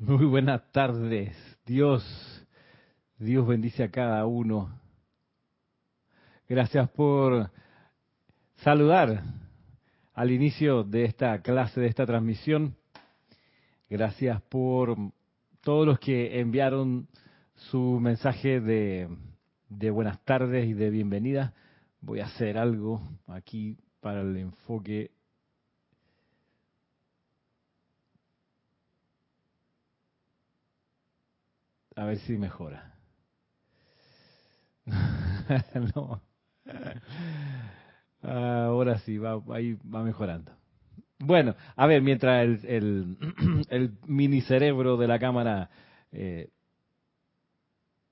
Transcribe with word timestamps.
Muy 0.00 0.26
buenas 0.26 0.62
tardes. 0.70 1.36
Dios, 1.66 2.04
Dios 3.18 3.44
bendice 3.44 3.82
a 3.82 3.90
cada 3.90 4.24
uno. 4.26 4.80
Gracias 6.48 6.88
por 6.90 7.50
saludar 8.58 9.24
al 10.14 10.30
inicio 10.30 10.84
de 10.84 11.02
esta 11.04 11.42
clase, 11.42 11.80
de 11.80 11.88
esta 11.88 12.06
transmisión. 12.06 12.76
Gracias 13.90 14.40
por 14.42 14.94
todos 15.62 15.84
los 15.84 15.98
que 15.98 16.38
enviaron 16.38 17.08
su 17.56 17.98
mensaje 18.00 18.60
de, 18.60 19.08
de 19.68 19.90
buenas 19.90 20.24
tardes 20.24 20.68
y 20.68 20.74
de 20.74 20.90
bienvenida. 20.90 21.54
Voy 22.02 22.20
a 22.20 22.26
hacer 22.26 22.56
algo 22.56 23.02
aquí 23.26 23.76
para 23.98 24.20
el 24.20 24.36
enfoque 24.36 25.10
A 31.98 32.04
ver 32.04 32.18
si 32.20 32.38
mejora. 32.38 32.94
no. 35.96 36.22
Ahora 38.22 38.98
sí, 39.00 39.18
va, 39.18 39.42
ahí 39.52 39.76
va 39.92 40.04
mejorando. 40.04 40.52
Bueno, 41.18 41.56
a 41.74 41.86
ver, 41.88 42.00
mientras 42.02 42.62
el, 42.62 43.16
el, 43.68 43.98
mini 44.06 44.42
cerebro 44.42 44.96
de 44.96 45.08
la 45.08 45.18
cámara, 45.18 45.70
eh, 46.12 46.50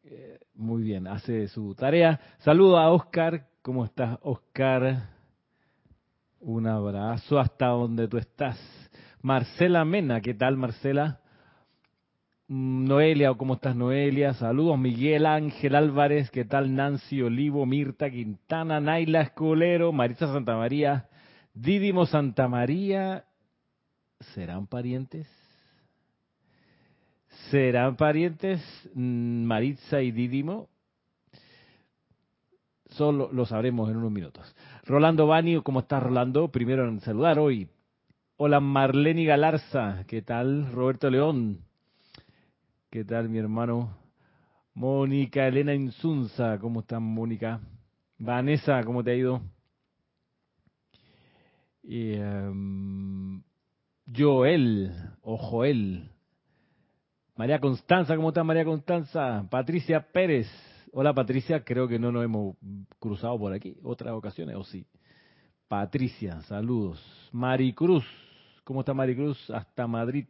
eh, 0.02 0.40
muy 0.54 0.82
bien, 0.82 1.06
hace 1.06 1.46
su 1.46 1.76
tarea. 1.76 2.18
Saludo 2.38 2.78
a 2.78 2.90
Oscar. 2.90 3.46
¿Cómo 3.62 3.84
estás, 3.84 4.18
Oscar? 4.22 5.10
Un 6.40 6.66
abrazo 6.66 7.38
hasta 7.38 7.66
donde 7.66 8.08
tú 8.08 8.18
estás. 8.18 8.58
Marcela 9.22 9.84
Mena, 9.84 10.20
¿qué 10.20 10.34
tal, 10.34 10.56
Marcela? 10.56 11.20
Noelia, 12.48 13.34
¿cómo 13.34 13.54
estás 13.54 13.74
Noelia? 13.74 14.32
Saludos, 14.34 14.78
Miguel 14.78 15.26
Ángel 15.26 15.74
Álvarez, 15.74 16.30
¿qué 16.30 16.44
tal 16.44 16.76
Nancy 16.76 17.20
Olivo, 17.20 17.66
Mirta 17.66 18.08
Quintana, 18.08 18.78
Naila 18.78 19.22
Escolero, 19.22 19.90
Marisa 19.90 20.28
Santa 20.32 20.56
María, 20.56 21.08
Dídimo 21.54 22.06
Santa 22.06 22.46
María, 22.46 23.24
¿serán 24.32 24.68
parientes? 24.68 25.26
¿Serán 27.50 27.96
parientes 27.96 28.62
mm, 28.94 29.42
Maritza 29.42 30.00
y 30.00 30.12
Dídimo? 30.12 30.68
Solo 32.90 33.28
lo 33.32 33.44
sabremos 33.44 33.90
en 33.90 33.96
unos 33.96 34.12
minutos. 34.12 34.54
Rolando 34.84 35.26
Bani, 35.26 35.60
¿cómo 35.62 35.80
estás 35.80 36.00
Rolando? 36.00 36.46
Primero 36.52 36.86
en 36.86 37.00
saludar 37.00 37.40
hoy. 37.40 37.68
Hola 38.36 38.60
Marlene 38.60 39.24
Galarza, 39.24 40.04
¿qué 40.06 40.22
tal? 40.22 40.70
Roberto 40.70 41.10
León, 41.10 41.65
¿Qué 42.88 43.04
tal, 43.04 43.28
mi 43.28 43.38
hermano? 43.38 43.98
Mónica 44.72 45.48
Elena 45.48 45.74
Insunza, 45.74 46.56
¿cómo 46.60 46.80
estás, 46.80 47.00
Mónica? 47.00 47.60
Vanessa, 48.16 48.80
¿cómo 48.84 49.02
te 49.02 49.10
ha 49.10 49.14
ido? 49.16 49.40
Em, 51.82 53.42
Joel, 54.16 54.92
o 55.20 55.36
Joel. 55.36 56.10
María 57.34 57.58
Constanza, 57.58 58.14
¿cómo 58.14 58.28
estás, 58.28 58.44
María 58.44 58.64
Constanza? 58.64 59.44
Patricia 59.50 60.00
Pérez. 60.12 60.46
Hola, 60.92 61.12
Patricia, 61.12 61.64
creo 61.64 61.88
que 61.88 61.98
no 61.98 62.12
nos 62.12 62.24
hemos 62.24 62.56
cruzado 63.00 63.36
por 63.36 63.52
aquí, 63.52 63.76
otras 63.82 64.14
ocasiones, 64.14 64.54
o 64.54 64.62
sí. 64.62 64.86
Patricia, 65.66 66.40
saludos. 66.42 67.02
Maricruz, 67.32 68.06
¿cómo 68.62 68.80
está 68.80 68.94
Maricruz? 68.94 69.50
Hasta 69.50 69.88
Madrid. 69.88 70.26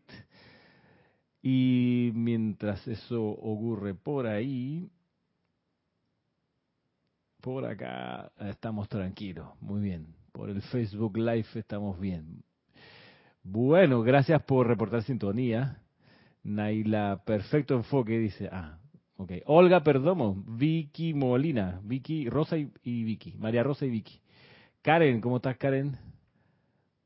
Y 1.49 1.96
mientras 2.13 2.87
eso 2.89 3.23
ocurre 3.23 3.95
por 3.95 4.27
ahí, 4.27 4.91
por 7.41 7.65
acá 7.65 8.33
estamos 8.41 8.89
tranquilos, 8.89 9.49
muy 9.61 9.81
bien. 9.81 10.15
Por 10.33 10.51
el 10.51 10.61
Facebook 10.63 11.17
Live 11.17 11.47
estamos 11.55 11.99
bien. 11.99 12.43
Bueno, 13.43 14.03
gracias 14.03 14.43
por 14.43 14.67
reportar 14.67 15.05
sintonía. 15.05 15.81
Naila, 16.43 17.23
perfecto 17.25 17.75
enfoque, 17.75 18.19
dice. 18.19 18.49
Ah, 18.51 18.79
ok. 19.17 19.33
Olga 19.47 19.83
Perdomo, 19.83 20.43
Vicky 20.47 21.15
Molina, 21.15 21.81
Vicky, 21.85 22.29
Rosa 22.29 22.57
y, 22.59 23.05
Vicky, 23.05 23.37
María 23.39 23.63
Rosa 23.63 23.87
y 23.87 23.91
Vicky. 23.91 24.21
Karen, 24.83 25.21
¿cómo 25.21 25.37
estás, 25.37 25.57
Karen? 25.57 25.97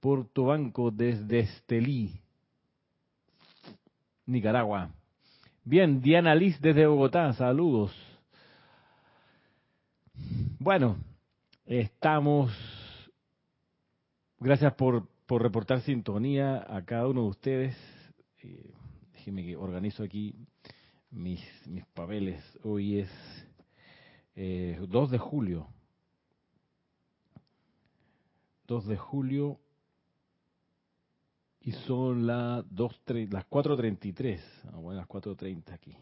Puerto 0.01 0.45
Banco 0.45 0.91
desde 0.91 1.41
Estelí. 1.41 2.21
Nicaragua. 4.31 4.93
Bien, 5.65 6.01
Diana 6.01 6.35
Liz 6.35 6.61
desde 6.61 6.87
Bogotá, 6.87 7.33
saludos. 7.33 7.93
Bueno, 10.61 10.97
estamos. 11.67 12.53
Gracias 14.39 14.73
por, 14.75 15.09
por 15.27 15.43
reportar 15.43 15.81
sintonía 15.81 16.65
a 16.69 16.85
cada 16.85 17.09
uno 17.09 17.23
de 17.23 17.29
ustedes. 17.29 17.77
Eh, 18.43 18.73
déjenme 19.13 19.45
que 19.45 19.57
organizo 19.57 20.05
aquí 20.05 20.35
mis, 21.11 21.41
mis 21.67 21.85
papeles. 21.87 22.41
Hoy 22.63 23.01
es 23.01 23.11
eh, 24.37 24.79
2 24.89 25.11
de 25.11 25.19
julio. 25.19 25.67
2 28.69 28.87
de 28.87 28.97
julio 28.97 29.59
y 31.63 31.73
son 31.73 32.27
las 32.27 32.65
las 32.71 33.49
4.33. 33.49 34.41
Ah, 34.73 34.77
bueno, 34.77 35.01
las 35.01 35.09
4.30 35.09 35.73
aquí. 35.73 35.97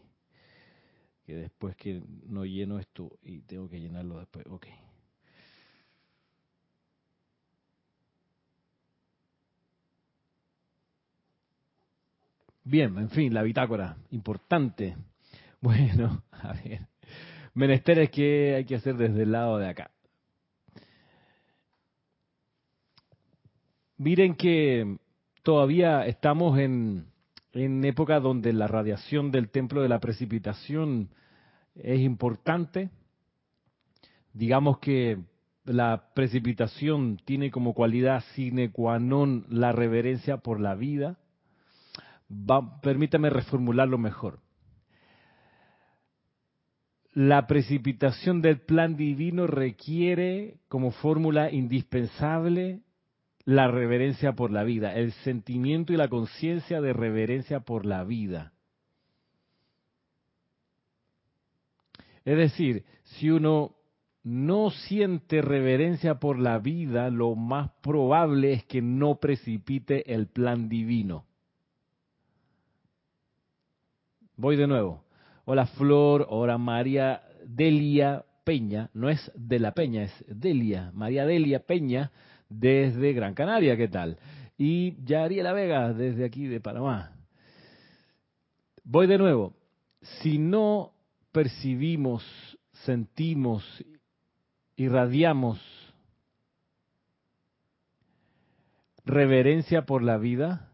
Que 1.25 1.35
después 1.35 1.75
que 1.75 2.01
no 2.27 2.45
lleno 2.45 2.79
esto 2.79 3.17
y 3.21 3.41
tengo 3.41 3.69
que 3.69 3.79
llenarlo 3.79 4.19
después. 4.19 4.45
Ok. 4.47 4.67
Bien, 12.63 12.97
en 12.97 13.09
fin, 13.09 13.33
la 13.33 13.43
bitácora, 13.43 13.97
importante. 14.11 14.95
Bueno, 15.61 16.23
a 16.31 16.53
ver. 16.53 16.87
Menesteres 17.53 18.09
que 18.11 18.55
hay 18.55 18.63
que 18.63 18.75
hacer 18.75 18.95
desde 18.95 19.23
el 19.23 19.33
lado 19.33 19.57
de 19.57 19.67
acá. 19.67 19.91
Miren 23.97 24.35
que 24.35 24.99
todavía 25.43 26.05
estamos 26.05 26.59
en, 26.59 27.05
en 27.53 27.83
época 27.85 28.19
donde 28.19 28.53
la 28.53 28.67
radiación 28.67 29.31
del 29.31 29.49
templo 29.49 29.81
de 29.81 29.89
la 29.89 29.99
precipitación 29.99 31.09
es 31.75 31.99
importante. 31.99 32.89
Digamos 34.33 34.79
que 34.79 35.19
la 35.65 36.09
precipitación 36.13 37.19
tiene 37.25 37.51
como 37.51 37.73
cualidad 37.73 38.23
sine 38.33 38.71
qua 38.71 38.99
non 38.99 39.45
la 39.49 39.71
reverencia 39.71 40.37
por 40.37 40.59
la 40.59 40.75
vida. 40.75 41.17
permítame 42.81 43.29
reformularlo 43.29 43.97
mejor. 43.97 44.39
La 47.13 47.47
precipitación 47.47 48.41
del 48.41 48.61
plan 48.61 48.95
divino 48.95 49.47
requiere 49.47 50.59
como 50.67 50.91
fórmula 50.91 51.51
indispensable 51.51 52.81
la 53.45 53.67
reverencia 53.67 54.33
por 54.33 54.51
la 54.51 54.63
vida, 54.63 54.95
el 54.95 55.11
sentimiento 55.23 55.93
y 55.93 55.97
la 55.97 56.07
conciencia 56.07 56.81
de 56.81 56.93
reverencia 56.93 57.61
por 57.61 57.85
la 57.85 58.03
vida. 58.03 58.53
Es 62.25 62.37
decir, 62.37 62.85
si 63.03 63.29
uno 63.29 63.75
no 64.23 64.69
siente 64.69 65.41
reverencia 65.41 66.19
por 66.19 66.37
la 66.37 66.59
vida, 66.59 67.09
lo 67.09 67.35
más 67.35 67.71
probable 67.81 68.53
es 68.53 68.63
que 68.65 68.81
no 68.81 69.15
precipite 69.15 70.13
el 70.13 70.27
plan 70.27 70.69
divino. 70.69 71.25
Voy 74.35 74.57
de 74.57 74.67
nuevo. 74.67 75.03
Hola 75.45 75.65
Flor, 75.65 76.27
hola 76.29 76.57
María 76.57 77.23
Delia 77.45 78.23
Peña, 78.43 78.89
no 78.93 79.09
es 79.09 79.31
de 79.35 79.59
la 79.59 79.73
Peña, 79.73 80.03
es 80.03 80.25
Delia, 80.27 80.91
María 80.93 81.25
Delia 81.25 81.65
Peña 81.65 82.11
desde 82.49 83.13
Gran 83.13 83.33
Canaria, 83.33 83.77
¿qué 83.77 83.87
tal? 83.87 84.17
Y 84.57 84.95
La 85.07 85.53
Vega 85.53 85.93
desde 85.93 86.25
aquí 86.25 86.47
de 86.47 86.59
Panamá. 86.59 87.13
Voy 88.83 89.07
de 89.07 89.17
nuevo. 89.17 89.53
Si 90.01 90.37
no 90.37 90.91
percibimos, 91.31 92.23
sentimos, 92.85 93.63
irradiamos 94.75 95.59
reverencia 99.05 99.85
por 99.85 100.03
la 100.03 100.17
vida, 100.17 100.71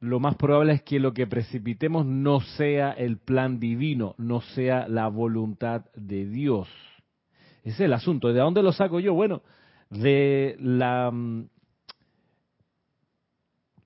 lo 0.00 0.20
más 0.20 0.36
probable 0.36 0.74
es 0.74 0.82
que 0.82 1.00
lo 1.00 1.14
que 1.14 1.26
precipitemos 1.26 2.06
no 2.06 2.40
sea 2.40 2.92
el 2.92 3.18
plan 3.18 3.58
divino, 3.58 4.14
no 4.18 4.40
sea 4.42 4.86
la 4.86 5.08
voluntad 5.08 5.86
de 5.94 6.26
Dios. 6.26 6.68
Ese 7.64 7.72
es 7.72 7.80
el 7.80 7.92
asunto. 7.94 8.32
¿De 8.32 8.40
dónde 8.40 8.62
lo 8.62 8.72
saco 8.72 9.00
yo? 9.00 9.14
Bueno, 9.14 9.42
de 9.88 10.56
la 10.60 11.10
mm, 11.10 11.48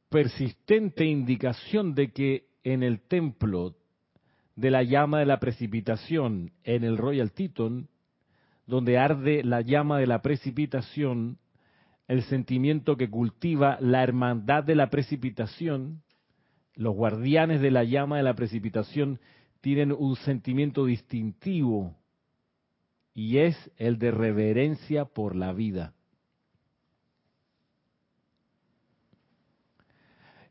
persistente 0.08 1.04
indicación 1.04 1.94
de 1.94 2.10
que 2.12 2.48
en 2.64 2.82
el 2.82 3.00
templo 3.00 3.76
de 4.56 4.72
la 4.72 4.82
llama 4.82 5.20
de 5.20 5.26
la 5.26 5.38
precipitación, 5.38 6.50
en 6.64 6.82
el 6.82 6.98
Royal 6.98 7.30
Teton, 7.32 7.88
donde 8.66 8.98
arde 8.98 9.44
la 9.44 9.60
llama 9.60 9.98
de 9.98 10.08
la 10.08 10.22
precipitación, 10.22 11.38
el 12.08 12.22
sentimiento 12.24 12.96
que 12.96 13.08
cultiva 13.08 13.78
la 13.80 14.02
hermandad 14.02 14.64
de 14.64 14.74
la 14.74 14.90
precipitación, 14.90 16.02
los 16.74 16.94
guardianes 16.96 17.60
de 17.60 17.70
la 17.70 17.84
llama 17.84 18.16
de 18.16 18.24
la 18.24 18.34
precipitación 18.34 19.20
tienen 19.60 19.92
un 19.92 20.16
sentimiento 20.16 20.84
distintivo 20.84 21.94
y 23.18 23.38
es 23.38 23.56
el 23.78 23.98
de 23.98 24.12
reverencia 24.12 25.04
por 25.04 25.34
la 25.34 25.52
vida. 25.52 25.92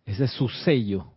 Ese 0.05 0.25
es 0.25 0.31
su 0.31 0.49
sello. 0.49 1.13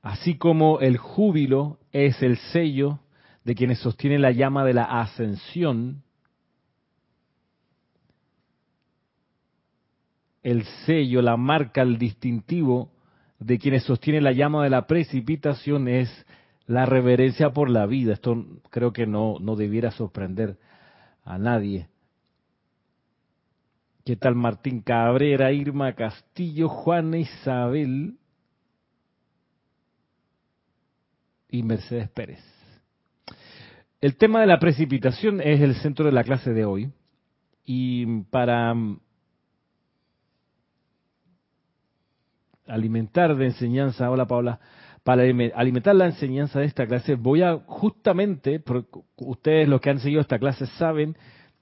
Así 0.00 0.38
como 0.38 0.78
el 0.78 0.98
júbilo 0.98 1.80
es 1.90 2.22
el 2.22 2.36
sello 2.52 3.00
de 3.42 3.56
quienes 3.56 3.80
sostienen 3.80 4.22
la 4.22 4.30
llama 4.30 4.64
de 4.64 4.74
la 4.74 4.84
ascensión, 4.84 6.04
el 10.44 10.64
sello, 10.86 11.22
la 11.22 11.36
marca, 11.36 11.82
el 11.82 11.98
distintivo 11.98 12.92
de 13.40 13.58
quienes 13.58 13.82
sostienen 13.82 14.22
la 14.22 14.30
llama 14.30 14.62
de 14.62 14.70
la 14.70 14.86
precipitación 14.86 15.88
es 15.88 16.08
la 16.68 16.84
reverencia 16.86 17.50
por 17.50 17.70
la 17.70 17.86
vida. 17.86 18.12
Esto 18.12 18.46
creo 18.70 18.92
que 18.92 19.06
no, 19.06 19.38
no 19.40 19.56
debiera 19.56 19.90
sorprender 19.90 20.58
a 21.24 21.38
nadie. 21.38 21.88
¿Qué 24.04 24.16
tal 24.16 24.34
Martín 24.34 24.82
Cabrera, 24.82 25.50
Irma 25.50 25.94
Castillo, 25.94 26.68
Juana 26.68 27.18
Isabel 27.18 28.18
y 31.48 31.62
Mercedes 31.62 32.10
Pérez? 32.10 32.40
El 34.00 34.16
tema 34.16 34.40
de 34.42 34.46
la 34.46 34.60
precipitación 34.60 35.40
es 35.40 35.60
el 35.60 35.74
centro 35.76 36.04
de 36.04 36.12
la 36.12 36.22
clase 36.22 36.52
de 36.52 36.64
hoy. 36.66 36.92
Y 37.64 38.22
para 38.24 38.74
alimentar 42.66 43.34
de 43.36 43.46
enseñanza, 43.46 44.10
hola 44.10 44.26
Paula, 44.26 44.60
para 45.08 45.22
alimentar 45.22 45.94
la 45.94 46.04
enseñanza 46.04 46.60
de 46.60 46.66
esta 46.66 46.86
clase, 46.86 47.14
voy 47.14 47.40
a 47.40 47.60
justamente, 47.64 48.62
ustedes 49.16 49.66
los 49.66 49.80
que 49.80 49.88
han 49.88 50.00
seguido 50.00 50.20
esta 50.20 50.38
clase 50.38 50.66
saben 50.66 51.16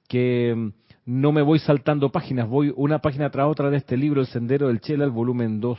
que 0.08 0.52
mm, 0.52 0.70
no 1.04 1.30
me 1.30 1.42
voy 1.42 1.60
saltando 1.60 2.10
páginas, 2.10 2.48
voy 2.48 2.74
una 2.74 2.98
página 2.98 3.30
tras 3.30 3.46
otra 3.46 3.70
de 3.70 3.76
este 3.76 3.96
libro, 3.96 4.20
El 4.20 4.26
Sendero 4.26 4.66
del 4.66 4.80
Chela, 4.80 5.04
el 5.04 5.12
volumen 5.12 5.60
2. 5.60 5.78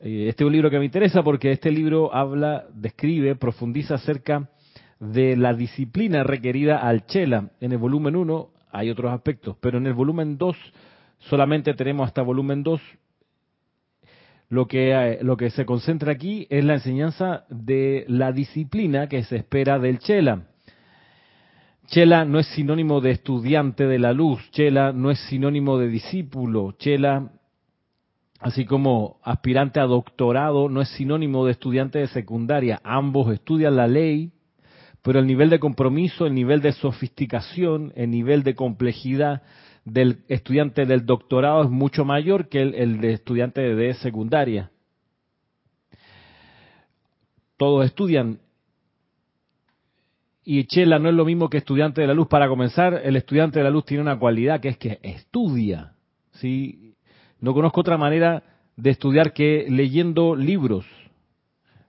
Eh, 0.00 0.26
este 0.28 0.42
es 0.42 0.46
un 0.48 0.52
libro 0.52 0.68
que 0.68 0.80
me 0.80 0.84
interesa 0.86 1.22
porque 1.22 1.52
este 1.52 1.70
libro 1.70 2.12
habla, 2.12 2.64
describe, 2.74 3.36
profundiza 3.36 3.94
acerca 3.94 4.50
de 4.98 5.36
la 5.36 5.54
disciplina 5.54 6.24
requerida 6.24 6.78
al 6.78 7.06
Chela. 7.06 7.50
En 7.60 7.70
el 7.70 7.78
volumen 7.78 8.16
1 8.16 8.50
hay 8.72 8.90
otros 8.90 9.12
aspectos, 9.12 9.58
pero 9.60 9.78
en 9.78 9.86
el 9.86 9.94
volumen 9.94 10.38
2 10.38 10.56
solamente 11.18 11.72
tenemos 11.74 12.08
hasta 12.08 12.22
volumen 12.22 12.64
2 12.64 12.80
lo 14.48 14.66
que, 14.66 14.92
eh, 14.92 15.18
lo 15.22 15.36
que 15.36 15.50
se 15.50 15.66
concentra 15.66 16.12
aquí 16.12 16.46
es 16.50 16.64
la 16.64 16.74
enseñanza 16.74 17.44
de 17.48 18.04
la 18.08 18.32
disciplina 18.32 19.08
que 19.08 19.24
se 19.24 19.36
espera 19.36 19.78
del 19.78 19.98
Chela. 19.98 20.46
Chela 21.86 22.24
no 22.24 22.40
es 22.40 22.46
sinónimo 22.48 23.00
de 23.00 23.12
estudiante 23.12 23.86
de 23.86 23.98
la 23.98 24.12
luz, 24.12 24.40
Chela 24.50 24.92
no 24.92 25.10
es 25.10 25.20
sinónimo 25.28 25.78
de 25.78 25.88
discípulo, 25.88 26.72
Chela, 26.78 27.30
así 28.40 28.64
como 28.64 29.20
aspirante 29.22 29.78
a 29.78 29.84
doctorado, 29.84 30.68
no 30.68 30.80
es 30.80 30.88
sinónimo 30.90 31.46
de 31.46 31.52
estudiante 31.52 32.00
de 32.00 32.08
secundaria. 32.08 32.80
Ambos 32.82 33.32
estudian 33.32 33.76
la 33.76 33.86
ley, 33.86 34.32
pero 35.02 35.20
el 35.20 35.26
nivel 35.28 35.48
de 35.48 35.60
compromiso, 35.60 36.26
el 36.26 36.34
nivel 36.34 36.60
de 36.60 36.72
sofisticación, 36.72 37.92
el 37.94 38.10
nivel 38.10 38.42
de 38.42 38.56
complejidad 38.56 39.42
del 39.86 40.24
estudiante 40.28 40.84
del 40.84 41.06
doctorado 41.06 41.62
es 41.62 41.70
mucho 41.70 42.04
mayor 42.04 42.48
que 42.48 42.60
el, 42.60 43.00
de 43.00 43.12
estudiante 43.12 43.60
de 43.60 43.94
secundaria. 43.94 44.70
Todos 47.56 47.86
estudian 47.86 48.40
y 50.44 50.64
Chela 50.64 50.98
no 50.98 51.08
es 51.08 51.14
lo 51.14 51.24
mismo 51.24 51.48
que 51.48 51.58
estudiante 51.58 52.00
de 52.00 52.08
la 52.08 52.14
luz. 52.14 52.28
Para 52.28 52.48
comenzar, 52.48 53.00
el 53.04 53.16
estudiante 53.16 53.60
de 53.60 53.64
la 53.64 53.70
luz 53.70 53.84
tiene 53.84 54.02
una 54.02 54.18
cualidad 54.18 54.60
que 54.60 54.68
es 54.68 54.76
que 54.76 54.98
estudia. 55.02 55.92
¿sí? 56.32 56.94
No 57.40 57.54
conozco 57.54 57.80
otra 57.80 57.96
manera 57.96 58.42
de 58.76 58.90
estudiar 58.90 59.32
que 59.32 59.66
leyendo 59.68 60.36
libros, 60.36 60.84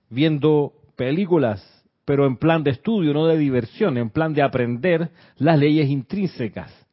viendo 0.09 0.73
películas, 0.95 1.85
pero 2.05 2.25
en 2.25 2.37
plan 2.37 2.63
de 2.63 2.71
estudio, 2.71 3.13
no 3.13 3.25
de 3.25 3.37
diversión, 3.37 3.97
en 3.97 4.09
plan 4.09 4.33
de 4.33 4.41
aprender 4.41 5.09
las 5.37 5.59
leyes 5.59 5.89
intrínsecas 5.89 6.86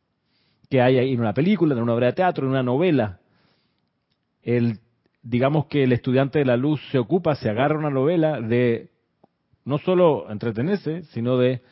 que 0.68 0.80
hay 0.80 1.12
en 1.12 1.20
una 1.20 1.34
película, 1.34 1.74
en 1.74 1.82
una 1.82 1.94
obra 1.94 2.08
de 2.08 2.12
teatro, 2.14 2.44
en 2.44 2.50
una 2.50 2.62
novela. 2.62 3.20
El, 4.42 4.78
digamos 5.22 5.66
que 5.66 5.84
el 5.84 5.92
estudiante 5.92 6.38
de 6.38 6.44
la 6.44 6.56
luz 6.56 6.80
se 6.90 6.98
ocupa, 6.98 7.34
se 7.34 7.48
agarra 7.48 7.78
una 7.78 7.90
novela 7.90 8.40
de 8.40 8.90
no 9.64 9.78
solo 9.78 10.30
entretenerse, 10.30 11.04
sino 11.04 11.38
de 11.38 11.62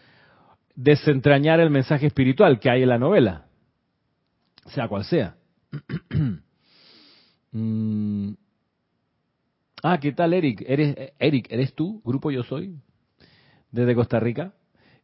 desentrañar 0.75 1.61
el 1.61 1.71
mensaje 1.71 2.07
espiritual 2.07 2.59
que 2.59 2.71
hay 2.71 2.83
en 2.83 2.89
la 2.89 2.99
novela, 2.99 3.47
sea 4.67 4.89
cual 4.89 5.05
sea. 5.05 5.37
Mm. 7.55 8.33
Ah, 9.83 9.99
¿qué 10.01 10.13
tal 10.13 10.33
Eric? 10.33 10.65
¿Eres, 10.67 10.97
Eric, 11.19 11.49
¿eres 11.51 11.75
tú? 11.75 12.01
Grupo 12.03 12.31
Yo 12.31 12.43
Soy, 12.45 12.79
desde 13.71 13.95
Costa 13.95 14.19
Rica. 14.19 14.55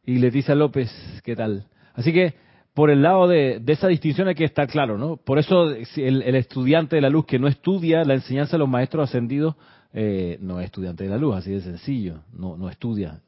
Y 0.03 0.17
Leticia 0.17 0.55
López, 0.55 0.89
¿qué 1.23 1.35
tal? 1.35 1.67
Así 1.93 2.11
que 2.11 2.33
por 2.73 2.89
el 2.89 3.01
lado 3.01 3.27
de, 3.27 3.61
esa 3.67 3.87
distinción 3.87 4.27
hay 4.27 4.35
que 4.35 4.45
estar 4.45 4.67
claro, 4.67 4.97
¿no? 4.97 5.17
Por 5.17 5.39
eso 5.39 5.71
el, 5.71 6.35
estudiante 6.35 6.95
de 6.95 7.01
la 7.01 7.09
luz 7.09 7.25
que 7.25 7.39
no 7.39 7.47
estudia 7.47 8.03
la 8.05 8.13
enseñanza 8.13 8.53
de 8.53 8.59
los 8.59 8.69
maestros 8.69 9.09
ascendidos 9.09 9.55
eh, 9.91 10.37
no 10.41 10.59
es 10.59 10.65
estudiante 10.65 11.03
de 11.03 11.09
la 11.09 11.17
luz, 11.17 11.35
así 11.35 11.51
de 11.51 11.61
sencillo, 11.61 12.21
no, 12.31 12.55
no 12.55 12.69
estudia, 12.69 13.21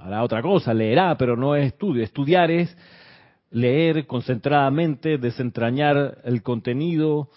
hará 0.00 0.22
otra 0.22 0.40
cosa, 0.40 0.72
leerá, 0.72 1.16
pero 1.18 1.36
no 1.36 1.54
es 1.54 1.66
estudio. 1.66 2.02
Estudiar 2.02 2.50
es 2.50 2.74
leer 3.50 4.06
concentradamente, 4.06 5.18
desentrañar 5.18 6.18
el 6.24 6.42
contenido, 6.42 7.28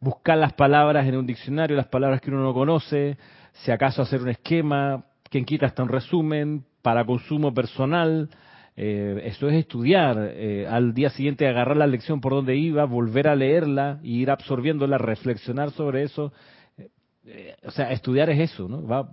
buscar 0.00 0.38
las 0.38 0.52
palabras 0.52 1.06
en 1.06 1.16
un 1.16 1.26
diccionario, 1.26 1.76
las 1.76 1.88
palabras 1.88 2.20
que 2.20 2.30
uno 2.30 2.42
no 2.42 2.54
conoce, 2.54 3.18
si 3.52 3.72
acaso 3.72 4.02
hacer 4.02 4.22
un 4.22 4.28
esquema, 4.28 5.04
quien 5.28 5.44
quita 5.44 5.66
hasta 5.66 5.82
un 5.82 5.88
resumen 5.88 6.64
para 6.82 7.04
consumo 7.04 7.52
personal, 7.52 8.30
eh, 8.80 9.22
eso 9.24 9.48
es 9.48 9.56
estudiar, 9.56 10.16
eh, 10.34 10.64
al 10.70 10.94
día 10.94 11.10
siguiente 11.10 11.48
agarrar 11.48 11.76
la 11.76 11.88
lección 11.88 12.20
por 12.20 12.32
donde 12.32 12.54
iba, 12.54 12.84
volver 12.84 13.26
a 13.26 13.34
leerla 13.34 13.98
y 14.04 14.20
ir 14.20 14.30
absorbiéndola, 14.30 14.98
reflexionar 14.98 15.72
sobre 15.72 16.04
eso. 16.04 16.32
Eh, 17.24 17.56
o 17.64 17.72
sea, 17.72 17.90
estudiar 17.90 18.30
es 18.30 18.52
eso, 18.52 18.68
¿no? 18.68 18.86
Va 18.86 19.10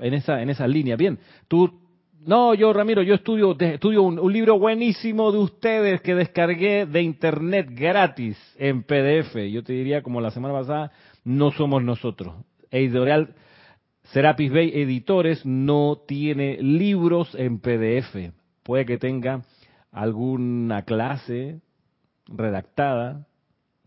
en 0.00 0.14
esa, 0.14 0.40
en 0.40 0.50
esa 0.50 0.68
línea. 0.68 0.94
Bien, 0.94 1.18
tú, 1.48 1.80
no, 2.24 2.54
yo 2.54 2.72
Ramiro, 2.72 3.02
yo 3.02 3.16
estudio, 3.16 3.56
estudio 3.58 4.04
un, 4.04 4.32
libro 4.32 4.60
buenísimo 4.60 5.32
de 5.32 5.38
ustedes 5.38 6.00
que 6.02 6.14
descargué 6.14 6.86
de 6.86 7.02
internet 7.02 7.66
gratis 7.72 8.38
en 8.58 8.84
PDF. 8.84 9.34
Yo 9.50 9.64
te 9.64 9.72
diría, 9.72 10.04
como 10.04 10.20
la 10.20 10.30
semana 10.30 10.54
pasada, 10.54 10.92
no 11.24 11.50
somos 11.50 11.82
nosotros. 11.82 12.36
Editorial 12.70 13.34
Serapis 14.12 14.52
Bay 14.52 14.70
Editores 14.72 15.44
no 15.44 15.98
tiene 16.06 16.62
libros 16.62 17.34
en 17.34 17.58
PDF 17.58 18.38
puede 18.70 18.86
que 18.86 18.98
tenga 18.98 19.42
alguna 19.90 20.82
clase 20.82 21.60
redactada 22.28 23.26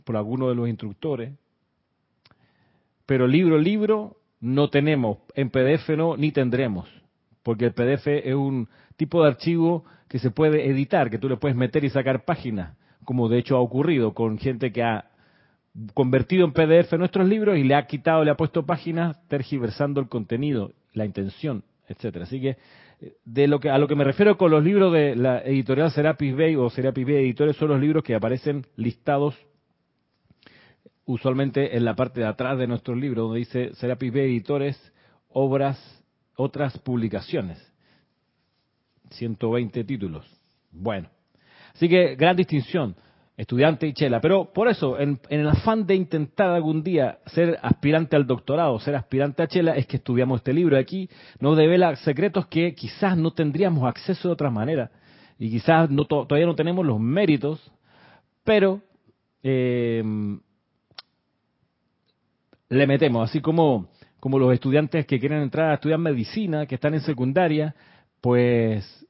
por 0.04 0.18
alguno 0.18 0.50
de 0.50 0.56
los 0.56 0.68
instructores, 0.68 1.32
pero 3.06 3.26
libro, 3.26 3.58
libro 3.58 4.18
no 4.42 4.70
tenemos, 4.70 5.20
en 5.36 5.52
PDF 5.52 5.88
no, 5.96 6.18
ni 6.18 6.34
tendremos, 6.34 6.90
porque 7.44 7.68
el 7.68 7.72
PDF 7.72 8.08
es 8.08 8.36
un 8.36 8.68
tipo 8.98 9.24
de 9.24 9.30
archivo 9.30 9.86
que 10.10 10.20
se 10.20 10.32
puede 10.32 10.70
editar, 10.70 11.10
que 11.10 11.18
tú 11.18 11.30
le 11.30 11.38
puedes 11.38 11.56
meter 11.56 11.86
y 11.86 11.90
sacar 11.90 12.26
páginas, 12.26 12.76
como 13.06 13.30
de 13.30 13.38
hecho 13.38 13.56
ha 13.56 13.62
ocurrido 13.62 14.14
con 14.14 14.38
gente 14.38 14.74
que 14.74 14.84
ha 14.84 15.06
convertido 15.94 16.44
en 16.44 16.52
PDF 16.52 16.92
nuestros 16.98 17.26
libros 17.26 17.58
y 17.58 17.64
le 17.64 17.76
ha 17.76 17.88
quitado, 17.88 18.26
le 18.26 18.32
ha 18.32 18.36
puesto 18.36 18.66
páginas 18.66 19.16
tergiversando 19.30 20.02
el 20.02 20.10
contenido, 20.10 20.74
la 20.92 21.06
intención, 21.06 21.64
etcétera. 21.88 22.26
Así 22.26 22.42
que 22.42 22.58
de 23.26 23.48
lo 23.48 23.60
que 23.60 23.70
a 23.70 23.78
lo 23.78 23.88
que 23.88 23.96
me 23.96 24.04
refiero 24.04 24.38
con 24.38 24.52
los 24.52 24.64
libros 24.64 24.94
de 24.94 25.16
la 25.16 25.40
editorial 25.40 25.92
Serapis 25.92 26.36
Bay 26.36 26.56
o 26.56 26.70
Serapis 26.70 27.06
Bay 27.06 27.16
Editores 27.16 27.56
son 27.58 27.70
los 27.70 27.80
libros 27.80 28.04
que 28.04 28.16
aparecen 28.16 28.66
listados 28.76 29.36
usualmente 31.06 31.76
en 31.76 31.86
la 31.86 31.96
parte 31.96 32.22
de 32.22 32.28
atrás 32.28 32.58
de 32.58 32.68
nuestro 32.68 32.96
libro 32.96 33.24
donde 33.24 33.40
dice 33.40 33.74
Serapis 33.76 34.14
Bay 34.14 34.22
Editores 34.24 34.94
obras 35.30 36.04
otras 36.36 36.78
publicaciones. 36.80 37.60
120 39.12 39.84
títulos. 39.84 40.26
Bueno. 40.72 41.10
Así 41.74 41.88
que 41.90 42.16
gran 42.16 42.36
distinción 42.36 42.96
estudiante 43.38 43.88
y 43.88 43.94
chela. 43.94 44.22
Pero 44.22 44.52
por 44.54 44.68
eso, 44.68 45.00
en, 45.00 45.20
el 45.30 45.48
afán 45.48 45.86
de 45.86 45.96
intentar 45.96 46.50
algún 46.50 46.84
día 46.84 47.20
ser 47.28 47.60
aspirante 47.62 48.16
al 48.16 48.28
doctorado, 48.28 48.80
ser 48.80 48.96
aspirante 48.96 49.44
a 49.44 49.48
chela, 49.48 49.76
es 49.76 49.88
que 49.88 49.98
estudiamos 49.98 50.40
este 50.40 50.54
libro. 50.54 50.78
Aquí 50.78 51.10
nos 51.40 51.58
devela 51.58 51.96
secretos 51.98 52.48
que 52.48 52.76
quizás 52.76 53.18
no 53.18 53.32
tendríamos 53.32 53.84
acceso 53.86 54.28
de 54.30 54.34
otra 54.34 54.50
manera. 54.50 54.92
Y 55.40 55.50
quizás 55.50 55.90
no, 55.90 56.06
todavía 56.06 56.46
no 56.46 56.56
tenemos 56.56 56.86
los 56.86 57.00
méritos, 57.00 57.72
pero 58.44 58.82
eh, 59.42 60.04
le 62.70 62.88
metemos, 62.88 63.30
así 63.30 63.42
como, 63.42 63.90
como 64.20 64.40
los 64.40 64.54
estudiantes 64.54 65.06
que 65.06 65.20
quieren 65.20 65.42
entrar 65.42 65.72
a 65.72 65.74
estudiar 65.76 66.00
medicina, 66.00 66.66
que 66.66 66.76
están 66.76 66.94
en 66.94 67.02
secundaria, 67.02 67.76
pues 68.22 69.06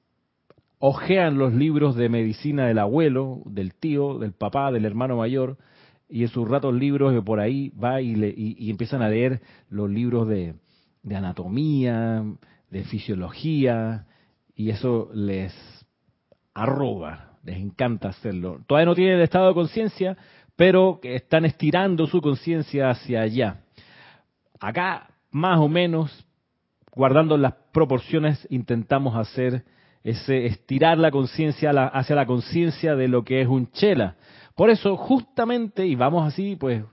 ojean 0.85 1.37
los 1.37 1.53
libros 1.53 1.95
de 1.95 2.09
medicina 2.09 2.67
del 2.67 2.77
abuelo, 2.77 3.41
del 3.45 3.73
tío, 3.73 4.19
del 4.19 4.33
papá, 4.33 4.69
del 4.69 4.83
hermano 4.83 5.15
mayor, 5.15 5.57
y 6.09 6.23
en 6.23 6.27
sus 6.27 6.45
ratos 6.45 6.73
libros 6.73 7.23
por 7.23 7.39
ahí 7.39 7.69
va 7.69 8.01
y, 8.01 8.15
le, 8.15 8.33
y, 8.35 8.69
empiezan 8.69 9.01
a 9.01 9.07
leer 9.07 9.39
los 9.69 9.89
libros 9.89 10.27
de, 10.27 10.55
de 11.01 11.15
anatomía, 11.15 12.25
de 12.69 12.83
fisiología, 12.83 14.07
y 14.57 14.71
eso 14.71 15.09
les 15.13 15.53
arroba, 16.53 17.37
les 17.45 17.59
encanta 17.59 18.09
hacerlo. 18.09 18.59
Todavía 18.67 18.87
no 18.87 18.95
tienen 18.95 19.21
estado 19.21 19.47
de 19.47 19.53
conciencia, 19.53 20.17
pero 20.57 20.99
están 21.03 21.45
estirando 21.45 22.07
su 22.07 22.19
conciencia 22.19 22.89
hacia 22.89 23.21
allá. 23.21 23.61
Acá, 24.59 25.11
más 25.31 25.61
o 25.61 25.69
menos, 25.69 26.27
guardando 26.93 27.37
las 27.37 27.53
proporciones, 27.71 28.45
intentamos 28.49 29.15
hacer 29.15 29.63
ese 30.03 30.45
estirar 30.45 30.97
la 30.97 31.11
conciencia 31.11 31.71
hacia 31.71 32.15
la 32.15 32.25
conciencia 32.25 32.95
de 32.95 33.07
lo 33.07 33.23
que 33.23 33.41
es 33.41 33.47
un 33.47 33.71
chela. 33.71 34.15
Por 34.55 34.69
eso, 34.69 34.97
justamente, 34.97 35.85
y 35.85 35.95
vamos 35.95 36.27
así, 36.27 36.55
pues, 36.55 36.83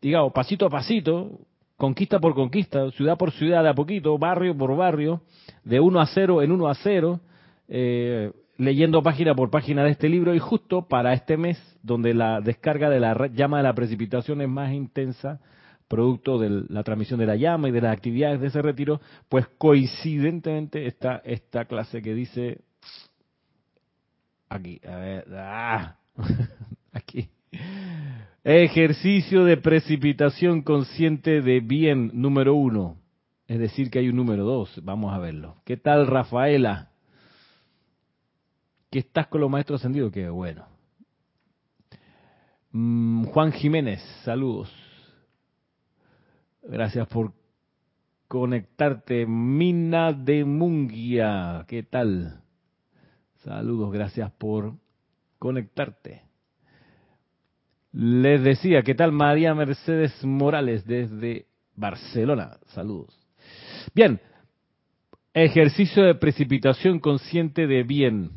digamos, 0.00 0.32
pasito 0.32 0.66
a 0.66 0.70
pasito, 0.70 1.38
conquista 1.76 2.18
por 2.18 2.34
conquista, 2.34 2.90
ciudad 2.92 3.16
por 3.16 3.32
ciudad, 3.32 3.62
de 3.62 3.70
a 3.70 3.74
poquito, 3.74 4.18
barrio 4.18 4.56
por 4.56 4.76
barrio, 4.76 5.22
de 5.64 5.80
uno 5.80 6.00
a 6.00 6.06
cero 6.06 6.42
en 6.42 6.52
uno 6.52 6.68
a 6.68 6.74
cero, 6.74 7.20
eh, 7.68 8.32
leyendo 8.58 9.02
página 9.02 9.34
por 9.34 9.50
página 9.50 9.84
de 9.84 9.90
este 9.90 10.08
libro 10.08 10.34
y 10.34 10.38
justo 10.38 10.82
para 10.82 11.12
este 11.14 11.36
mes, 11.36 11.58
donde 11.82 12.14
la 12.14 12.40
descarga 12.40 12.90
de 12.90 13.00
la 13.00 13.28
llama 13.28 13.58
de 13.58 13.62
la 13.62 13.74
precipitación 13.74 14.40
es 14.40 14.48
más 14.48 14.72
intensa, 14.72 15.40
producto 15.92 16.38
de 16.38 16.64
la 16.70 16.82
transmisión 16.82 17.20
de 17.20 17.26
la 17.26 17.36
llama 17.36 17.68
y 17.68 17.70
de 17.70 17.82
las 17.82 17.92
actividades 17.92 18.40
de 18.40 18.46
ese 18.46 18.62
retiro, 18.62 19.02
pues 19.28 19.46
coincidentemente 19.58 20.86
está 20.86 21.20
esta 21.22 21.66
clase 21.66 22.00
que 22.00 22.14
dice 22.14 22.62
aquí, 24.48 24.80
a 24.88 24.96
ver, 24.96 25.26
ah, 25.34 25.96
aquí. 26.92 27.28
Ejercicio 28.42 29.44
de 29.44 29.58
precipitación 29.58 30.62
consciente 30.62 31.42
de 31.42 31.60
bien 31.60 32.10
número 32.14 32.54
uno. 32.54 32.96
Es 33.46 33.58
decir, 33.58 33.90
que 33.90 33.98
hay 33.98 34.08
un 34.08 34.16
número 34.16 34.44
dos. 34.44 34.80
Vamos 34.82 35.12
a 35.12 35.18
verlo. 35.18 35.56
¿Qué 35.66 35.76
tal, 35.76 36.06
Rafaela? 36.06 36.88
que 38.90 38.98
estás 38.98 39.26
con 39.26 39.40
los 39.40 39.50
maestros 39.50 39.80
ascendidos, 39.80 40.12
qué 40.12 40.28
bueno. 40.28 40.66
Mm, 42.72 43.24
Juan 43.24 43.50
Jiménez, 43.52 44.02
saludos. 44.22 44.81
Gracias 46.62 47.08
por 47.08 47.32
conectarte. 48.28 49.26
Mina 49.26 50.12
de 50.12 50.44
Munguia, 50.44 51.64
¿qué 51.68 51.82
tal? 51.82 52.40
Saludos, 53.44 53.92
gracias 53.92 54.30
por 54.32 54.74
conectarte. 55.38 56.22
Les 57.92 58.42
decía, 58.42 58.82
¿qué 58.82 58.94
tal 58.94 59.12
María 59.12 59.54
Mercedes 59.54 60.24
Morales 60.24 60.86
desde 60.86 61.46
Barcelona? 61.74 62.58
Saludos. 62.68 63.18
Bien, 63.94 64.20
ejercicio 65.34 66.04
de 66.04 66.14
precipitación 66.14 67.00
consciente 67.00 67.66
de 67.66 67.82
bien 67.82 68.30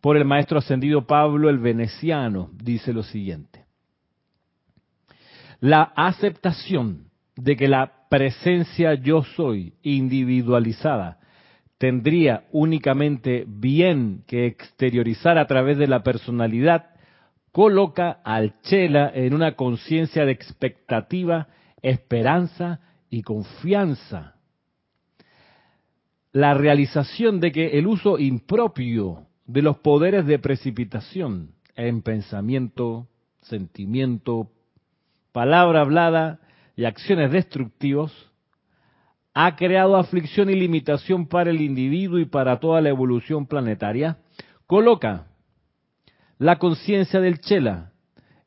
por 0.00 0.16
el 0.16 0.24
maestro 0.24 0.58
ascendido 0.58 1.06
Pablo 1.06 1.48
el 1.48 1.58
Veneciano, 1.58 2.50
dice 2.52 2.92
lo 2.92 3.02
siguiente. 3.02 3.64
La 5.58 5.82
aceptación 5.82 7.05
de 7.36 7.56
que 7.56 7.68
la 7.68 8.08
presencia 8.08 8.94
yo 8.94 9.22
soy 9.22 9.74
individualizada 9.82 11.18
tendría 11.78 12.44
únicamente 12.52 13.44
bien 13.46 14.24
que 14.26 14.46
exteriorizar 14.46 15.38
a 15.38 15.46
través 15.46 15.76
de 15.76 15.86
la 15.86 16.02
personalidad 16.02 16.86
coloca 17.52 18.20
al 18.24 18.60
Chela 18.62 19.10
en 19.14 19.34
una 19.34 19.52
conciencia 19.52 20.24
de 20.24 20.32
expectativa, 20.32 21.48
esperanza 21.82 22.80
y 23.10 23.22
confianza. 23.22 24.34
La 26.32 26.54
realización 26.54 27.40
de 27.40 27.52
que 27.52 27.78
el 27.78 27.86
uso 27.86 28.18
impropio 28.18 29.26
de 29.46 29.62
los 29.62 29.78
poderes 29.78 30.26
de 30.26 30.38
precipitación 30.38 31.52
en 31.76 32.02
pensamiento, 32.02 33.08
sentimiento, 33.42 34.50
palabra 35.32 35.82
hablada 35.82 36.40
y 36.76 36.84
acciones 36.84 37.32
destructivos, 37.32 38.12
ha 39.34 39.56
creado 39.56 39.96
aflicción 39.96 40.50
y 40.50 40.54
limitación 40.54 41.26
para 41.26 41.50
el 41.50 41.60
individuo 41.60 42.18
y 42.18 42.26
para 42.26 42.60
toda 42.60 42.80
la 42.80 42.90
evolución 42.90 43.46
planetaria, 43.46 44.18
coloca 44.66 45.26
la 46.38 46.58
conciencia 46.58 47.20
del 47.20 47.40
Chela 47.40 47.92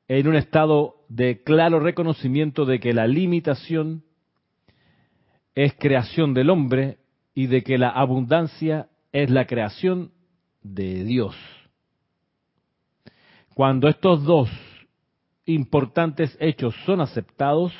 en 0.08 0.28
un 0.28 0.36
estado 0.36 0.96
de 1.10 1.44
claro 1.44 1.80
reconocimiento 1.80 2.66
de 2.66 2.80
que 2.80 2.94
la 2.94 3.08
limitación 3.08 4.04
es 5.56 5.74
creación 5.78 6.34
del 6.34 6.50
hombre 6.50 7.00
y 7.34 7.48
de 7.48 7.64
que 7.64 7.78
la 7.78 7.90
abundancia 7.90 8.90
es 9.12 9.30
la 9.30 9.46
creación 9.46 10.12
de 10.62 11.04
Dios. 11.04 11.36
Cuando 13.54 13.88
estos 13.88 14.24
dos 14.24 14.50
importantes 15.46 16.38
hechos 16.40 16.76
son 16.86 17.02
aceptados, 17.02 17.74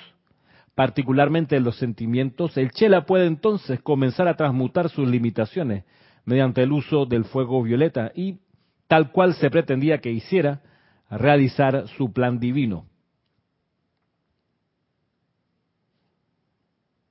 particularmente 0.80 1.58
en 1.58 1.66
los 1.66 1.76
sentimientos, 1.76 2.56
el 2.56 2.72
Chela 2.72 3.06
puede 3.06 3.26
entonces 3.26 3.82
comenzar 3.82 4.30
a 4.30 4.38
transmutar 4.38 4.88
sus 4.88 5.10
limitaciones 5.10 5.84
mediante 6.24 6.64
el 6.64 6.72
uso 6.72 7.06
del 7.06 7.26
fuego 7.26 7.62
violeta 7.62 8.14
y, 8.16 8.40
tal 8.88 9.12
cual 9.12 9.34
se 9.34 9.50
pretendía 9.50 9.98
que 9.98 10.10
hiciera, 10.10 10.62
realizar 11.10 11.86
su 11.98 12.14
plan 12.14 12.40
divino. 12.40 12.86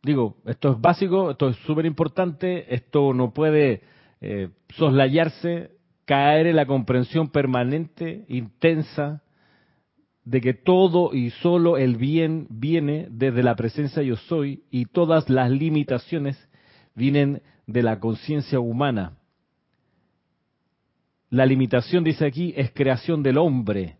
Digo, 0.03 0.39
esto 0.47 0.73
es 0.73 0.81
básico, 0.81 1.33
esto 1.33 1.51
es 1.51 1.57
súper 1.59 1.85
importante, 1.85 2.75
esto 2.75 3.13
no 3.13 3.35
puede 3.35 3.83
eh, 4.23 4.49
soslayarse, 4.71 5.73
caer 6.07 6.47
en 6.47 6.57
la 6.57 6.65
comprensión 6.65 7.29
permanente, 7.29 8.25
intensa, 8.29 9.21
de 10.29 10.43
que 10.43 10.53
todo 10.53 11.15
y 11.15 11.31
solo 11.31 11.79
el 11.79 11.97
bien 11.97 12.47
viene 12.51 13.09
desde 13.11 13.43
la 13.43 13.57
presencia 13.57 14.03
yo 14.03 14.17
soy 14.17 14.63
y 14.71 14.85
todas 14.85 15.31
las 15.31 15.51
limitaciones 15.51 16.37
vienen 16.95 17.41
de 17.67 17.83
la 17.83 17.99
conciencia 17.99 18.61
humana. 18.61 19.17
La 21.31 21.47
limitación, 21.47 22.05
dice 22.05 22.27
aquí, 22.27 22.53
es 22.59 22.71
creación 22.73 23.23
del 23.23 23.39
hombre. 23.39 23.97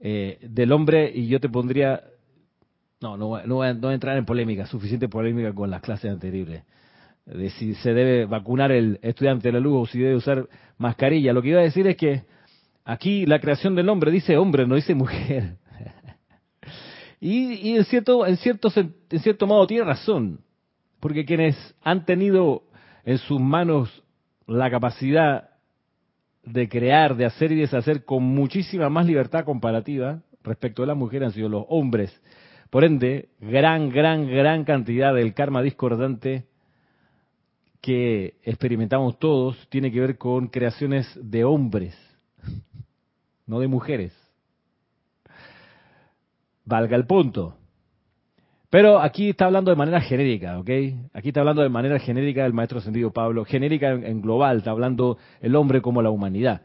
Eh, 0.00 0.38
del 0.48 0.72
hombre, 0.72 1.12
y 1.14 1.28
yo 1.28 1.38
te 1.38 1.50
pondría, 1.50 2.02
no, 3.02 3.18
no, 3.18 3.42
no, 3.44 3.54
voy 3.56 3.66
a 3.66 3.92
entrar 3.92 4.16
en 4.16 4.24
polémica, 4.24 4.64
suficiente 4.64 5.10
polémica 5.10 5.52
con 5.52 5.70
las 5.70 5.82
clases 5.82 6.10
anteriores 6.10 6.62
de 7.26 7.50
si 7.50 7.74
se 7.74 7.92
debe 7.92 8.24
vacunar 8.24 8.72
el 8.72 8.98
estudiante 9.02 9.48
de 9.48 9.52
la 9.52 9.60
luz 9.60 9.82
o 9.82 9.92
si 9.92 9.98
debe 9.98 10.16
usar 10.16 10.48
mascarilla. 10.78 11.34
Lo 11.34 11.42
que 11.42 11.48
iba 11.48 11.60
a 11.60 11.64
decir 11.64 11.86
es 11.86 11.98
que 11.98 12.22
aquí 12.88 13.26
la 13.26 13.38
creación 13.38 13.74
del 13.74 13.90
hombre 13.90 14.10
dice 14.10 14.38
hombre, 14.38 14.66
no 14.66 14.74
dice 14.74 14.94
mujer. 14.94 15.58
y, 17.20 17.76
en 17.76 17.84
cierto, 17.84 18.26
en 18.26 18.38
cierto, 18.38 18.72
en 18.74 19.20
cierto 19.20 19.46
modo 19.46 19.66
tiene 19.66 19.84
razón, 19.84 20.40
porque 20.98 21.26
quienes 21.26 21.54
han 21.82 22.06
tenido 22.06 22.62
en 23.04 23.18
sus 23.18 23.40
manos 23.40 24.02
la 24.46 24.70
capacidad 24.70 25.50
de 26.42 26.68
crear, 26.68 27.14
de 27.14 27.26
hacer 27.26 27.52
y 27.52 27.56
deshacer 27.56 28.06
con 28.06 28.22
muchísima 28.22 28.88
más 28.88 29.04
libertad 29.04 29.44
comparativa 29.44 30.22
respecto 30.42 30.82
a 30.82 30.86
la 30.86 30.94
mujer 30.94 31.22
han 31.24 31.32
sido 31.32 31.50
los 31.50 31.66
hombres. 31.68 32.18
Por 32.70 32.84
ende, 32.84 33.28
gran, 33.38 33.90
gran, 33.90 34.26
gran 34.26 34.64
cantidad 34.64 35.14
del 35.14 35.34
karma 35.34 35.60
discordante 35.60 36.46
que 37.82 38.34
experimentamos 38.42 39.18
todos 39.18 39.68
tiene 39.68 39.92
que 39.92 40.00
ver 40.00 40.16
con 40.16 40.48
creaciones 40.48 41.06
de 41.22 41.44
hombres, 41.44 41.94
no 43.48 43.58
de 43.58 43.66
mujeres. 43.66 44.12
Valga 46.64 46.94
el 46.96 47.06
punto. 47.06 47.56
Pero 48.70 49.00
aquí 49.00 49.30
está 49.30 49.46
hablando 49.46 49.70
de 49.70 49.76
manera 49.76 50.00
genérica, 50.02 50.58
¿ok? 50.58 50.70
Aquí 51.14 51.28
está 51.28 51.40
hablando 51.40 51.62
de 51.62 51.70
manera 51.70 51.98
genérica 51.98 52.44
el 52.44 52.52
maestro 52.52 52.78
ascendido 52.78 53.10
Pablo, 53.10 53.46
genérica 53.46 53.90
en, 53.90 54.20
global, 54.20 54.58
está 54.58 54.70
hablando 54.70 55.16
el 55.40 55.56
hombre 55.56 55.80
como 55.80 56.02
la 56.02 56.10
humanidad. 56.10 56.60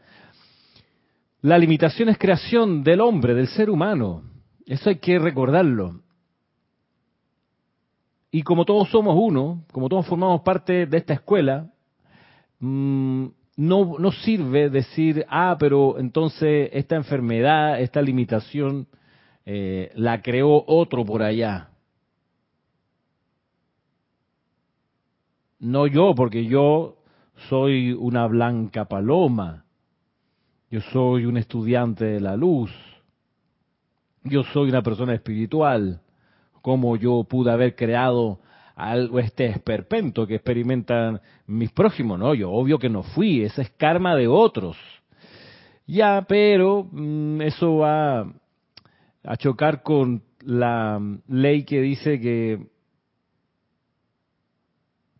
La 1.40 1.56
limitación 1.56 2.10
es 2.10 2.18
creación 2.18 2.84
del 2.84 3.00
hombre, 3.00 3.34
del 3.34 3.48
ser 3.48 3.70
humano. 3.70 4.22
Eso 4.66 4.90
hay 4.90 4.96
que 4.96 5.18
recordarlo. 5.18 6.02
Y 8.30 8.42
como 8.42 8.66
todos 8.66 8.90
somos 8.90 9.16
uno, 9.18 9.64
como 9.72 9.88
todos 9.88 10.06
formamos 10.06 10.42
parte 10.42 10.84
de 10.84 10.98
esta 10.98 11.14
escuela, 11.14 11.70
mm, 12.60 13.26
no, 13.56 13.96
no 13.98 14.12
sirve 14.12 14.68
decir, 14.68 15.24
ah, 15.28 15.56
pero 15.58 15.98
entonces 15.98 16.70
esta 16.72 16.96
enfermedad, 16.96 17.80
esta 17.80 18.02
limitación, 18.02 18.88
eh, 19.46 19.92
la 19.94 20.22
creó 20.22 20.64
otro 20.66 21.04
por 21.04 21.22
allá. 21.22 21.70
No 25.60 25.86
yo, 25.86 26.14
porque 26.14 26.46
yo 26.46 26.96
soy 27.48 27.92
una 27.92 28.26
blanca 28.26 28.86
paloma. 28.86 29.64
Yo 30.70 30.80
soy 30.92 31.24
un 31.26 31.36
estudiante 31.36 32.04
de 32.04 32.20
la 32.20 32.36
luz. 32.36 32.70
Yo 34.24 34.42
soy 34.42 34.68
una 34.68 34.82
persona 34.82 35.14
espiritual. 35.14 36.00
¿Cómo 36.62 36.96
yo 36.96 37.24
pude 37.24 37.52
haber 37.52 37.76
creado 37.76 38.40
algo 38.74 39.18
este 39.18 39.46
esperpento 39.46 40.26
que 40.26 40.36
experimentan 40.36 41.20
mis 41.46 41.70
prójimos? 41.70 42.18
No, 42.18 42.34
yo 42.34 42.50
obvio 42.50 42.78
que 42.78 42.88
no 42.88 43.02
fui. 43.02 43.42
Ese 43.42 43.62
es 43.62 43.70
karma 43.70 44.16
de 44.16 44.28
otros. 44.28 44.76
Ya, 45.86 46.24
pero 46.28 46.88
mm, 46.90 47.42
eso 47.42 47.76
va 47.76 48.22
a 49.22 49.36
chocar 49.36 49.82
con 49.82 50.22
la 50.40 51.00
ley 51.28 51.64
que 51.64 51.80
dice 51.80 52.20
que 52.20 52.66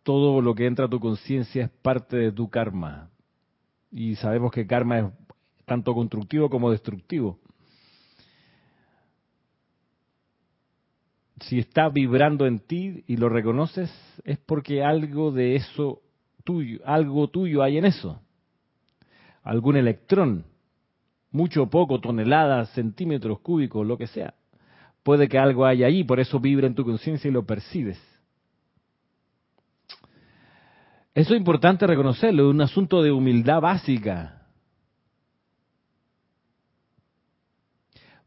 todo 0.03 0.41
lo 0.41 0.53
que 0.53 0.67
entra 0.67 0.85
a 0.85 0.89
tu 0.89 0.99
conciencia 0.99 1.65
es 1.65 1.69
parte 1.69 2.17
de 2.17 2.31
tu 2.31 2.49
karma. 2.49 3.09
Y 3.91 4.15
sabemos 4.15 4.51
que 4.51 4.67
karma 4.67 4.99
es 4.99 5.05
tanto 5.65 5.93
constructivo 5.93 6.49
como 6.49 6.69
destructivo. 6.69 7.39
Si 11.41 11.59
está 11.59 11.89
vibrando 11.89 12.45
en 12.47 12.59
ti 12.59 13.03
y 13.07 13.17
lo 13.17 13.27
reconoces, 13.27 13.91
es 14.23 14.37
porque 14.37 14.83
algo 14.83 15.31
de 15.31 15.55
eso 15.55 16.01
tuyo, 16.43 16.79
algo 16.85 17.27
tuyo 17.27 17.61
hay 17.61 17.77
en 17.77 17.85
eso. 17.85 18.21
Algún 19.43 19.75
electrón, 19.75 20.45
mucho 21.31 21.63
o 21.63 21.69
poco, 21.69 21.99
toneladas, 21.99 22.69
centímetros 22.69 23.39
cúbicos, 23.41 23.85
lo 23.85 23.97
que 23.97 24.07
sea. 24.07 24.33
Puede 25.03 25.27
que 25.27 25.37
algo 25.37 25.65
haya 25.65 25.87
allí, 25.87 26.03
por 26.03 26.19
eso 26.19 26.39
vibra 26.39 26.67
en 26.67 26.75
tu 26.75 26.85
conciencia 26.85 27.27
y 27.27 27.31
lo 27.31 27.45
percibes. 27.45 28.01
Eso 31.13 31.33
es 31.33 31.39
importante 31.39 31.85
reconocerlo, 31.85 32.49
es 32.49 32.53
un 32.53 32.61
asunto 32.61 33.03
de 33.03 33.11
humildad 33.11 33.61
básica. 33.61 34.47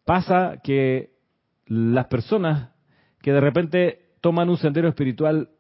Pasa 0.05 0.61
que 0.63 1.11
las 1.67 2.07
personas 2.07 2.71
que 3.29 3.33
de 3.35 3.41
repente 3.43 3.99
toman 4.23 4.49
un 4.49 4.57
sendero 4.57 4.89
espiritual, 4.89 5.51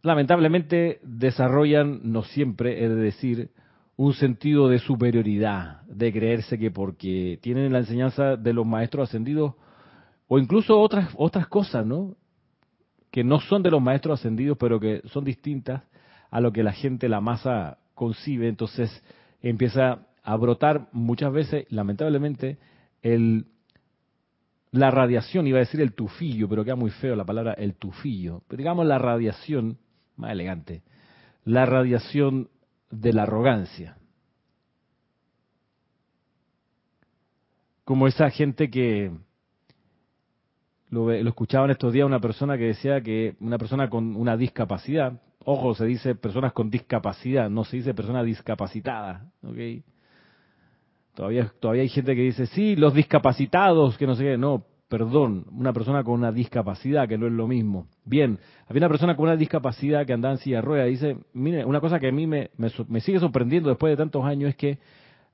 lamentablemente 0.00 1.00
desarrollan, 1.02 2.00
no 2.02 2.22
siempre, 2.22 2.82
es 2.82 2.96
decir, 2.96 3.50
un 3.96 4.14
sentido 4.14 4.70
de 4.70 4.78
superioridad, 4.78 5.82
de 5.82 6.10
creerse 6.14 6.58
que 6.58 6.70
porque 6.70 7.40
tienen 7.42 7.74
la 7.74 7.80
enseñanza 7.80 8.36
de 8.36 8.54
los 8.54 8.64
maestros 8.64 9.10
ascendidos, 9.10 9.52
o 10.28 10.38
incluso 10.38 10.80
otras, 10.80 11.10
otras 11.18 11.46
cosas, 11.48 11.84
¿no? 11.84 12.16
que 13.10 13.22
no 13.22 13.38
son 13.40 13.62
de 13.62 13.70
los 13.70 13.82
maestros 13.82 14.18
ascendidos, 14.18 14.56
pero 14.56 14.80
que 14.80 15.02
son 15.12 15.24
distintas 15.24 15.82
a 16.30 16.40
lo 16.40 16.54
que 16.54 16.62
la 16.62 16.72
gente, 16.72 17.10
la 17.10 17.20
masa 17.20 17.80
concibe. 17.94 18.48
Entonces 18.48 19.04
empieza 19.42 20.06
a 20.22 20.36
brotar 20.36 20.88
muchas 20.92 21.34
veces, 21.34 21.66
lamentablemente, 21.68 22.56
el, 23.02 23.51
la 24.72 24.90
radiación, 24.90 25.46
iba 25.46 25.58
a 25.58 25.60
decir 25.60 25.80
el 25.80 25.92
tufillo, 25.92 26.48
pero 26.48 26.64
queda 26.64 26.76
muy 26.76 26.90
feo 26.90 27.14
la 27.14 27.26
palabra 27.26 27.52
el 27.52 27.74
tufillo, 27.74 28.42
pero 28.48 28.58
digamos 28.58 28.86
la 28.86 28.98
radiación, 28.98 29.78
más 30.16 30.32
elegante, 30.32 30.82
la 31.44 31.66
radiación 31.66 32.48
de 32.90 33.12
la 33.12 33.24
arrogancia. 33.24 33.98
Como 37.84 38.06
esa 38.06 38.30
gente 38.30 38.70
que, 38.70 39.12
lo, 40.88 41.10
lo 41.10 41.28
escuchaba 41.28 41.66
en 41.66 41.72
estos 41.72 41.92
días 41.92 42.06
una 42.06 42.20
persona 42.20 42.56
que 42.56 42.64
decía 42.64 43.02
que 43.02 43.36
una 43.40 43.58
persona 43.58 43.90
con 43.90 44.16
una 44.16 44.38
discapacidad, 44.38 45.20
ojo, 45.44 45.74
se 45.74 45.84
dice 45.84 46.14
personas 46.14 46.54
con 46.54 46.70
discapacidad, 46.70 47.50
no 47.50 47.64
se 47.64 47.76
dice 47.76 47.92
persona 47.92 48.22
discapacitada, 48.22 49.30
¿ok? 49.42 49.84
Todavía, 51.14 51.52
todavía 51.60 51.82
hay 51.82 51.90
gente 51.90 52.14
que 52.14 52.22
dice, 52.22 52.46
sí, 52.46 52.74
los 52.74 52.94
discapacitados, 52.94 53.98
que 53.98 54.06
no 54.06 54.14
sé 54.14 54.24
qué, 54.24 54.38
no, 54.38 54.64
perdón, 54.92 55.46
una 55.50 55.72
persona 55.72 56.04
con 56.04 56.12
una 56.12 56.30
discapacidad, 56.32 57.08
que 57.08 57.16
no 57.16 57.26
es 57.26 57.32
lo 57.32 57.48
mismo. 57.48 57.86
Bien, 58.04 58.38
había 58.68 58.80
una 58.80 58.90
persona 58.90 59.16
con 59.16 59.22
una 59.22 59.36
discapacidad 59.36 60.04
que 60.04 60.12
andaba 60.12 60.34
en 60.34 60.40
silla 60.40 60.56
de 60.56 60.62
ruedas, 60.62 60.88
dice, 60.88 61.16
mire, 61.32 61.64
una 61.64 61.80
cosa 61.80 61.98
que 61.98 62.08
a 62.08 62.12
mí 62.12 62.26
me, 62.26 62.50
sigue 63.00 63.18
sorprendiendo 63.18 63.70
después 63.70 63.90
de 63.90 63.96
tantos 63.96 64.22
años 64.22 64.50
es 64.50 64.56
que 64.56 64.78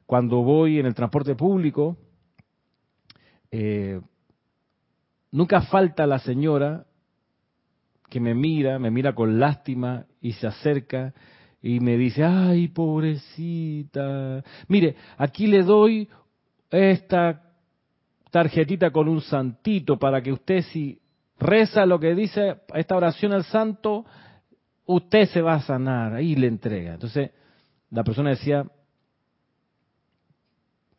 cuando 0.07 0.45
voy 0.45 0.79
en 0.79 0.87
el 0.87 0.95
transporte 0.95 1.35
público, 1.35 1.97
eh, 3.51 4.01
Nunca 5.31 5.63
falta 5.63 6.07
la 6.07 6.21
señora 6.21 6.87
que 8.09 8.21
me 8.21 8.35
mira, 8.35 8.79
me 8.79 8.93
mira 8.93 9.15
con 9.15 9.39
lástima 9.39 10.07
y 10.23 10.33
se 10.35 10.47
acerca 10.47 11.13
y 11.61 11.81
me 11.81 11.99
dice, 11.99 12.25
ay, 12.25 12.69
pobrecita. 12.69 14.43
Mire, 14.69 14.95
aquí 15.19 15.47
le 15.47 15.65
doy 15.65 16.09
esta 16.71 17.48
tarjetita 18.31 18.91
con 18.91 19.09
un 19.09 19.21
santito 19.21 19.99
para 19.99 20.23
que 20.23 20.33
usted 20.33 20.63
si 20.63 21.01
reza 21.39 21.87
lo 21.87 21.99
que 22.01 22.15
dice 22.15 22.57
esta 22.75 22.97
oración 22.97 23.33
al 23.33 23.45
santo, 23.45 24.05
usted 24.87 25.27
se 25.27 25.43
va 25.43 25.55
a 25.55 25.61
sanar. 25.61 26.15
Ahí 26.15 26.35
le 26.35 26.47
entrega. 26.47 26.95
Entonces, 26.95 27.31
la 27.91 28.05
persona 28.05 28.31
decía, 28.31 28.65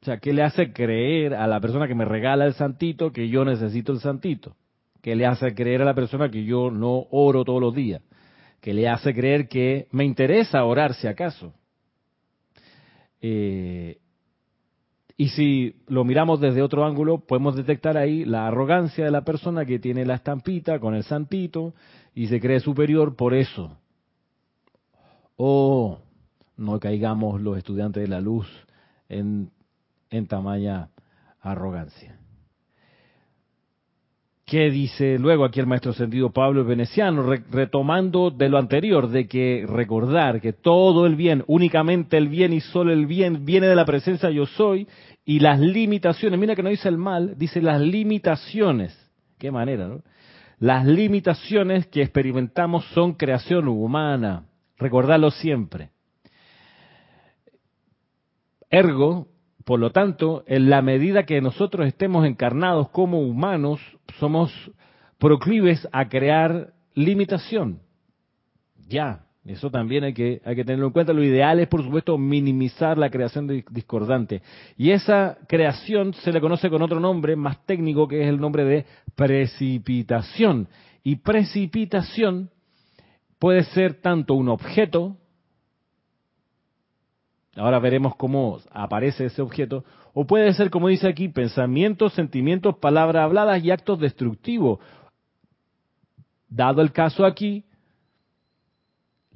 o 0.02 0.06
sea, 0.06 0.18
¿qué 0.18 0.34
le 0.34 0.44
hace 0.44 0.72
creer 0.72 1.36
a 1.36 1.46
la 1.48 1.60
persona 1.60 1.88
que 1.88 1.96
me 1.96 2.06
regala 2.06 2.46
el 2.46 2.54
santito 2.54 3.12
que 3.12 3.28
yo 3.28 3.44
necesito 3.44 3.92
el 3.92 4.00
santito? 4.00 4.56
¿Qué 5.02 5.15
le 5.15 5.26
hace 5.26 5.54
creer 5.54 5.82
a 5.82 5.86
la 5.86 5.94
persona 5.94 6.30
que 6.30 6.44
yo 6.44 6.72
no 6.72 7.08
oro 7.12 7.44
todos 7.44 7.62
los 7.62 7.76
días? 7.76 8.02
¿Qué 8.62 8.74
le 8.74 8.89
hace 8.89 9.13
creer 9.13 9.48
que 9.48 9.88
me 9.92 10.04
interesa 10.04 10.63
orar 10.65 10.94
si 10.94 11.08
acaso? 11.08 11.54
Eh, 13.22 13.99
y 15.20 15.28
si 15.28 15.76
lo 15.88 16.06
miramos 16.06 16.40
desde 16.40 16.62
otro 16.62 16.86
ángulo, 16.86 17.18
podemos 17.20 17.54
detectar 17.54 17.98
ahí 17.98 18.24
la 18.24 18.48
arrogancia 18.48 19.04
de 19.04 19.12
la 19.12 19.26
persona 19.26 19.66
que 19.66 19.78
tiene 19.78 20.06
la 20.06 20.16
estampita 20.16 20.80
con 20.80 20.96
el 20.96 21.04
santito 21.04 21.74
y 22.16 22.28
se 22.28 22.40
cree 22.40 22.62
superior 22.62 23.18
por 23.18 23.34
eso. 23.34 23.78
O 25.36 26.00
no 26.56 26.80
caigamos 26.80 27.42
los 27.42 27.58
estudiantes 27.58 28.02
de 28.02 28.08
la 28.08 28.22
luz 28.22 28.48
en 29.10 29.52
en 30.10 30.26
tamaña 30.26 30.90
arrogancia. 31.42 32.16
¿Qué 34.50 34.72
dice 34.72 35.20
luego 35.20 35.46
aquí 35.46 35.60
el 35.60 35.68
maestro 35.68 35.94
sentido 35.94 36.32
Pablo 36.32 36.66
Veneciano, 36.66 37.22
retomando 37.52 38.32
de 38.32 38.50
lo 38.50 38.58
anterior, 38.58 39.08
de 39.08 39.28
que 39.28 39.64
recordar 39.68 40.42
que 40.42 40.54
todo 40.54 41.06
el 41.06 41.16
bien, 41.16 41.44
únicamente 41.46 42.18
el 42.18 42.30
bien 42.30 42.54
y 42.54 42.60
solo 42.60 42.92
el 42.92 43.06
bien 43.06 43.46
viene 43.46 43.68
de 43.68 43.76
la 43.76 43.86
presencia 43.86 44.32
yo 44.32 44.48
soy 44.48 44.88
y 45.30 45.42
las 45.42 45.60
limitaciones, 45.60 46.39
mira 46.39 46.56
que 46.56 46.63
no 46.63 46.72
dice 46.72 46.89
el 46.89 46.98
mal, 46.98 47.38
dice 47.38 47.62
las 47.62 47.80
limitaciones, 47.80 48.98
qué 49.38 49.52
manera, 49.52 49.88
¿no? 49.88 50.02
Las 50.58 50.88
limitaciones 50.88 51.86
que 51.86 52.02
experimentamos 52.02 52.84
son 52.96 53.13
creación 53.13 53.68
humana, 53.68 54.48
recordarlo 54.80 55.30
siempre. 55.30 55.92
Ergo, 58.72 59.28
por 59.65 59.80
lo 59.80 59.92
tanto, 59.92 60.44
en 60.48 60.68
la 60.68 60.82
medida 60.82 61.28
que 61.28 61.42
nosotros 61.42 61.86
estemos 61.86 62.26
encarnados 62.26 62.89
como 62.89 63.22
humanos, 63.22 63.80
somos 64.18 64.52
proclives 65.20 65.88
a 65.92 66.10
crear 66.10 66.74
limitación. 66.96 67.84
Ya, 68.88 69.28
eso 69.45 69.71
también 69.71 70.04
hay 70.04 70.13
que, 70.13 70.41
hay 70.45 70.56
que 70.56 70.63
tenerlo 70.63 70.88
en 70.88 70.93
cuenta. 70.93 71.13
Lo 71.13 71.23
ideal 71.23 71.60
es, 71.60 71.67
por 71.67 71.84
supuesto, 71.84 72.17
minimizar 72.17 72.97
la 72.97 73.10
creación 73.10 73.47
discordante. 73.71 74.41
Y 74.78 74.91
esa 74.91 75.38
creación 75.47 76.13
se 76.13 76.32
le 76.32 76.41
conoce 76.41 76.69
con 76.69 76.82
otro 76.82 76.99
nombre 76.99 77.36
más 77.36 77.65
técnico, 77.65 78.08
que 78.08 78.21
es 78.21 78.28
el 78.28 78.39
nombre 78.39 78.63
de 78.65 78.86
precipitación. 79.15 80.67
Y 81.04 81.17
precipitación 81.17 82.49
puede 83.39 83.63
ser 83.63 84.02
tanto 84.02 84.34
un 84.34 84.49
objeto, 84.49 85.17
Ahora 87.56 87.80
veremos 87.80 88.15
cómo 88.15 88.60
aparece 88.71 89.25
ese 89.25 89.41
objeto. 89.41 89.84
O 90.13 90.25
puede 90.25 90.54
ser, 90.54 90.69
como 90.69 90.88
dice 90.88 91.08
aquí, 91.08 91.28
pensamientos, 91.28 92.13
sentimientos, 92.13 92.78
palabras 92.78 93.23
habladas 93.23 93.62
y 93.63 93.69
actos 93.69 93.99
destructivos. 93.99 94.80
Dado 96.47 96.82
el 96.82 96.93
caso 96.93 97.25
aquí, 97.25 97.65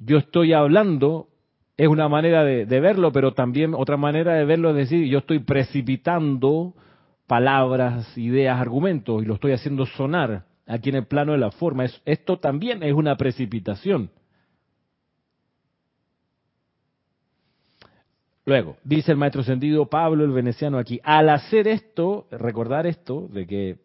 yo 0.04 0.18
estoy 0.18 0.52
hablando 0.52 1.28
es 1.76 1.88
una 1.88 2.08
manera 2.08 2.44
de, 2.44 2.64
verlo, 2.80 3.10
pero 3.12 3.32
también 3.34 3.74
otra 3.74 3.96
manera 3.96 4.34
de 4.34 4.44
verlo 4.44 4.70
es 4.70 4.76
decir, 4.76 5.06
yo 5.08 5.18
estoy 5.18 5.40
precipitando 5.40 6.74
palabras, 7.26 8.16
ideas, 8.16 8.60
argumentos 8.60 9.22
y 9.22 9.26
lo 9.26 9.34
estoy 9.34 9.52
haciendo 9.52 9.86
sonar 9.86 10.44
aquí 10.66 10.90
en 10.90 10.96
el 10.96 11.06
plano 11.06 11.32
de 11.32 11.38
la 11.38 11.50
forma. 11.50 11.84
esto 12.04 12.38
también 12.38 12.82
es 12.82 12.92
una 12.92 13.16
precipitación. 13.16 14.10
Luego, 18.46 18.76
dice 18.84 19.10
el 19.10 19.16
maestro 19.16 19.42
sentido 19.42 19.86
Pablo 19.86 20.22
el 20.24 20.30
veneciano 20.30 20.78
aquí, 20.78 21.00
al 21.02 21.30
hacer 21.30 21.66
esto, 21.66 22.28
recordar 22.30 22.86
esto, 22.86 23.26
de 23.32 23.46
que 23.46 23.78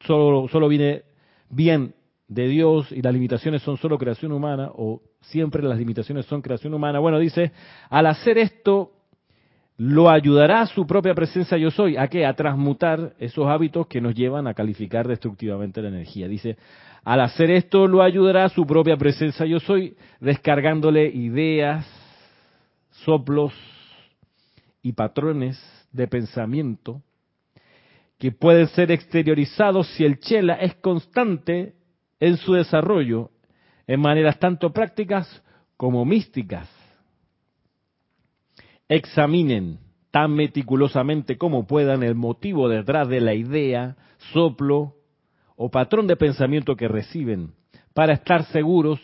solo, 0.00 0.48
solo 0.48 0.68
viene 0.68 1.02
bien 1.48 1.94
de 2.28 2.48
Dios 2.48 2.90
y 2.90 3.02
las 3.02 3.12
limitaciones 3.12 3.62
son 3.62 3.76
solo 3.76 3.98
creación 3.98 4.32
humana, 4.32 4.70
o 4.74 5.02
siempre 5.20 5.62
las 5.62 5.78
limitaciones 5.78 6.26
son 6.26 6.42
creación 6.42 6.74
humana. 6.74 6.98
Bueno, 6.98 7.18
dice, 7.18 7.52
al 7.88 8.06
hacer 8.06 8.38
esto, 8.38 8.92
lo 9.76 10.10
ayudará 10.10 10.66
su 10.66 10.86
propia 10.86 11.14
presencia 11.14 11.56
yo 11.58 11.70
soy. 11.70 11.96
¿A 11.96 12.08
qué? 12.08 12.26
A 12.26 12.34
transmutar 12.34 13.14
esos 13.18 13.46
hábitos 13.46 13.86
que 13.86 14.00
nos 14.00 14.14
llevan 14.14 14.46
a 14.46 14.54
calificar 14.54 15.06
destructivamente 15.06 15.82
la 15.82 15.88
energía. 15.88 16.28
Dice, 16.28 16.56
al 17.04 17.20
hacer 17.20 17.50
esto 17.50 17.86
lo 17.86 18.02
ayudará 18.02 18.48
su 18.48 18.66
propia 18.66 18.96
presencia 18.96 19.46
yo 19.46 19.60
soy, 19.60 19.96
descargándole 20.18 21.06
ideas, 21.06 21.86
soplos 23.04 23.52
y 24.82 24.92
patrones 24.92 25.60
de 25.92 26.08
pensamiento 26.08 27.02
que 28.18 28.32
pueden 28.32 28.66
ser 28.68 28.90
exteriorizados 28.90 29.86
si 29.88 30.04
el 30.04 30.18
chela 30.18 30.54
es 30.54 30.74
constante 30.76 31.75
en 32.20 32.36
su 32.36 32.54
desarrollo 32.54 33.30
en 33.86 34.00
maneras 34.00 34.38
tanto 34.38 34.72
prácticas 34.72 35.42
como 35.76 36.04
místicas. 36.04 36.68
Examinen 38.88 39.78
tan 40.10 40.32
meticulosamente 40.34 41.36
como 41.36 41.66
puedan 41.66 42.02
el 42.02 42.14
motivo 42.14 42.68
detrás 42.68 43.08
de 43.08 43.20
la 43.20 43.34
idea, 43.34 43.96
soplo 44.32 44.94
o 45.56 45.70
patrón 45.70 46.06
de 46.06 46.16
pensamiento 46.16 46.76
que 46.76 46.88
reciben 46.88 47.52
para 47.92 48.12
estar 48.12 48.44
seguros, 48.46 49.00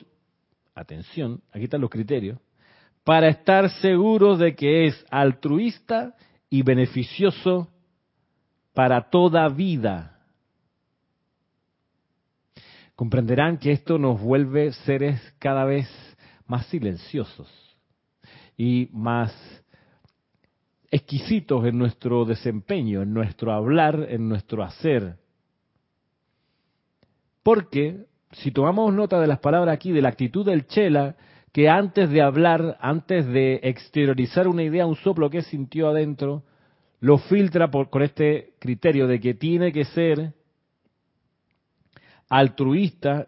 atención, 0.75 1.41
aquí 1.53 1.65
están 1.65 1.81
los 1.81 1.91
criterios, 1.91 2.39
para 3.05 3.29
estar 3.29 3.69
seguros 3.81 4.39
de 4.39 4.55
que 4.55 4.87
es 4.87 5.07
altruista 5.11 6.15
y 6.49 6.63
beneficioso 6.63 7.69
para 8.75 9.11
toda 9.11 9.49
vida 9.49 10.12
comprenderán 13.03 13.59
que 13.59 13.73
esto 13.73 13.99
nos 13.99 14.21
vuelve 14.21 14.73
seres 14.85 15.21
cada 15.41 15.65
vez 15.65 15.89
más 16.47 16.67
silenciosos 16.67 17.51
y 18.57 18.89
más 18.93 19.35
exquisitos 20.89 21.67
en 21.67 21.79
nuestro 21.79 22.25
desempeño, 22.25 23.03
en 23.03 23.13
nuestro 23.13 23.53
hablar, 23.53 24.07
en 24.09 24.29
nuestro 24.29 24.63
hacer. 24.63 25.17
Porque 27.43 28.05
si 28.31 28.53
tomamos 28.53 28.95
nota 28.95 29.21
de 29.21 29.27
las 29.27 29.41
palabras 29.41 29.75
aquí, 29.75 29.91
de 29.91 30.01
la 30.01 30.11
actitud 30.11 30.47
del 30.47 30.69
Chela, 30.69 31.17
que 31.51 31.69
antes 31.69 32.09
de 32.09 32.23
hablar, 32.23 32.79
antes 32.81 33.27
de 33.27 33.59
exteriorizar 33.65 34.47
una 34.47 34.63
idea, 34.63 34.87
un 34.87 34.95
soplo 34.95 35.29
que 35.29 35.43
sintió 35.43 35.89
adentro, 35.89 36.45
lo 37.01 37.19
filtra 37.19 37.69
por, 37.69 37.91
con 37.91 38.03
este 38.03 38.53
criterio 38.61 39.09
de 39.09 39.19
que 39.19 39.35
tiene 39.35 39.73
que 39.73 39.87
ser 39.87 40.35
altruista 42.33 43.27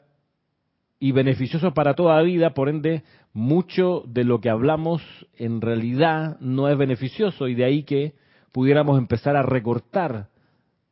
y 0.99 1.13
beneficioso 1.13 1.75
para 1.75 1.93
toda 1.93 2.23
vida, 2.23 2.55
por 2.55 2.71
ende, 2.71 3.03
mucho 3.35 4.03
de 4.07 4.25
lo 4.25 4.41
que 4.41 4.49
hablamos 4.49 5.03
en 5.37 5.61
realidad 5.61 6.39
no 6.41 6.71
es 6.71 6.79
beneficioso 6.79 7.47
y 7.47 7.55
de 7.55 7.67
ahí 7.67 7.83
que 7.83 8.15
pudiéramos 8.51 8.97
empezar 8.97 9.37
a 9.37 9.43
recortar 9.43 10.29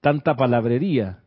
tanta 0.03 0.37
palabrería, 0.37 1.21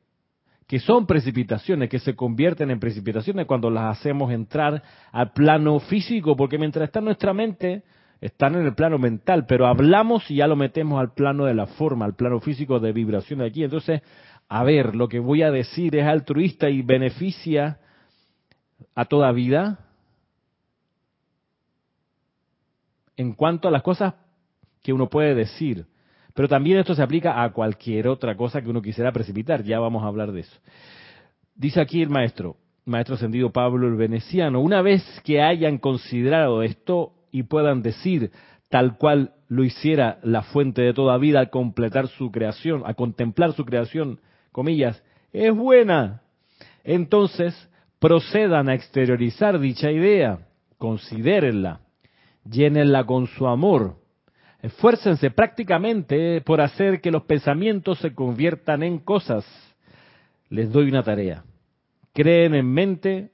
que 0.68 0.78
son 0.78 1.08
precipitaciones, 1.08 1.90
que 1.90 1.98
se 1.98 2.16
convierten 2.16 2.70
en 2.70 2.80
precipitaciones 2.80 3.48
cuando 3.48 3.72
las 3.72 3.98
hacemos 3.98 4.32
entrar 4.32 4.84
al 5.12 5.32
plano 5.32 5.80
físico, 5.80 6.36
porque 6.36 6.60
mientras 6.60 6.86
está 6.86 7.00
en 7.00 7.06
nuestra 7.06 7.34
mente, 7.34 7.82
están 8.22 8.54
en 8.54 8.66
el 8.66 8.76
plano 8.76 9.00
mental, 9.00 9.48
pero 9.48 9.66
hablamos 9.66 10.30
y 10.30 10.36
ya 10.36 10.48
lo 10.48 10.56
metemos 10.56 11.00
al 11.00 11.14
plano 11.14 11.46
de 11.46 11.56
la 11.56 11.66
forma, 11.66 12.06
al 12.06 12.16
plano 12.16 12.40
físico 12.40 12.80
de 12.80 12.92
vibración 12.92 13.40
de 13.40 13.48
aquí. 13.48 13.64
Entonces, 13.64 14.02
a 14.48 14.64
ver, 14.64 14.96
lo 14.96 15.08
que 15.08 15.20
voy 15.20 15.42
a 15.42 15.52
decir 15.52 15.96
es 15.96 16.06
altruista 16.06 16.70
y 16.70 16.82
beneficia 16.82 17.80
a 18.94 19.06
toda 19.06 19.32
vida 19.32 19.80
en 23.18 23.34
cuanto 23.34 23.68
a 23.68 23.72
las 23.72 23.82
cosas 23.82 24.14
que 24.84 24.94
uno 24.94 25.10
puede 25.10 25.34
decir. 25.34 25.86
Pero 26.34 26.48
también 26.48 26.78
esto 26.78 26.94
se 26.94 27.02
aplica 27.02 27.42
a 27.42 27.52
cualquier 27.54 28.08
otra 28.08 28.36
cosa 28.36 28.62
que 28.62 28.70
uno 28.70 28.82
quisiera 28.82 29.12
precipitar. 29.12 29.64
Ya 29.64 29.80
vamos 29.80 30.04
a 30.04 30.08
hablar 30.08 30.32
de 30.32 30.42
eso. 30.42 30.58
Dice 31.56 31.80
aquí 31.80 32.02
el 32.02 32.10
maestro, 32.10 32.58
maestro 32.84 33.16
ascendido 33.16 33.52
Pablo 33.52 33.88
el 33.88 33.96
Veneciano, 33.96 34.60
una 34.60 34.82
vez 34.82 35.04
que 35.24 35.42
hayan 35.42 35.78
considerado 35.78 36.62
esto 36.62 37.14
y 37.32 37.44
puedan 37.44 37.82
decir 37.82 38.32
tal 38.70 38.98
cual 38.98 39.34
lo 39.48 39.64
hiciera 39.64 40.20
la 40.24 40.42
fuente 40.42 40.82
de 40.82 40.94
toda 40.94 41.18
vida 41.18 41.40
al 41.40 41.50
completar 41.50 42.08
su 42.10 42.32
creación, 42.32 42.84
a 42.86 42.94
contemplar 42.94 43.54
su 43.54 43.64
creación 43.64 44.20
comillas, 44.56 45.04
es 45.34 45.54
buena. 45.54 46.22
Entonces, 46.86 47.54
procedan 48.00 48.70
a 48.70 48.74
exteriorizar 48.74 49.60
dicha 49.60 49.92
idea, 49.92 50.48
considérenla, 50.78 51.82
llénenla 52.50 53.04
con 53.04 53.28
su 53.28 53.48
amor, 53.48 53.98
esfuércense 54.62 55.30
prácticamente 55.30 56.40
por 56.40 56.62
hacer 56.62 57.02
que 57.02 57.12
los 57.12 57.24
pensamientos 57.24 58.00
se 58.00 58.16
conviertan 58.16 58.82
en 58.82 59.00
cosas. 59.00 59.46
Les 60.50 60.72
doy 60.72 60.88
una 60.88 61.04
tarea. 61.04 61.44
Creen 62.14 62.56
en 62.56 62.72
mente, 62.72 63.32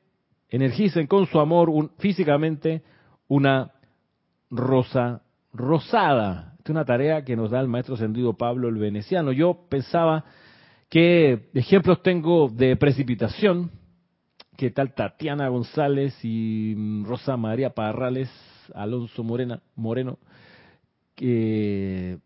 energicen 0.50 1.06
con 1.06 1.28
su 1.28 1.40
amor 1.40 1.70
físicamente 2.00 2.82
una 3.28 3.74
rosa 4.50 5.22
rosada. 5.54 6.56
Esta 6.58 6.64
es 6.64 6.70
una 6.72 6.86
tarea 6.86 7.24
que 7.24 7.36
nos 7.36 7.52
da 7.52 7.60
el 7.60 7.68
maestro 7.68 7.96
sentido 7.96 8.34
Pablo 8.34 8.70
el 8.70 8.78
Veneciano. 8.78 9.32
Yo 9.32 9.68
pensaba 9.70 10.26
¿Qué 10.92 11.48
ejemplos 11.54 12.04
tengo 12.04 12.50
de 12.50 12.76
precipitación? 12.76 13.72
¿Qué 14.58 14.72
tal 14.72 14.94
Tatiana 14.94 15.48
González 15.48 16.14
y 16.22 16.74
mm, 16.76 17.06
Rosa 17.06 17.38
María 17.38 17.70
Parrales, 17.70 18.30
Alonso 18.76 19.24
Morena, 19.24 19.62
Moreno? 19.78 20.20
¿Qué, 21.16 22.20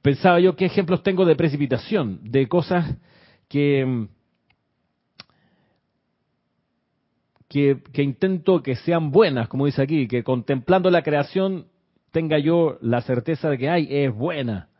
pensaba 0.00 0.40
yo, 0.40 0.56
¿qué 0.56 0.64
ejemplos 0.64 1.02
tengo 1.02 1.26
de 1.26 1.36
precipitación? 1.36 2.20
De 2.22 2.48
cosas 2.48 2.96
que, 3.48 3.84
mm, 3.84 4.08
que, 7.48 7.82
que 7.92 8.02
intento 8.02 8.62
que 8.62 8.76
sean 8.76 9.10
buenas, 9.10 9.46
como 9.48 9.66
dice 9.66 9.82
aquí, 9.82 10.08
que 10.08 10.24
contemplando 10.24 10.90
la 10.90 11.02
creación 11.02 11.66
tenga 12.12 12.38
yo 12.38 12.78
la 12.80 13.02
certeza 13.02 13.50
de 13.50 13.58
que, 13.58 13.68
ay, 13.68 13.88
es 13.90 14.14
buena 14.14 14.70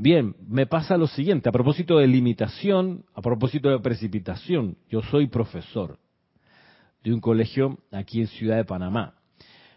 Bien, 0.00 0.36
me 0.46 0.64
pasa 0.64 0.96
lo 0.96 1.08
siguiente, 1.08 1.48
a 1.48 1.52
propósito 1.52 1.98
de 1.98 2.06
limitación, 2.06 3.04
a 3.14 3.20
propósito 3.20 3.68
de 3.68 3.80
precipitación, 3.80 4.78
yo 4.88 5.02
soy 5.02 5.26
profesor 5.26 5.98
de 7.02 7.12
un 7.12 7.20
colegio 7.20 7.80
aquí 7.90 8.20
en 8.20 8.28
Ciudad 8.28 8.56
de 8.58 8.64
Panamá. 8.64 9.16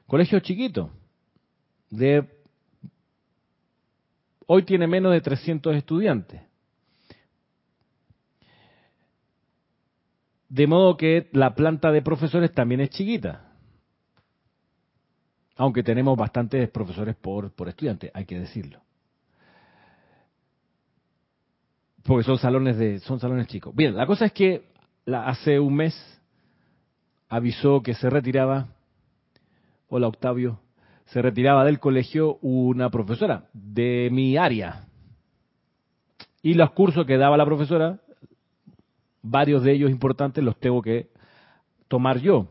Colegio 0.05 0.39
chiquito, 0.39 0.91
de 1.89 2.29
hoy 4.45 4.61
tiene 4.61 4.85
menos 4.85 5.11
de 5.11 5.21
300 5.21 5.75
estudiantes. 5.75 6.39
De 10.49 10.67
modo 10.67 10.97
que 10.97 11.29
la 11.31 11.55
planta 11.55 11.91
de 11.91 12.03
profesores 12.03 12.53
también 12.53 12.81
es 12.81 12.91
chiquita. 12.91 13.55
Aunque 15.55 15.81
tenemos 15.81 16.15
bastantes 16.15 16.69
profesores 16.69 17.15
por, 17.15 17.51
por 17.53 17.69
estudiante, 17.69 18.11
hay 18.13 18.25
que 18.25 18.37
decirlo. 18.37 18.83
Porque 22.03 22.23
son 22.23 22.37
salones 22.37 22.77
de 22.77 22.99
son 22.99 23.19
salones 23.19 23.47
chicos. 23.47 23.75
Bien, 23.75 23.95
la 23.95 24.05
cosa 24.05 24.25
es 24.25 24.33
que 24.33 24.63
hace 25.05 25.59
un 25.59 25.75
mes 25.75 26.21
avisó 27.29 27.81
que 27.81 27.93
se 27.93 28.09
retiraba, 28.09 28.67
hola 29.87 30.07
Octavio, 30.07 30.59
se 31.05 31.21
retiraba 31.21 31.65
del 31.65 31.79
colegio 31.79 32.37
una 32.41 32.89
profesora 32.89 33.49
de 33.53 34.09
mi 34.11 34.37
área. 34.37 34.85
Y 36.41 36.55
los 36.55 36.71
cursos 36.71 37.05
que 37.05 37.17
daba 37.17 37.37
la 37.37 37.45
profesora, 37.45 37.99
varios 39.21 39.63
de 39.63 39.73
ellos 39.73 39.91
importantes, 39.91 40.43
los 40.43 40.57
tengo 40.57 40.81
que 40.81 41.09
tomar 41.87 42.19
yo. 42.19 42.47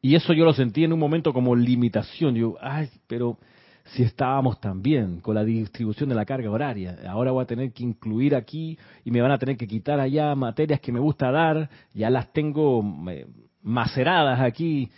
Y 0.00 0.16
eso 0.16 0.32
yo 0.32 0.44
lo 0.44 0.52
sentí 0.52 0.82
en 0.82 0.92
un 0.92 0.98
momento 0.98 1.32
como 1.32 1.54
limitación. 1.54 2.34
Yo, 2.34 2.56
ay, 2.60 2.90
pero 3.06 3.38
si 3.84 4.02
estábamos 4.02 4.60
tan 4.60 4.82
bien 4.82 5.20
con 5.20 5.34
la 5.34 5.44
distribución 5.44 6.08
de 6.08 6.14
la 6.14 6.24
carga 6.24 6.50
horaria. 6.50 6.98
Ahora 7.08 7.32
voy 7.32 7.42
a 7.42 7.46
tener 7.46 7.72
que 7.72 7.82
incluir 7.82 8.34
aquí 8.34 8.78
y 9.04 9.10
me 9.10 9.20
van 9.20 9.32
a 9.32 9.38
tener 9.38 9.56
que 9.56 9.66
quitar 9.66 10.00
allá 10.00 10.34
materias 10.34 10.80
que 10.80 10.92
me 10.92 11.00
gusta 11.00 11.30
dar, 11.30 11.68
ya 11.92 12.08
las 12.10 12.32
tengo 12.32 12.82
eh, 13.10 13.26
maceradas 13.62 14.40
aquí. 14.40 14.90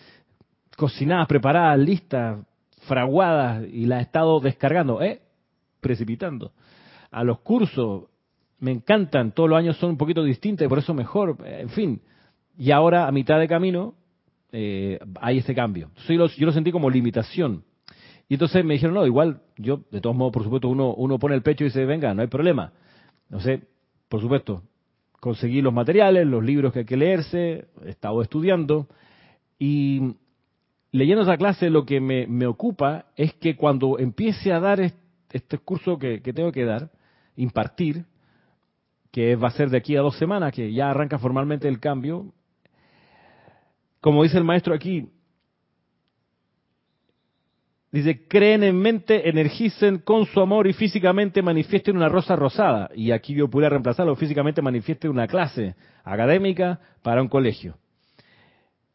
cocinadas, 0.76 1.26
preparadas, 1.28 1.78
listas, 1.78 2.44
fraguadas 2.86 3.64
y 3.72 3.86
las 3.86 4.00
he 4.00 4.02
estado 4.02 4.40
descargando, 4.40 5.00
¿eh? 5.02 5.22
Precipitando. 5.80 6.52
A 7.10 7.24
los 7.24 7.40
cursos, 7.40 8.04
me 8.58 8.72
encantan, 8.72 9.32
todos 9.32 9.48
los 9.48 9.58
años 9.58 9.76
son 9.76 9.90
un 9.90 9.96
poquito 9.96 10.22
distintos, 10.22 10.66
por 10.68 10.78
eso 10.78 10.94
mejor, 10.94 11.36
en 11.44 11.68
fin. 11.70 12.00
Y 12.56 12.70
ahora, 12.70 13.06
a 13.06 13.12
mitad 13.12 13.38
de 13.38 13.48
camino, 13.48 13.94
eh, 14.52 14.98
hay 15.20 15.38
este 15.38 15.54
cambio. 15.54 15.90
yo 16.06 16.46
lo 16.46 16.52
sentí 16.52 16.70
como 16.70 16.90
limitación. 16.90 17.64
Y 18.28 18.34
entonces 18.34 18.64
me 18.64 18.74
dijeron, 18.74 18.94
no, 18.94 19.06
igual, 19.06 19.42
yo, 19.56 19.80
de 19.90 20.00
todos 20.00 20.16
modos, 20.16 20.32
por 20.32 20.44
supuesto, 20.44 20.68
uno, 20.68 20.94
uno 20.94 21.18
pone 21.18 21.34
el 21.34 21.42
pecho 21.42 21.64
y 21.64 21.68
dice, 21.68 21.84
venga, 21.84 22.14
no 22.14 22.22
hay 22.22 22.28
problema. 22.28 22.72
No 23.28 23.40
sé, 23.40 23.62
por 24.08 24.20
supuesto, 24.20 24.62
conseguí 25.20 25.62
los 25.62 25.72
materiales, 25.72 26.26
los 26.26 26.44
libros 26.44 26.72
que 26.72 26.80
hay 26.80 26.84
que 26.84 26.96
leerse, 26.96 27.66
he 27.84 27.90
estado 27.90 28.22
estudiando 28.22 28.88
y 29.58 30.16
leyendo 30.92 31.22
esa 31.22 31.36
clase 31.36 31.70
lo 31.70 31.84
que 31.84 32.00
me, 32.00 32.46
ocupa 32.46 33.06
es 33.16 33.34
que 33.34 33.56
cuando 33.56 33.98
empiece 33.98 34.52
a 34.52 34.60
dar 34.60 34.80
este, 34.80 35.58
curso 35.58 35.98
que, 35.98 36.20
tengo 36.20 36.52
que 36.52 36.64
dar, 36.64 36.90
impartir, 37.36 38.04
que 39.10 39.34
va 39.34 39.48
a 39.48 39.52
ser 39.52 39.70
de 39.70 39.78
aquí 39.78 39.96
a 39.96 40.02
dos 40.02 40.16
semanas, 40.18 40.52
que 40.52 40.72
ya 40.72 40.90
arranca 40.90 41.18
formalmente 41.18 41.66
el 41.66 41.80
cambio, 41.80 42.32
como 44.00 44.22
dice 44.22 44.38
el 44.38 44.44
maestro 44.44 44.74
aquí, 44.74 45.08
Dice, 47.94 48.26
creen 48.26 48.64
en 48.64 48.76
mente, 48.76 49.28
energicen 49.28 49.98
con 49.98 50.26
su 50.26 50.40
amor 50.40 50.66
y 50.66 50.72
físicamente 50.72 51.42
manifiesten 51.42 51.96
una 51.96 52.08
rosa 52.08 52.34
rosada. 52.34 52.90
Y 52.92 53.12
aquí 53.12 53.34
yo 53.34 53.46
pudiera 53.46 53.70
reemplazarlo, 53.70 54.16
físicamente 54.16 54.60
manifiesten 54.60 55.12
una 55.12 55.28
clase 55.28 55.76
académica 56.02 56.80
para 57.02 57.22
un 57.22 57.28
colegio. 57.28 57.76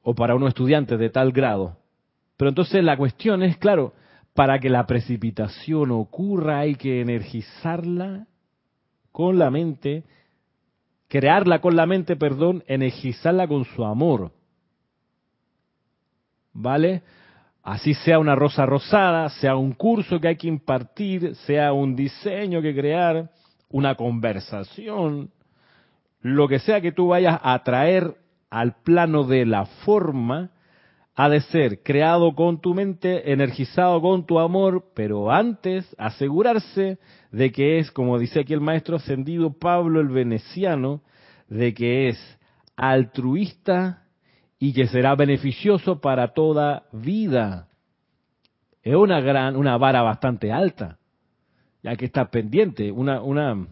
O 0.02 0.14
para 0.14 0.36
unos 0.36 0.50
estudiantes 0.50 1.00
de 1.00 1.10
tal 1.10 1.32
grado. 1.32 1.78
Pero 2.36 2.50
entonces 2.50 2.84
la 2.84 2.98
cuestión 2.98 3.42
es, 3.42 3.56
claro, 3.56 3.94
para 4.34 4.60
que 4.60 4.70
la 4.70 4.86
precipitación 4.86 5.92
ocurra 5.92 6.60
hay 6.60 6.76
que 6.76 7.00
energizarla 7.00 8.28
con 9.14 9.40
la 9.40 9.50
mente, 9.50 10.04
crearla 11.08 11.62
con 11.62 11.78
la 11.78 11.86
mente, 11.86 12.18
perdón, 12.18 12.66
energizarla 12.68 13.48
con 13.48 13.64
su 13.64 13.86
amor. 13.86 14.34
¿Vale? 16.52 17.02
Así 17.70 17.94
sea 17.94 18.18
una 18.18 18.34
rosa 18.34 18.66
rosada, 18.66 19.30
sea 19.30 19.56
un 19.56 19.74
curso 19.74 20.20
que 20.20 20.30
hay 20.30 20.38
que 20.38 20.48
impartir, 20.48 21.36
sea 21.46 21.72
un 21.72 21.96
diseño 21.96 22.64
que 22.64 22.74
crear, 22.74 23.30
una 23.70 23.94
conversación, 23.94 25.30
lo 26.22 26.48
que 26.48 26.58
sea 26.58 26.82
que 26.82 26.92
tú 26.92 27.10
vayas 27.10 27.40
a 27.44 27.62
traer 27.64 28.16
al 28.50 28.82
plano 28.82 29.24
de 29.24 29.46
la 29.46 29.66
forma, 29.86 30.50
ha 31.14 31.30
de 31.30 31.42
ser 31.42 31.84
creado 31.84 32.34
con 32.34 32.60
tu 32.60 32.74
mente, 32.74 33.32
energizado 33.32 34.02
con 34.02 34.26
tu 34.26 34.40
amor, 34.40 34.86
pero 34.96 35.30
antes 35.30 35.96
asegurarse 36.00 36.98
de 37.32 37.52
que 37.52 37.78
es, 37.78 37.92
como 37.92 38.18
dice 38.18 38.40
aquí 38.40 38.54
el 38.54 38.62
maestro 38.62 38.96
ascendido 38.96 39.54
Pablo 39.54 40.02
el 40.02 40.08
Veneciano, 40.08 41.04
de 41.48 41.76
que 41.76 42.10
es 42.10 42.40
altruista 42.76 44.09
y 44.60 44.74
que 44.74 44.88
será 44.88 45.16
beneficioso 45.16 46.02
para 46.02 46.34
toda 46.34 46.84
vida. 46.92 47.70
Es 48.84 48.96
una 48.96 49.22
gran, 49.22 49.56
una 49.56 49.78
vara 49.78 50.02
bastante 50.02 50.52
alta, 50.52 50.98
ya 51.82 51.96
que 51.96 52.06
está 52.06 52.30
pendiente, 52.30 52.92
una, 52.92 53.22
una, 53.22 53.68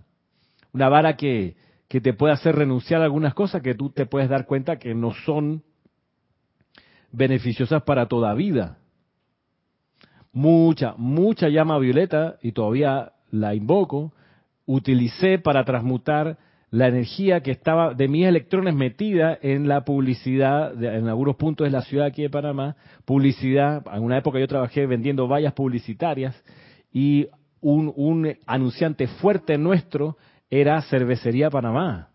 una 0.71 0.89
vara 0.89 1.17
que, 1.17 1.57
que 1.89 1.99
te 1.99 2.13
puede 2.13 2.33
hacer 2.33 2.55
renunciar 2.55 3.01
a 3.01 3.05
algunas 3.05 3.33
cosas 3.33 3.61
que 3.61 3.75
tú 3.75 3.89
te 3.89 4.05
puedes 4.05 4.29
dar 4.29 4.45
cuenta 4.45 4.79
que 4.79 4.95
no 4.95 5.13
son 5.25 5.63
beneficiosas 7.11 7.83
para 7.83 8.07
toda 8.07 8.33
vida. 8.33 8.77
Mucha, 10.31 10.93
mucha 10.97 11.49
llama 11.49 11.79
violeta, 11.79 12.37
y 12.41 12.53
todavía 12.53 13.11
la 13.31 13.55
invoco, 13.55 14.13
utilicé 14.65 15.39
para 15.39 15.65
transmutar 15.65 16.37
la 16.69 16.87
energía 16.87 17.41
que 17.41 17.51
estaba 17.51 17.93
de 17.93 18.07
mis 18.07 18.25
electrones 18.25 18.75
metida 18.75 19.37
en 19.41 19.67
la 19.67 19.85
publicidad, 19.85 20.83
en 20.83 21.07
algunos 21.07 21.35
puntos 21.37 21.65
de 21.65 21.71
la 21.71 21.81
ciudad 21.81 22.07
aquí 22.07 22.23
de 22.23 22.29
Panamá, 22.29 22.75
publicidad, 23.05 23.83
en 23.93 24.03
una 24.03 24.17
época 24.17 24.39
yo 24.39 24.47
trabajé 24.47 24.85
vendiendo 24.85 25.27
vallas 25.27 25.53
publicitarias 25.53 26.35
y 26.91 27.27
un, 27.61 27.93
un 27.95 28.35
anunciante 28.45 29.07
fuerte 29.07 29.57
nuestro 29.57 30.17
era 30.49 30.81
Cervecería 30.83 31.49
Panamá, 31.49 32.09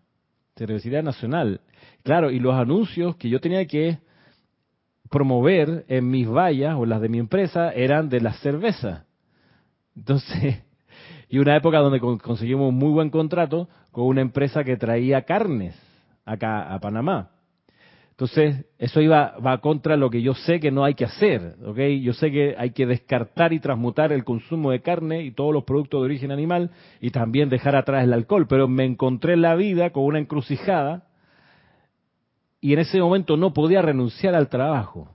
Cervecería 0.56 1.02
Nacional. 1.02 1.60
Claro, 2.02 2.30
y 2.30 2.38
los 2.38 2.54
anuncios 2.54 3.16
que 3.16 3.28
yo 3.28 3.40
tenía 3.40 3.64
que 3.66 3.98
promover 5.10 5.84
en 5.88 6.10
mis 6.10 6.28
vallas 6.28 6.74
o 6.76 6.86
las 6.86 7.00
de 7.00 7.08
mi 7.08 7.18
empresa 7.18 7.70
eran 7.72 8.08
de 8.08 8.20
la 8.20 8.32
cerveza. 8.34 9.06
Entonces, 9.96 10.62
y 11.32 11.38
una 11.38 11.56
época 11.56 11.78
donde 11.78 11.98
conseguimos 11.98 12.68
un 12.68 12.74
muy 12.74 12.90
buen 12.90 13.08
contrato 13.08 13.66
con 13.90 14.04
una 14.04 14.20
empresa 14.20 14.64
que 14.64 14.76
traía 14.76 15.22
carnes 15.22 15.74
acá 16.26 16.74
a 16.74 16.78
Panamá. 16.78 17.30
Entonces, 18.10 18.66
eso 18.76 19.00
iba 19.00 19.38
va 19.38 19.56
contra 19.62 19.96
lo 19.96 20.10
que 20.10 20.20
yo 20.20 20.34
sé 20.34 20.60
que 20.60 20.70
no 20.70 20.84
hay 20.84 20.92
que 20.92 21.06
hacer. 21.06 21.56
Yo 22.02 22.12
sé 22.12 22.30
que 22.30 22.54
hay 22.58 22.72
que 22.72 22.84
descartar 22.84 23.54
y 23.54 23.60
transmutar 23.60 24.12
el 24.12 24.24
consumo 24.24 24.72
de 24.72 24.82
carne 24.82 25.22
y 25.22 25.30
todos 25.30 25.54
los 25.54 25.64
productos 25.64 26.02
de 26.02 26.04
origen 26.04 26.32
animal 26.32 26.70
y 27.00 27.10
también 27.12 27.48
dejar 27.48 27.76
atrás 27.76 28.04
el 28.04 28.12
alcohol, 28.12 28.46
pero 28.46 28.68
me 28.68 28.84
encontré 28.84 29.32
en 29.32 29.40
la 29.40 29.54
vida 29.54 29.88
con 29.88 30.04
una 30.04 30.18
encrucijada 30.18 31.06
y 32.60 32.74
en 32.74 32.80
ese 32.80 33.00
momento 33.00 33.38
no 33.38 33.54
podía 33.54 33.80
renunciar 33.80 34.34
al 34.34 34.50
trabajo 34.50 35.08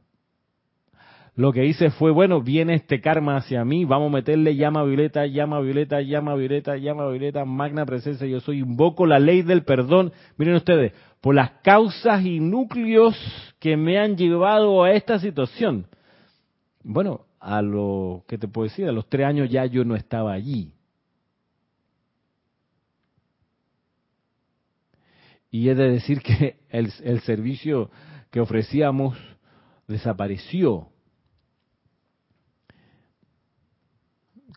lo 1.38 1.54
que 1.54 1.68
hice 1.68 1.92
fue, 1.92 2.10
bueno, 2.10 2.42
viene 2.42 2.74
este 2.74 3.00
karma 3.00 3.38
hacia 3.38 3.64
mí, 3.64 3.86
vamos 3.86 4.10
a 4.10 4.16
meterle 4.16 4.56
llama 4.56 4.84
violeta, 4.84 5.28
llama 5.28 5.60
violeta, 5.60 6.02
llama 6.02 6.34
violeta, 6.34 6.78
llama 6.78 7.08
violeta, 7.10 7.46
magna 7.46 7.86
presencia, 7.86 8.26
yo 8.26 8.40
soy, 8.40 8.58
invoco 8.58 9.06
la 9.06 9.20
ley 9.20 9.44
del 9.44 9.64
perdón. 9.64 10.12
Miren 10.38 10.56
ustedes, 10.56 10.94
por 11.22 11.36
las 11.36 11.52
causas 11.62 12.26
y 12.26 12.40
núcleos 12.40 13.16
que 13.60 13.78
me 13.78 14.00
han 14.00 14.18
llevado 14.18 14.84
a 14.84 14.92
esta 14.94 15.20
situación. 15.20 15.86
Bueno, 16.84 17.28
a 17.40 17.62
lo 17.62 18.24
que 18.28 18.40
te 18.40 18.48
puedo 18.48 18.68
decir, 18.68 18.88
a 18.88 18.92
los 18.92 19.08
tres 19.08 19.28
años 19.28 19.48
ya 19.48 19.64
yo 19.68 19.86
no 19.86 19.96
estaba 19.96 20.34
allí. 20.34 20.74
Y 25.52 25.70
he 25.70 25.76
de 25.76 25.92
decir 25.92 26.20
que 26.24 26.58
el, 26.70 26.92
el 27.04 27.20
servicio 27.20 27.92
que 28.32 28.40
ofrecíamos 28.40 29.16
desapareció 29.88 30.90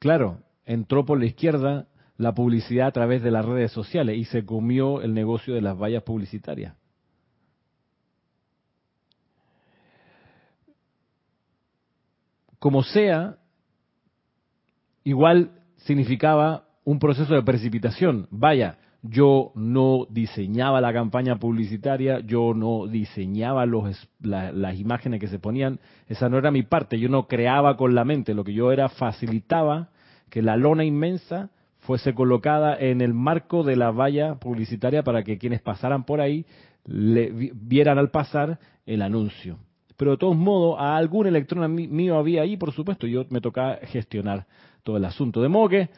Claro, 0.00 0.38
entró 0.64 1.04
por 1.04 1.18
la 1.18 1.26
izquierda 1.26 1.86
la 2.16 2.34
publicidad 2.34 2.88
a 2.88 2.92
través 2.92 3.22
de 3.22 3.30
las 3.30 3.44
redes 3.44 3.70
sociales 3.70 4.16
y 4.16 4.24
se 4.24 4.46
comió 4.46 5.02
el 5.02 5.12
negocio 5.12 5.54
de 5.54 5.60
las 5.60 5.78
vallas 5.78 6.02
publicitarias. 6.02 6.74
Como 12.58 12.82
sea, 12.82 13.36
igual 15.04 15.50
significaba 15.76 16.66
un 16.84 16.98
proceso 16.98 17.34
de 17.34 17.42
precipitación. 17.42 18.26
Vaya, 18.30 18.78
yo 19.02 19.52
no 19.54 20.06
diseñaba 20.10 20.80
la 20.80 20.92
campaña 20.92 21.36
publicitaria, 21.38 22.20
yo 22.20 22.52
no 22.54 22.86
diseñaba 22.86 23.64
los, 23.66 24.08
las 24.20 24.78
imágenes 24.78 25.20
que 25.20 25.28
se 25.28 25.38
ponían, 25.38 25.80
esa 26.08 26.28
no 26.28 26.38
era 26.38 26.50
mi 26.50 26.62
parte, 26.62 26.98
yo 26.98 27.08
no 27.08 27.26
creaba 27.26 27.76
con 27.76 27.94
la 27.94 28.04
mente, 28.04 28.34
lo 28.34 28.44
que 28.44 28.52
yo 28.52 28.72
era 28.72 28.88
facilitaba 28.88 29.88
que 30.28 30.42
la 30.42 30.56
lona 30.56 30.84
inmensa 30.84 31.50
fuese 31.80 32.14
colocada 32.14 32.76
en 32.78 33.00
el 33.00 33.14
marco 33.14 33.62
de 33.62 33.76
la 33.76 33.90
valla 33.90 34.34
publicitaria 34.36 35.02
para 35.02 35.22
que 35.24 35.38
quienes 35.38 35.62
pasaran 35.62 36.04
por 36.04 36.20
ahí 36.20 36.44
le, 36.84 37.52
vieran 37.54 37.98
al 37.98 38.10
pasar 38.10 38.58
el 38.86 39.02
anuncio. 39.02 39.58
Pero 39.96 40.12
de 40.12 40.16
todos 40.18 40.36
modos, 40.36 40.76
a 40.78 40.96
algún 40.96 41.26
electrón 41.26 41.74
mío 41.74 42.16
había 42.16 42.42
ahí, 42.42 42.56
por 42.56 42.72
supuesto, 42.72 43.06
yo 43.06 43.24
me 43.30 43.40
tocaba 43.40 43.76
gestionar 43.82 44.46
todo 44.82 44.96
el 44.96 45.04
asunto. 45.04 45.42
De 45.42 45.48
modo 45.48 45.68
que 45.68 45.90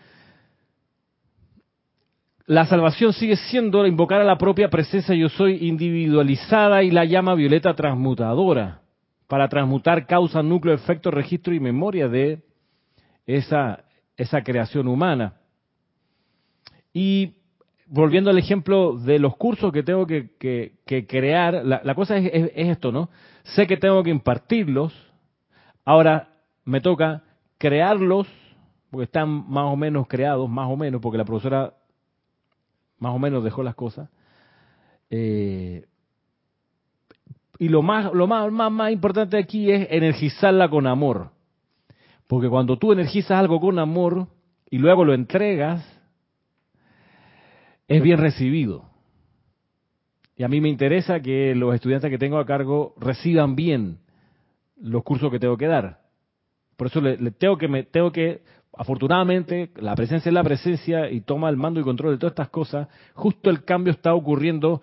la 2.47 2.67
salvación 2.67 3.13
sigue 3.13 3.37
siendo 3.37 3.87
invocar 3.87 4.21
a 4.21 4.25
la 4.25 4.39
propia 4.39 4.69
presencia 4.69 5.15
yo 5.15 5.29
soy 5.29 5.69
individualizada 5.69 6.83
y 6.83 6.91
la 6.91 7.05
llama 7.05 7.35
violeta 7.35 7.75
transmutadora 7.75 8.81
para 9.29 9.49
transmutar 9.49 10.07
causa, 10.07 10.43
núcleo, 10.43 10.75
efecto, 10.75 11.11
registro 11.11 11.55
y 11.55 11.61
memoria 11.61 12.09
de 12.09 12.43
esa, 13.27 13.85
esa 14.17 14.43
creación 14.43 14.89
humana. 14.89 15.35
Y 16.93 17.37
volviendo 17.87 18.29
al 18.29 18.39
ejemplo 18.39 18.99
de 18.99 19.19
los 19.19 19.37
cursos 19.37 19.73
que 19.73 19.83
tengo 19.83 20.07
que, 20.07 20.75
crear, 21.09 21.65
la, 21.65 21.95
cosa 21.95 22.19
es, 22.19 22.31
es, 22.35 22.51
esto, 22.55 22.93
¿no? 22.93 23.09
Sé 23.43 23.67
que 23.67 23.79
tengo 23.79 24.03
que 24.03 24.11
impartirlos, 24.11 24.93
ahora 25.85 26.29
me 26.65 26.83
toca 26.83 27.23
crearlos, 27.57 28.29
porque 28.91 29.05
están 29.05 29.49
más 29.49 29.73
o 29.73 29.77
menos 29.77 30.07
creados, 30.09 30.49
más 30.51 30.69
o 30.69 30.77
menos, 30.77 31.01
porque 31.01 31.17
la 31.17 31.25
profesora 31.25 31.73
más 33.03 33.17
o 33.17 33.19
menos 33.19 33.43
dejó 33.43 33.65
las 33.65 33.75
cosas. 33.75 34.09
Eh, 35.11 35.87
y 37.59 37.69
lo 37.69 37.83
más, 37.83 38.15
lo 38.15 38.29
más, 38.29 38.51
más, 38.53 38.71
más 38.71 38.93
importante 38.93 39.37
aquí 39.37 39.73
es 39.73 39.89
energizarla 39.91 40.69
con 40.71 40.87
amor. 40.87 41.31
Porque 42.29 42.49
cuando 42.49 42.79
tú 42.79 42.93
energizas 42.93 43.33
algo 43.33 43.61
con 43.61 43.81
amor 43.81 44.29
y 44.71 44.79
luego 44.79 45.05
lo 45.05 45.15
entregas, 45.15 45.85
es 47.89 48.01
bien 48.01 48.19
recibido. 48.19 48.85
Y 50.37 50.45
a 50.45 50.49
mí 50.49 50.61
me 50.61 50.69
interesa 50.69 51.21
que 51.21 51.57
los 51.57 51.75
estudiantes 51.75 52.09
que 52.09 52.19
tengo 52.19 52.39
a 52.39 52.47
cargo 52.47 52.95
reciban 52.99 53.57
bien 53.57 53.99
los 54.77 55.03
cursos 55.03 55.33
que 55.33 55.41
tengo 55.41 55.57
que 55.57 55.67
dar. 55.67 56.03
Por 56.77 56.87
eso 56.87 57.01
le, 57.01 57.17
tengo 57.33 57.59
que 57.59 57.67
me, 57.67 57.83
tengo 57.83 58.13
que 58.13 58.43
afortunadamente 58.77 59.71
la 59.77 59.95
presencia 59.95 60.31
es 60.31 60.35
la 60.35 60.45
presencia 60.45 61.11
y 61.11 61.21
toma 61.21 61.49
el 61.49 61.57
mando 61.57 61.81
y 61.81 61.85
control 61.85 62.13
de 62.13 62.19
todas 62.19 62.33
estas 62.33 62.51
cosas. 62.51 62.89
Justo 63.15 63.51
el 63.51 63.65
cambio 63.65 63.93
está 63.93 64.15
ocurriendo 64.15 64.83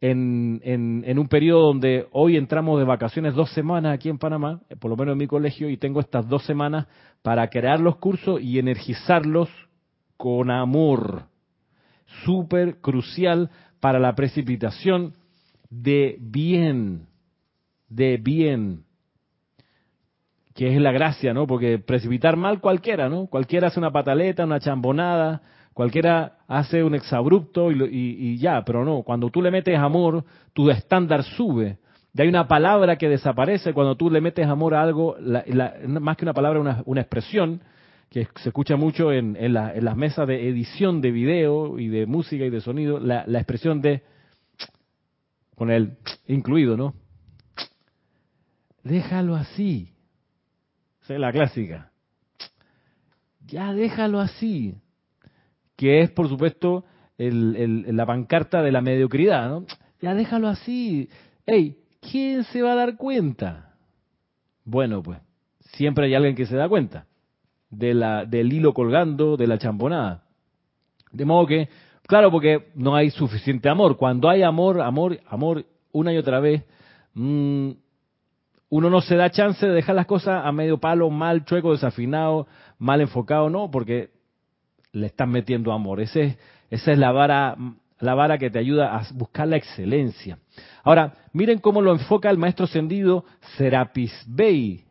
en, 0.00 0.60
en, 0.64 1.18
un 1.18 1.28
periodo 1.28 1.66
donde 1.68 2.06
hoy 2.12 2.36
entramos 2.36 2.78
de 2.78 2.86
vacaciones 2.86 3.34
dos 3.34 3.50
semanas 3.50 3.94
aquí 3.94 4.08
en 4.08 4.18
Panamá, 4.18 4.60
eh, 4.70 4.76
por 4.76 4.90
lo 4.90 4.96
menos 4.96 5.12
en 5.12 5.18
mi 5.18 5.26
colegio, 5.26 5.68
y 5.68 5.76
tengo 5.76 6.00
estas 6.00 6.26
dos 6.26 6.44
semanas 6.44 6.86
para 7.22 7.48
crear 7.48 7.80
los 7.80 7.96
cursos 7.96 8.40
y 8.40 8.58
energizarlos 8.58 9.50
con 10.16 10.50
amor. 10.50 11.24
Súper 12.24 12.80
crucial 12.80 13.50
para 13.78 13.98
la 13.98 14.14
precipitación 14.14 15.14
de 15.68 16.16
bien, 16.18 17.06
de 17.88 18.16
bien 18.16 18.84
que 20.54 20.74
es 20.74 20.80
la 20.80 20.92
gracia, 20.92 21.32
¿no? 21.32 21.46
Porque 21.46 21.78
precipitar 21.78 22.36
mal 22.36 22.60
cualquiera, 22.60 23.08
¿no? 23.08 23.26
Cualquiera 23.26 23.68
hace 23.68 23.78
una 23.78 23.92
pataleta, 23.92 24.44
una 24.44 24.60
chambonada, 24.60 25.42
cualquiera 25.72 26.38
hace 26.48 26.82
un 26.82 26.94
exabrupto 26.94 27.70
y, 27.70 28.36
ya, 28.38 28.64
pero 28.64 28.84
no, 28.84 29.02
cuando 29.02 29.30
tú 29.30 29.42
le 29.42 29.50
metes 29.50 29.78
amor, 29.78 30.24
tu 30.52 30.70
estándar 30.70 31.22
sube. 31.22 31.78
Y 32.12 32.22
hay 32.22 32.28
una 32.28 32.48
palabra 32.48 32.96
que 32.96 33.08
desaparece 33.08 33.72
cuando 33.72 33.96
tú 33.96 34.10
le 34.10 34.20
metes 34.20 34.46
amor 34.46 34.74
a 34.74 34.82
algo, 34.82 35.16
más 35.86 36.16
que 36.16 36.24
una 36.24 36.34
palabra, 36.34 36.82
una, 36.84 37.00
expresión 37.00 37.62
que 38.10 38.26
se 38.42 38.48
escucha 38.48 38.74
mucho 38.74 39.12
en, 39.12 39.36
en, 39.36 39.54
las 39.54 39.96
mesas 39.96 40.26
de 40.26 40.48
edición 40.48 41.00
de 41.00 41.12
video 41.12 41.78
y 41.78 41.86
de 41.86 42.06
música 42.06 42.44
y 42.44 42.50
de 42.50 42.60
sonido, 42.60 42.98
la, 42.98 43.22
la 43.28 43.38
expresión 43.38 43.80
de, 43.80 44.02
con 45.54 45.70
el 45.70 45.96
incluido, 46.26 46.76
¿no? 46.76 46.94
Déjalo 48.82 49.36
así 49.36 49.92
la 51.18 51.32
clásica. 51.32 51.90
Ya 53.46 53.72
déjalo 53.72 54.20
así. 54.20 54.74
Que 55.76 56.02
es, 56.02 56.10
por 56.10 56.28
supuesto, 56.28 56.84
el, 57.18 57.96
la 57.96 58.06
pancarta 58.06 58.62
de 58.62 58.72
la 58.72 58.80
mediocridad, 58.80 59.48
¿no? 59.48 59.66
Ya 60.00 60.14
déjalo 60.14 60.48
así. 60.48 61.08
Ey, 61.46 61.78
¿quién 62.00 62.44
se 62.44 62.62
va 62.62 62.72
a 62.72 62.76
dar 62.76 62.96
cuenta? 62.96 63.74
Bueno, 64.64 65.02
pues, 65.02 65.18
siempre 65.72 66.06
hay 66.06 66.14
alguien 66.14 66.34
que 66.34 66.46
se 66.46 66.56
da 66.56 66.68
cuenta 66.68 67.06
de 67.70 67.94
la, 67.94 68.24
del 68.24 68.52
hilo 68.52 68.74
colgando, 68.74 69.36
de 69.36 69.46
la 69.46 69.58
champonada. 69.58 70.24
De 71.12 71.24
modo 71.24 71.46
que, 71.46 71.68
claro, 72.06 72.30
porque 72.30 72.70
no 72.74 72.94
hay 72.94 73.10
suficiente 73.10 73.68
amor. 73.68 73.96
Cuando 73.96 74.28
hay 74.28 74.42
amor, 74.42 74.80
amor, 74.80 75.20
amor, 75.26 75.64
una 75.92 76.12
y 76.12 76.18
otra 76.18 76.40
vez, 76.40 76.64
mmm, 77.14 77.70
uno 78.70 78.88
no 78.88 79.00
se 79.00 79.16
da 79.16 79.30
chance 79.30 79.66
de 79.66 79.74
dejar 79.74 79.96
las 79.96 80.06
cosas 80.06 80.42
a 80.44 80.52
medio 80.52 80.78
palo, 80.78 81.10
mal, 81.10 81.44
chueco, 81.44 81.72
desafinado, 81.72 82.46
mal 82.78 83.00
enfocado, 83.00 83.50
no, 83.50 83.70
porque 83.70 84.10
le 84.92 85.06
están 85.06 85.30
metiendo 85.30 85.72
amor. 85.72 86.00
Ese, 86.00 86.38
esa 86.70 86.92
es 86.92 86.98
la 86.98 87.10
vara, 87.10 87.56
la 87.98 88.14
vara 88.14 88.38
que 88.38 88.48
te 88.48 88.60
ayuda 88.60 88.96
a 88.96 89.02
buscar 89.12 89.48
la 89.48 89.56
excelencia. 89.56 90.38
Ahora, 90.84 91.14
miren 91.32 91.58
cómo 91.58 91.82
lo 91.82 91.92
enfoca 91.92 92.30
el 92.30 92.38
maestro 92.38 92.64
ascendido 92.64 93.24
Serapis 93.56 94.12
Bey, 94.28 94.84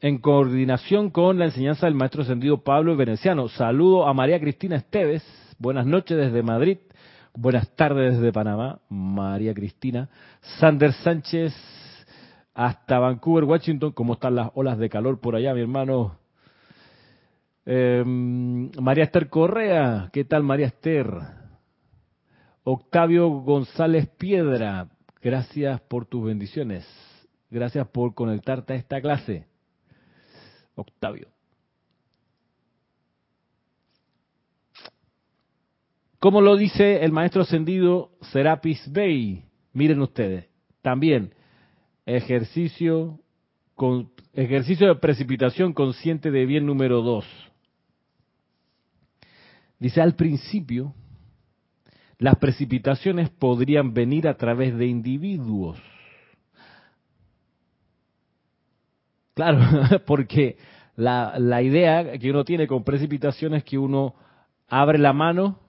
en 0.00 0.18
coordinación 0.18 1.08
con 1.08 1.38
la 1.38 1.46
enseñanza 1.46 1.86
del 1.86 1.94
maestro 1.94 2.22
ascendido 2.22 2.62
Pablo 2.62 2.96
Veneciano. 2.96 3.48
Saludo 3.48 4.06
a 4.06 4.12
María 4.12 4.38
Cristina 4.40 4.76
Esteves. 4.76 5.24
Buenas 5.58 5.86
noches 5.86 6.18
desde 6.18 6.42
Madrid. 6.42 6.78
Buenas 7.36 7.68
tardes 7.74 8.14
desde 8.14 8.32
Panamá, 8.32 8.78
María 8.88 9.52
Cristina. 9.54 10.08
Sander 10.60 10.92
Sánchez, 10.92 11.52
hasta 12.54 13.00
Vancouver, 13.00 13.42
Washington. 13.42 13.90
¿Cómo 13.90 14.12
están 14.12 14.36
las 14.36 14.52
olas 14.54 14.78
de 14.78 14.88
calor 14.88 15.18
por 15.18 15.34
allá, 15.34 15.52
mi 15.52 15.60
hermano? 15.60 16.16
Em, 17.66 18.70
María 18.80 19.02
Esther 19.02 19.28
Correa, 19.28 20.10
¿qué 20.12 20.24
tal 20.24 20.44
María 20.44 20.66
Esther? 20.66 21.08
Octavio 22.62 23.28
González 23.28 24.06
Piedra, 24.16 24.86
gracias 25.20 25.80
por 25.80 26.06
tus 26.06 26.24
bendiciones. 26.24 26.86
Gracias 27.50 27.88
por 27.88 28.14
conectarte 28.14 28.74
a 28.74 28.76
esta 28.76 29.00
clase. 29.00 29.48
Octavio. 30.76 31.26
Como 36.24 36.40
lo 36.40 36.56
dice 36.56 37.04
el 37.04 37.12
maestro 37.12 37.42
ascendido 37.42 38.12
Serapis 38.32 38.90
Bey, 38.90 39.44
miren 39.74 40.00
ustedes, 40.00 40.46
también 40.80 41.34
ejercicio, 42.06 43.20
con, 43.74 44.10
ejercicio 44.32 44.88
de 44.88 44.94
precipitación 44.94 45.74
consciente 45.74 46.30
de 46.30 46.46
bien 46.46 46.64
número 46.64 47.02
dos. 47.02 47.26
Dice, 49.78 50.00
al 50.00 50.14
principio, 50.14 50.94
las 52.16 52.36
precipitaciones 52.36 53.28
podrían 53.28 53.92
venir 53.92 54.26
a 54.26 54.38
través 54.38 54.74
de 54.78 54.86
individuos. 54.86 55.78
Claro, 59.34 59.58
porque 60.06 60.56
la, 60.96 61.38
la 61.38 61.60
idea 61.60 62.16
que 62.16 62.30
uno 62.30 62.46
tiene 62.46 62.66
con 62.66 62.82
precipitación 62.82 63.52
es 63.52 63.62
que 63.62 63.76
uno 63.76 64.14
abre 64.68 64.96
la 64.96 65.12
mano 65.12 65.60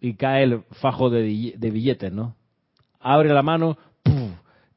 y 0.00 0.14
cae 0.14 0.44
el 0.44 0.62
fajo 0.80 1.10
de, 1.10 1.22
billetes, 1.22 2.12
¿no? 2.12 2.36
Abre 3.00 3.32
la 3.32 3.42
mano, 3.42 3.78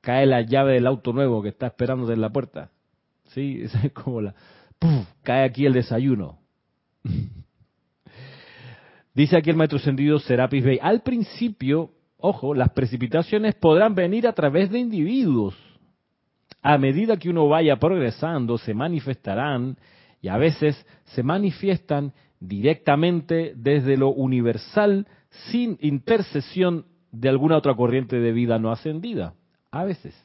cae 0.02 0.26
la 0.26 0.42
llave 0.42 0.74
del 0.74 0.88
auto 0.88 1.14
nuevo 1.14 1.42
que 1.42 1.50
está 1.50 1.68
esperándote 1.68 2.14
en 2.14 2.22
la 2.22 2.30
puerta. 2.30 2.72
Sí, 3.28 3.62
es 3.84 3.92
como 3.94 4.22
la, 4.22 4.34
cae 5.24 5.44
aquí 5.44 5.66
el 5.66 5.74
desayuno. 5.74 6.40
Dice 9.14 9.38
aquí 9.38 9.50
el 9.50 9.56
maestro 9.56 9.80
ascendido 9.80 10.20
Serapis 10.20 10.64
Bey, 10.64 10.80
al 10.82 11.02
principio, 11.02 11.92
ojo, 12.18 12.54
las 12.54 12.70
precipitaciones 12.70 13.56
podrán 13.56 13.96
venir 13.96 14.28
a 14.28 14.34
través 14.34 14.70
de 14.72 14.80
individuos. 14.80 15.56
A 16.62 16.78
medida 16.78 17.18
que 17.18 17.30
uno 17.30 17.48
vaya 17.48 17.78
progresando, 17.78 18.58
se 18.58 18.74
manifestarán 18.74 19.78
y 20.22 20.28
a 20.28 20.38
veces 20.38 20.86
se 21.06 21.24
manifiestan 21.24 22.14
directamente 22.40 23.54
desde 23.56 23.98
lo 23.98 24.10
universal 24.10 25.08
sin 25.52 25.78
intercesión 25.82 26.86
de 27.12 27.30
alguna 27.30 27.58
otra 27.58 27.76
corriente 27.76 28.20
de 28.20 28.32
vida 28.32 28.60
no 28.60 28.72
ascendida. 28.72 29.34
A 29.72 29.84
veces. 29.84 30.16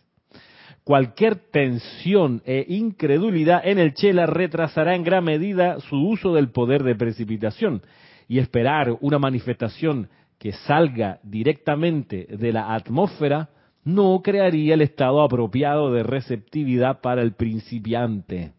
Cualquier 0.84 1.36
tensión 1.36 2.42
e 2.44 2.66
incredulidad 2.68 3.66
en 3.66 3.78
el 3.78 3.94
Chela 3.94 4.26
retrasará 4.26 4.94
en 4.94 5.02
gran 5.02 5.24
medida 5.24 5.80
su 5.80 5.96
uso 5.96 6.34
del 6.34 6.50
poder 6.50 6.82
de 6.82 6.94
precipitación 6.94 7.82
y 8.28 8.38
esperar 8.38 8.96
una 9.00 9.18
manifestación 9.18 10.08
que 10.38 10.52
salga 10.52 11.20
directamente 11.22 12.26
de 12.28 12.52
la 12.52 12.74
atmósfera 12.74 13.48
no 13.84 14.20
crearía 14.22 14.74
el 14.74 14.82
estado 14.82 15.22
apropiado 15.22 15.92
de 15.92 16.02
receptividad 16.02 17.00
para 17.00 17.22
el 17.22 17.32
principiante. 17.32 18.52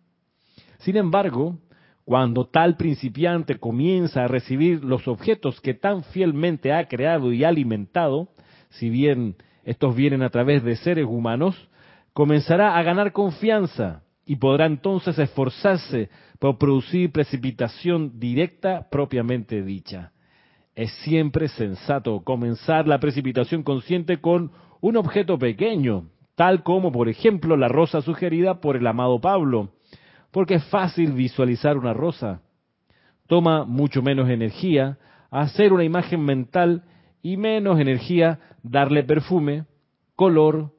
Sin 0.80 0.98
embargo, 0.98 1.60
cuando 2.06 2.46
tal 2.46 2.78
principiante 2.78 3.58
comienza 3.60 4.24
a 4.24 4.28
recibir 4.28 4.84
los 4.84 5.08
objetos 5.08 5.60
que 5.60 5.74
tan 5.74 6.04
fielmente 6.04 6.72
ha 6.72 6.88
creado 6.88 7.34
y 7.34 7.44
alimentado, 7.44 8.30
si 8.70 8.92
bien 8.92 9.36
estos 9.64 9.96
vienen 9.96 10.22
a 10.22 10.30
través 10.30 10.64
de 10.64 10.76
seres 10.76 11.06
humanos, 11.06 11.68
comenzará 12.14 12.78
a 12.78 12.84
ganar 12.84 13.12
confianza 13.12 14.04
y 14.24 14.36
podrá 14.36 14.68
entonces 14.68 15.18
esforzarse 15.18 16.10
por 16.40 16.60
producir 16.60 17.12
precipitación 17.12 18.20
directa 18.20 18.88
propiamente 18.92 19.64
dicha. 19.64 20.12
Es 20.76 20.92
siempre 21.04 21.48
sensato 21.48 22.24
comenzar 22.24 22.88
la 22.88 23.00
precipitación 23.00 23.64
consciente 23.64 24.22
con 24.22 24.52
un 24.80 24.98
objeto 24.98 25.40
pequeño, 25.40 26.10
tal 26.36 26.62
como 26.62 26.92
por 26.92 27.10
ejemplo 27.10 27.58
la 27.58 27.68
rosa 27.68 28.02
sugerida 28.02 28.62
por 28.62 28.76
el 28.76 28.86
amado 28.86 29.20
Pablo, 29.20 29.72
porque 30.36 30.56
es 30.56 30.66
fácil 30.66 31.14
visualizar 31.14 31.78
una 31.78 31.94
rosa. 31.94 32.42
Toma 33.26 33.64
mucho 33.64 34.02
menos 34.02 34.30
energía 34.30 34.98
hacer 35.32 35.72
una 35.72 35.86
imagen 35.86 36.26
mental 36.26 36.84
y 37.22 37.38
menos 37.38 37.80
energía 37.80 38.42
darle 38.62 39.06
perfume, 39.06 39.64
color 40.14 40.74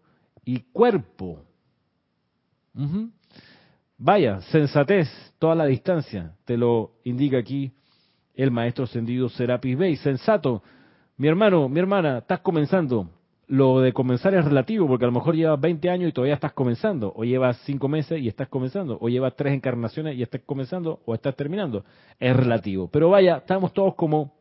y 0.44 0.60
cuerpo. 0.74 1.42
Vaya, 3.96 4.42
sensatez, 4.42 5.08
toda 5.38 5.54
la 5.54 5.64
distancia, 5.64 6.34
te 6.44 6.58
lo 6.58 6.90
indica 7.04 7.38
aquí 7.38 7.72
el 8.34 8.50
maestro 8.50 8.84
ascendido 8.84 9.30
Serapis 9.30 9.78
Bey. 9.78 9.96
Sensato, 9.96 10.62
mi 11.16 11.28
hermano, 11.28 11.66
mi 11.70 11.80
hermana, 11.80 12.18
estás 12.18 12.40
comenzando. 12.40 13.08
Lo 13.48 13.80
de 13.80 13.92
comenzar 13.92 14.34
es 14.34 14.44
relativo, 14.44 14.88
porque 14.88 15.04
a 15.04 15.08
lo 15.08 15.12
mejor 15.12 15.36
llevas 15.36 15.60
20 15.60 15.88
años 15.88 16.08
y 16.08 16.12
todavía 16.12 16.34
estás 16.34 16.52
comenzando, 16.52 17.12
o 17.14 17.24
llevas 17.24 17.58
5 17.64 17.88
meses 17.88 18.20
y 18.20 18.28
estás 18.28 18.48
comenzando, 18.48 18.98
o 19.00 19.08
llevas 19.08 19.36
3 19.36 19.54
encarnaciones 19.54 20.16
y 20.16 20.22
estás 20.22 20.40
comenzando, 20.44 21.00
o 21.04 21.14
estás 21.14 21.36
terminando. 21.36 21.84
Es 22.18 22.34
relativo. 22.34 22.88
Pero 22.90 23.10
vaya, 23.10 23.36
estamos 23.38 23.72
todos 23.72 23.94
como 23.94 24.34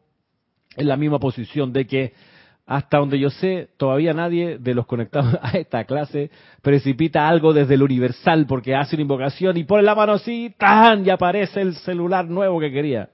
en 0.75 0.87
la 0.87 0.97
misma 0.97 1.19
posición 1.19 1.71
de 1.71 1.85
que 1.85 2.13
hasta 2.65 2.97
donde 2.97 3.19
yo 3.19 3.29
sé, 3.29 3.69
todavía 3.77 4.13
nadie 4.13 4.57
de 4.57 4.73
los 4.73 4.87
conectados 4.87 5.37
a 5.41 5.57
esta 5.57 5.83
clase 5.83 6.31
precipita 6.61 7.27
algo 7.27 7.53
desde 7.53 7.75
el 7.75 7.83
universal 7.83 8.47
porque 8.47 8.75
hace 8.75 8.95
una 8.95 9.03
invocación 9.03 9.55
y 9.57 9.63
pone 9.63 9.83
la 9.83 9.95
mano 9.95 10.13
así, 10.13 10.53
¡tan! 10.57 11.05
y 11.05 11.09
aparece 11.11 11.61
el 11.61 11.75
celular 11.75 12.25
nuevo 12.25 12.59
que 12.59 12.71
quería. 12.71 13.09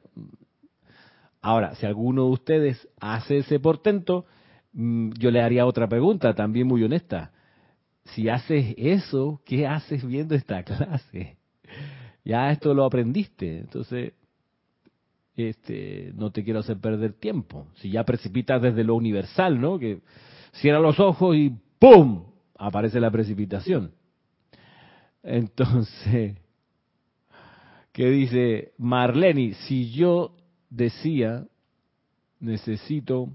Ahora, 1.42 1.76
si 1.76 1.86
alguno 1.86 2.26
de 2.26 2.32
ustedes 2.32 2.88
hace 3.00 3.40
ese 3.40 3.60
portento, 3.60 4.26
yo 4.74 5.32
le 5.32 5.42
haría 5.42 5.66
otra 5.66 5.88
pregunta, 5.88 6.34
también 6.34 6.68
muy 6.68 6.84
honesta. 6.84 7.32
Si 8.06 8.30
haces 8.30 8.74
eso, 8.78 9.42
¿qué 9.46 9.68
haces 9.68 10.06
viendo 10.06 10.36
esta 10.36 10.64
clase? 10.64 11.38
Ya 12.24 12.52
esto 12.52 12.74
lo 12.74 12.86
aprendiste, 12.86 13.60
entonces 13.60 14.14
este, 15.36 16.12
no 16.16 16.32
te 16.32 16.44
quiero 16.44 16.60
hacer 16.60 16.78
perder 16.78 17.14
tiempo. 17.14 17.68
Si 17.76 17.90
ya 17.90 18.04
precipitas 18.04 18.62
desde 18.62 18.84
lo 18.84 18.96
universal, 18.96 19.60
¿no? 19.60 19.80
Que 19.80 20.02
cierra 20.54 20.80
los 20.80 21.00
ojos 21.00 21.36
y 21.36 21.54
¡pum! 21.80 22.26
aparece 22.58 23.00
la 23.00 23.10
precipitación. 23.10 23.92
Entonces, 25.24 26.38
¿qué 27.92 28.10
dice 28.10 28.74
Marlene? 28.78 29.54
Si 29.54 29.92
yo 29.92 30.36
decía, 30.70 31.46
necesito 32.40 33.30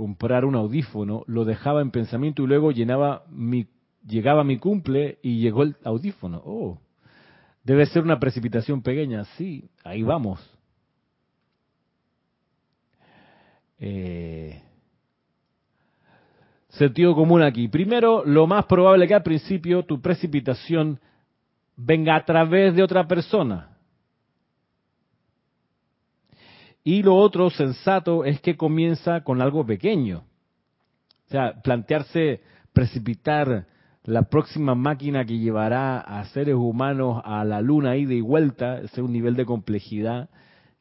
comprar 0.00 0.46
un 0.46 0.54
audífono, 0.54 1.24
lo 1.26 1.44
dejaba 1.44 1.82
en 1.82 1.90
pensamiento 1.90 2.42
y 2.42 2.46
luego 2.46 2.72
llenaba 2.72 3.24
mi, 3.28 3.66
llegaba 4.06 4.44
mi 4.44 4.56
cumple 4.56 5.18
y 5.20 5.42
llegó 5.42 5.62
el 5.62 5.76
audífono. 5.84 6.40
Oh, 6.42 6.80
debe 7.64 7.84
ser 7.84 8.02
una 8.02 8.18
precipitación 8.18 8.80
pequeña. 8.80 9.26
Sí, 9.36 9.68
ahí 9.84 10.02
vamos. 10.02 10.40
Eh, 13.78 14.62
sentido 16.70 17.14
común 17.14 17.42
aquí. 17.42 17.68
Primero, 17.68 18.24
lo 18.24 18.46
más 18.46 18.64
probable 18.64 19.06
que 19.06 19.14
al 19.14 19.22
principio 19.22 19.84
tu 19.84 20.00
precipitación 20.00 20.98
venga 21.76 22.16
a 22.16 22.24
través 22.24 22.74
de 22.74 22.82
otra 22.82 23.06
persona. 23.06 23.69
Y 26.82 27.02
lo 27.02 27.16
otro 27.16 27.50
sensato 27.50 28.24
es 28.24 28.40
que 28.40 28.56
comienza 28.56 29.22
con 29.22 29.42
algo 29.42 29.64
pequeño. 29.66 30.24
O 31.26 31.30
sea, 31.30 31.60
plantearse 31.62 32.40
precipitar 32.72 33.66
la 34.04 34.22
próxima 34.22 34.74
máquina 34.74 35.24
que 35.24 35.38
llevará 35.38 36.00
a 36.00 36.24
seres 36.26 36.54
humanos 36.54 37.20
a 37.24 37.44
la 37.44 37.60
luna 37.60 37.96
ida 37.96 38.14
y 38.14 38.20
vuelta, 38.20 38.80
es 38.80 38.96
un 38.98 39.12
nivel 39.12 39.36
de 39.36 39.44
complejidad 39.44 40.30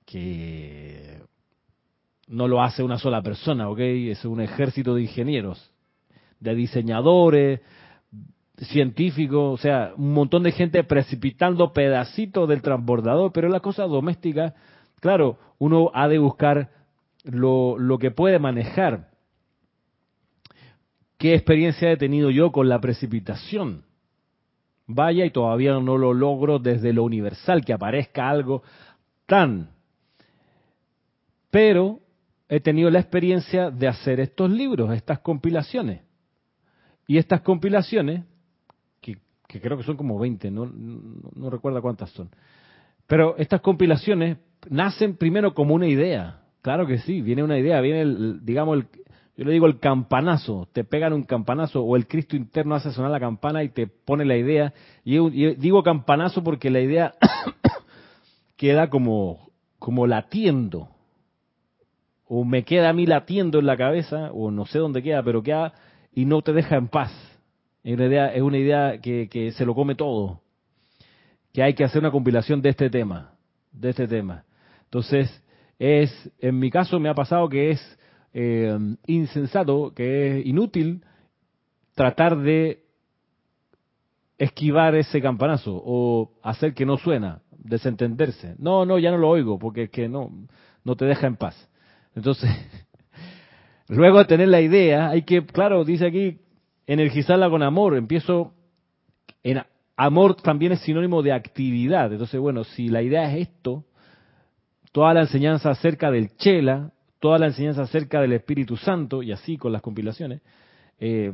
que 0.06 1.22
no 2.28 2.48
lo 2.48 2.62
hace 2.62 2.82
una 2.82 2.98
sola 2.98 3.22
persona, 3.22 3.70
¿ok? 3.70 3.80
Es 3.80 4.24
un 4.26 4.40
ejército 4.42 4.96
de 4.96 5.02
ingenieros, 5.02 5.72
de 6.40 6.56
diseñadores, 6.56 7.62
científicos, 8.58 9.60
o 9.60 9.62
sea, 9.62 9.94
un 9.98 10.14
montón 10.14 10.44
de 10.44 10.52
gente 10.52 10.84
precipitando 10.84 11.74
pedacitos 11.74 12.48
del 12.48 12.62
transbordador, 12.62 13.32
pero 13.32 13.50
la 13.50 13.60
cosa 13.60 13.84
doméstica, 13.84 14.54
claro, 15.00 15.38
uno 15.58 15.92
ha 15.94 16.08
de 16.08 16.20
buscar 16.20 16.70
lo, 17.24 17.98
que 18.00 18.12
puede 18.12 18.40
manejar. 18.40 19.10
¿Qué 21.18 21.34
experiencia 21.34 21.92
he 21.92 21.98
tenido 21.98 22.30
yo 22.30 22.52
con 22.52 22.70
la 22.70 22.80
precipitación? 22.80 23.84
Vaya 24.88 25.26
y 25.26 25.32
todavía 25.32 25.74
no 25.80 25.98
lo 25.98 26.14
logro 26.14 26.60
desde 26.60 26.94
lo 26.94 27.04
universal, 27.04 27.64
que 27.64 27.74
aparezca 27.74 28.30
algo 28.30 28.64
tan. 29.26 29.70
Pero 31.52 32.00
he 32.48 32.60
tenido 32.60 32.90
la 32.90 33.00
experiencia 33.00 33.70
de 33.70 33.88
hacer 33.88 34.20
estos 34.20 34.50
libros, 34.50 34.92
estas 34.94 35.20
compilaciones. 35.20 36.02
Y 37.06 37.18
estas 37.18 37.42
compilaciones, 37.42 38.24
que, 39.02 39.18
creo 39.60 39.78
que 39.78 39.84
son 39.84 39.98
como 39.98 40.20
20, 40.20 40.52
no, 40.52 40.68
no, 40.68 41.50
recuerdo 41.50 41.82
cuántas 41.82 42.12
son, 42.12 42.30
pero 43.08 43.36
estas 43.38 43.62
compilaciones 43.62 44.38
nacen 44.70 45.16
primero 45.16 45.54
como 45.54 45.76
una 45.76 45.88
idea. 45.88 46.42
Claro 46.62 46.88
que 46.88 46.98
sí, 47.00 47.22
viene 47.22 47.44
una 47.44 47.58
idea, 47.58 47.80
viene 47.82 48.02
el, 48.02 48.46
digamos, 48.46 48.80
el, 48.80 48.88
yo 49.40 49.46
le 49.46 49.54
digo 49.54 49.68
el 49.68 49.80
campanazo, 49.80 50.68
te 50.74 50.84
pegan 50.84 51.14
un 51.14 51.24
campanazo 51.24 51.82
o 51.82 51.96
el 51.96 52.08
Cristo 52.08 52.36
interno 52.36 52.76
hace 52.76 52.92
sonar 52.92 53.10
la 53.10 53.22
campana 53.22 53.64
y 53.64 53.70
te 53.70 53.88
pone 53.88 54.26
la 54.26 54.36
idea. 54.36 54.74
Y, 55.06 55.16
digo 55.56 55.82
campanazo 55.82 56.44
porque 56.44 56.70
la 56.70 56.82
idea 56.82 57.14
queda 58.58 58.90
como, 58.90 59.50
como 59.80 60.08
latiendo, 60.08 60.90
o 62.26 62.44
me 62.44 62.66
queda 62.66 62.90
a 62.90 62.94
mí 62.94 63.06
latiendo 63.06 63.60
en 63.60 63.66
la 63.66 63.78
cabeza, 63.78 64.30
o 64.34 64.52
no 64.52 64.66
sé 64.66 64.78
dónde 64.78 65.02
queda, 65.02 65.24
pero 65.24 65.42
queda 65.42 65.72
y 66.14 66.26
no 66.26 66.42
te 66.42 66.52
deja 66.52 66.76
en 66.76 66.90
paz. 66.90 67.14
Es 67.82 67.94
una 67.94 68.08
idea, 68.08 68.34
es 68.34 68.42
una 68.42 68.58
idea 68.58 69.00
que, 69.00 69.30
que 69.30 69.54
se 69.54 69.66
lo 69.66 69.74
come 69.74 69.96
todo. 69.96 70.42
Que 71.54 71.64
hay 71.64 71.76
que 71.76 71.86
hacer 71.86 72.02
una 72.02 72.12
compilación 72.12 72.62
de 72.62 72.72
este 72.72 72.90
tema, 72.90 73.32
de 73.72 73.92
este 73.92 74.06
tema. 74.06 74.44
Entonces, 74.90 75.44
es, 75.78 76.32
en 76.40 76.58
mi 76.58 76.72
caso 76.72 77.00
me 77.00 77.10
ha 77.10 77.14
pasado 77.14 77.48
que 77.48 77.70
es 77.70 78.00
eh, 78.34 78.76
insensato, 79.06 79.94
que 79.94 80.40
es 80.40 80.46
inútil 80.48 81.04
tratar 81.94 82.38
de 82.38 82.84
esquivar 84.40 84.96
ese 84.96 85.22
campanazo 85.22 85.80
o 85.86 86.32
hacer 86.42 86.74
que 86.74 86.88
no 86.88 86.98
suena, 86.98 87.42
desentenderse. 87.52 88.56
No, 88.58 88.84
no, 88.84 88.98
ya 88.98 89.12
no 89.12 89.18
lo 89.18 89.30
oigo 89.30 89.60
porque 89.60 89.84
es 89.84 89.90
que 89.92 90.10
no, 90.10 90.32
no 90.84 90.96
te 90.96 91.06
deja 91.06 91.28
en 91.28 91.36
paz. 91.36 91.70
Entonces, 92.16 92.50
luego 93.90 94.18
de 94.18 94.26
tener 94.26 94.48
la 94.48 94.62
idea, 94.62 95.10
hay 95.10 95.22
que, 95.22 95.46
claro, 95.46 95.86
dice 95.86 96.08
aquí, 96.08 96.40
energizarla 96.88 97.48
con 97.48 97.62
amor. 97.62 97.96
Empiezo, 97.96 98.54
en 99.44 99.62
amor 99.96 100.36
también 100.36 100.72
es 100.72 100.80
sinónimo 100.82 101.22
de 101.22 101.34
actividad. 101.34 102.12
Entonces, 102.12 102.40
bueno, 102.40 102.64
si 102.64 102.88
la 102.88 103.04
idea 103.04 103.32
es 103.32 103.50
esto, 103.50 103.86
toda 104.92 105.14
la 105.14 105.22
enseñanza 105.22 105.70
acerca 105.70 106.12
del 106.12 106.36
Chela, 106.38 106.92
toda 107.20 107.38
la 107.38 107.48
enseñanza 107.48 107.84
acerca 107.84 108.22
del 108.22 108.34
Espíritu 108.34 108.78
Santo, 108.78 109.22
y 109.22 109.32
así 109.32 109.58
con 109.58 109.72
las 109.72 109.82
compilaciones, 109.82 110.42
eh, 111.00 111.34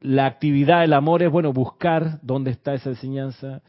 la 0.00 0.26
actividad 0.26 0.82
del 0.82 0.92
amor 0.92 1.22
es, 1.22 1.30
bueno, 1.30 1.52
buscar 1.52 2.20
dónde 2.22 2.50
está 2.50 2.74
esa 2.74 2.90
enseñanza, 2.90 3.62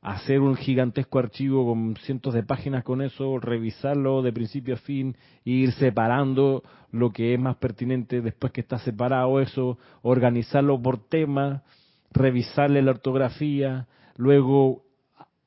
hacer 0.00 0.40
un 0.40 0.56
gigantesco 0.56 1.18
archivo 1.18 1.66
con 1.66 1.96
cientos 1.96 2.32
de 2.32 2.42
páginas 2.42 2.84
con 2.84 3.02
eso, 3.02 3.38
revisarlo 3.38 4.22
de 4.22 4.32
principio 4.32 4.74
a 4.74 4.78
fin, 4.78 5.16
e 5.44 5.50
ir 5.50 5.72
separando 5.72 6.62
lo 6.92 7.10
que 7.12 7.34
es 7.34 7.40
más 7.40 7.56
pertinente 7.56 8.20
después 8.20 8.52
que 8.52 8.60
está 8.60 8.78
separado 8.78 9.40
eso, 9.40 9.78
organizarlo 10.02 10.80
por 10.80 11.08
tema, 11.08 11.62
revisarle 12.12 12.82
la 12.82 12.92
ortografía, 12.92 13.86
luego 14.16 14.85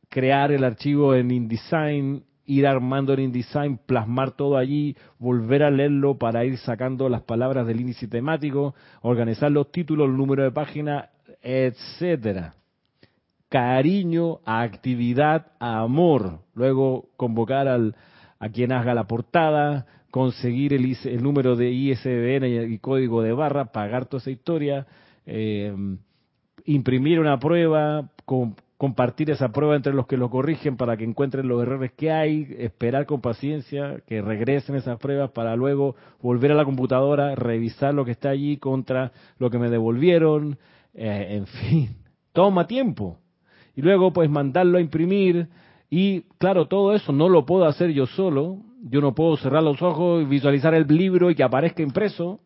crear 0.09 0.51
el 0.51 0.63
archivo 0.63 1.15
en 1.15 1.31
InDesign, 1.31 2.23
ir 2.45 2.67
armando 2.67 3.13
en 3.13 3.21
InDesign, 3.21 3.79
plasmar 3.85 4.31
todo 4.31 4.57
allí, 4.57 4.95
volver 5.19 5.63
a 5.63 5.71
leerlo 5.71 6.17
para 6.17 6.45
ir 6.45 6.57
sacando 6.57 7.07
las 7.09 7.21
palabras 7.21 7.65
del 7.67 7.81
índice 7.81 8.07
temático, 8.07 8.73
organizar 9.01 9.51
los 9.51 9.71
títulos, 9.71 10.09
el 10.09 10.17
número 10.17 10.43
de 10.43 10.51
página, 10.51 11.09
etcétera 11.41 12.55
cariño, 13.49 14.39
actividad, 14.45 15.47
amor. 15.59 16.39
Luego 16.53 17.09
convocar 17.17 17.67
al, 17.67 17.95
a 18.39 18.49
quien 18.49 18.71
haga 18.71 18.93
la 18.93 19.05
portada, 19.05 19.87
conseguir 20.11 20.73
el, 20.73 20.95
el 21.03 21.23
número 21.23 21.55
de 21.55 21.71
ISBN 21.71 22.71
y, 22.71 22.77
código 22.77 23.21
de 23.21 23.33
barra, 23.33 23.65
pagar 23.65 24.05
toda 24.05 24.21
esa 24.21 24.31
historia, 24.31 24.87
eh, 25.25 25.75
imprimir 26.65 27.19
una 27.19 27.39
prueba, 27.39 28.09
compartir 28.79 29.29
esa 29.29 29.49
prueba 29.49 29.75
entre 29.75 29.93
los 29.93 30.07
que 30.07 30.15
lo 30.15 30.29
corrigen 30.29 30.77
para 30.77 30.95
que 30.95 31.03
encuentren 31.03 31.49
los 31.49 31.61
errores 31.61 31.91
que 31.97 32.13
hay, 32.13 32.47
esperar 32.59 33.05
con 33.05 33.19
paciencia 33.19 33.99
que 34.07 34.21
regresen 34.21 34.77
esas 34.77 34.97
pruebas 34.99 35.31
para 35.31 35.53
luego 35.57 35.97
volver 36.21 36.53
a 36.53 36.55
la 36.55 36.63
computadora, 36.63 37.35
revisar 37.35 37.93
lo 37.93 38.05
que 38.05 38.11
está 38.11 38.29
allí 38.29 38.55
contra 38.55 39.11
lo 39.37 39.49
que 39.49 39.59
me 39.59 39.69
devolvieron, 39.69 40.57
eh, 40.93 41.27
en 41.31 41.47
fin, 41.47 41.97
toma 42.31 42.67
tiempo. 42.67 43.17
Y 43.75 43.81
luego 43.81 44.13
pues 44.13 44.29
mandarlo 44.29 44.77
a 44.77 44.81
imprimir. 44.81 45.49
Y 45.89 46.21
claro, 46.37 46.69
todo 46.69 46.95
eso 46.95 47.11
no 47.11 47.27
lo 47.27 47.45
puedo 47.45 47.65
hacer 47.65 47.91
yo 47.91 48.05
solo, 48.05 48.59
yo 48.81 49.01
no 49.01 49.13
puedo 49.13 49.35
cerrar 49.35 49.61
los 49.61 49.81
ojos 49.81 50.21
y 50.21 50.25
visualizar 50.25 50.73
el 50.73 50.87
libro 50.87 51.29
y 51.29 51.35
que 51.35 51.43
aparezca 51.43 51.83
impreso, 51.83 52.39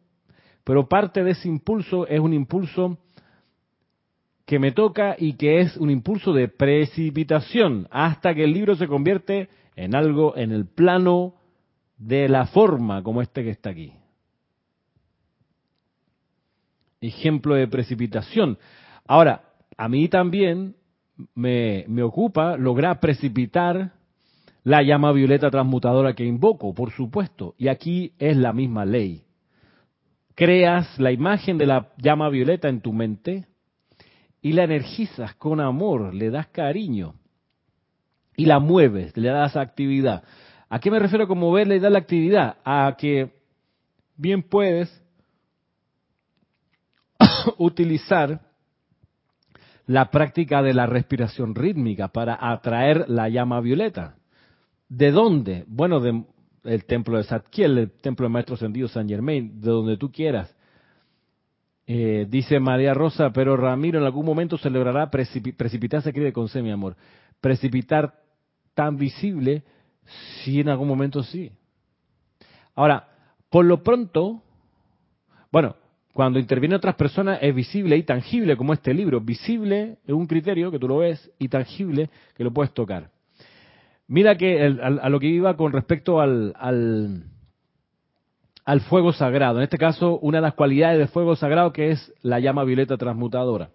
pero 0.64 0.90
parte 0.90 1.24
de 1.24 1.32
ese 1.32 1.48
impulso 1.48 2.08
es 2.08 2.20
un 2.20 2.34
impulso 2.34 2.98
que 4.54 4.60
me 4.60 4.72
toca 4.72 5.16
y 5.18 5.34
que 5.34 5.62
es 5.62 5.76
un 5.78 5.90
impulso 5.90 6.32
de 6.32 6.48
precipitación 6.48 7.88
hasta 7.90 8.36
que 8.36 8.44
el 8.44 8.54
libro 8.54 8.76
se 8.76 8.88
convierte 8.88 9.50
en 9.76 9.96
algo 9.96 10.38
en 10.38 10.52
el 10.52 10.68
plano 10.68 11.34
de 11.98 12.30
la 12.30 12.46
forma 12.46 13.02
como 13.02 13.24
este 13.24 13.44
que 13.44 13.50
está 13.50 13.72
aquí. 13.72 13.94
ejemplo 17.02 17.56
de 17.56 17.68
precipitación. 17.68 18.60
Ahora, 19.08 19.42
a 19.76 19.90
mí 19.90 20.08
también 20.08 20.76
me, 21.34 21.86
me 21.88 22.04
ocupa 22.04 22.56
lograr 22.56 23.00
precipitar 23.00 23.94
la 24.64 24.84
llama 24.84 25.12
violeta 25.14 25.50
transmutadora 25.50 26.14
que 26.14 26.26
invoco, 26.26 26.76
por 26.76 26.92
supuesto. 26.92 27.56
Y 27.58 27.70
aquí 27.70 28.14
es 28.20 28.38
la 28.38 28.54
misma 28.54 28.86
ley. 28.86 29.24
Creas 30.36 31.00
la 31.00 31.12
imagen 31.12 31.58
de 31.58 31.66
la 31.66 31.92
llama 31.98 32.30
violeta 32.30 32.70
en 32.70 32.82
tu 32.82 32.94
mente 32.94 33.48
y 34.44 34.52
la 34.52 34.66
energizas 34.66 35.34
con 35.36 35.62
amor, 35.62 36.14
le 36.14 36.30
das 36.30 36.48
cariño 36.48 37.16
y 38.36 38.46
la 38.46 38.60
mueves, 38.60 39.16
le 39.16 39.30
das 39.30 39.56
actividad. 39.56 40.24
¿A 40.70 40.80
qué 40.80 40.92
me 40.92 41.00
refiero 41.00 41.28
con 41.30 41.40
moverle 41.40 41.78
y 41.78 41.80
dar 41.80 41.94
la 41.94 42.00
actividad? 42.00 42.58
A 42.66 42.94
que 42.98 43.32
bien 44.18 44.44
puedes 44.44 45.02
utilizar 47.58 48.42
la 49.86 50.12
práctica 50.12 50.62
de 50.62 50.74
la 50.74 50.88
respiración 50.88 51.56
rítmica 51.56 52.10
para 52.10 52.38
atraer 52.40 53.10
la 53.10 53.30
llama 53.30 53.62
violeta. 53.62 54.18
¿De 54.90 55.12
dónde? 55.12 55.64
Bueno, 55.68 56.02
del 56.02 56.86
templo 56.86 57.18
de 57.18 57.24
Satkiel, 57.24 57.78
el 57.78 57.92
templo 57.92 58.26
del 58.26 58.34
Maestro 58.34 58.56
Ascendido 58.56 58.90
San 58.90 59.08
Germain, 59.08 59.62
de 59.62 59.70
donde 59.70 59.96
tú 59.96 60.12
quieras. 60.12 60.54
Eh, 61.86 62.26
dice 62.30 62.60
María 62.60 62.94
Rosa, 62.94 63.32
pero 63.32 63.58
Ramiro 63.58 64.00
en 64.00 64.06
algún 64.06 64.26
momento 64.26 64.58
se 64.58 64.70
logrará 64.70 65.10
precipitarse, 65.10 66.10
escribe 66.10 66.32
con 66.32 66.48
C, 66.48 66.62
mi 66.62 66.72
amor. 66.72 66.96
Precipitar 67.42 68.14
tan 68.74 68.98
visible, 68.98 69.64
sí, 70.44 70.62
en 70.62 70.70
algún 70.70 70.88
momento 70.88 71.24
sí. 71.24 71.52
Ahora, 72.76 73.08
por 73.50 73.66
lo 73.66 73.84
pronto, 73.84 74.42
bueno, 75.52 75.76
cuando 76.14 76.40
intervienen 76.40 76.78
otras 76.78 76.96
personas 76.96 77.40
es 77.42 77.54
visible 77.54 77.98
y 77.98 78.04
tangible, 78.04 78.56
como 78.56 78.74
este 78.74 78.94
libro. 78.94 79.20
Visible 79.20 79.98
es 80.06 80.14
un 80.14 80.28
criterio 80.28 80.72
que 80.72 80.80
tú 80.80 80.88
lo 80.88 80.98
ves 80.98 81.32
y 81.40 81.50
tangible 81.50 82.10
que 82.36 82.44
lo 82.44 82.54
puedes 82.54 82.74
tocar. 82.74 83.10
Mira 84.08 84.38
que 84.38 84.64
a, 84.64 85.10
lo 85.10 85.20
que 85.20 85.28
iba 85.28 85.56
con 85.58 85.72
respecto 85.72 86.20
al, 86.22 87.24
al, 88.66 88.82
fuego 88.82 89.14
sagrado. 89.14 89.58
En 89.58 89.64
este 89.64 89.78
caso, 89.78 90.20
una 90.20 90.38
de 90.40 90.44
las 90.44 90.54
cualidades 90.54 90.98
del 90.98 91.08
fuego 91.08 91.36
sagrado 91.36 91.74
que 91.74 91.92
es 91.92 92.14
la 92.22 92.40
llama 92.40 92.64
violeta 92.64 92.98
transmutadora. 92.98 93.70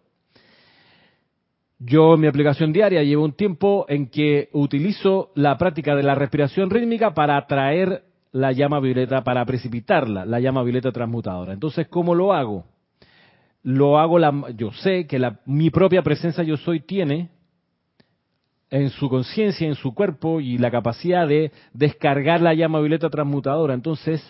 Yo 1.78 2.14
en 2.14 2.20
mi 2.20 2.26
aplicación 2.26 2.72
diaria 2.72 3.02
llevo 3.04 3.24
un 3.24 3.34
tiempo 3.34 3.86
en 3.88 4.08
que 4.08 4.48
utilizo 4.52 5.30
la 5.36 5.56
práctica 5.56 5.94
de 5.94 6.02
la 6.02 6.16
respiración 6.16 6.70
rítmica 6.70 7.14
para 7.14 7.36
atraer 7.36 8.02
la 8.32 8.52
llama 8.52 8.80
violeta, 8.80 9.22
para 9.22 9.44
precipitarla, 9.44 10.24
la 10.24 10.40
llama 10.40 10.62
violeta 10.62 10.90
transmutadora. 10.90 11.52
Entonces, 11.52 11.86
¿cómo 11.88 12.14
lo 12.14 12.32
hago? 12.32 12.64
Lo 13.62 13.98
hago, 13.98 14.18
la, 14.18 14.32
yo 14.56 14.72
sé 14.72 15.06
que 15.06 15.18
la, 15.18 15.40
mi 15.46 15.70
propia 15.70 16.02
presencia 16.02 16.42
yo 16.42 16.56
soy 16.56 16.80
tiene 16.80 17.30
en 18.70 18.90
su 18.90 19.08
conciencia, 19.08 19.66
en 19.66 19.74
su 19.74 19.94
cuerpo 19.94 20.40
y 20.40 20.58
la 20.58 20.70
capacidad 20.70 21.26
de 21.26 21.52
descargar 21.72 22.40
la 22.40 22.54
llama 22.54 22.80
violeta 22.80 23.08
transmutadora. 23.08 23.74
Entonces, 23.74 24.22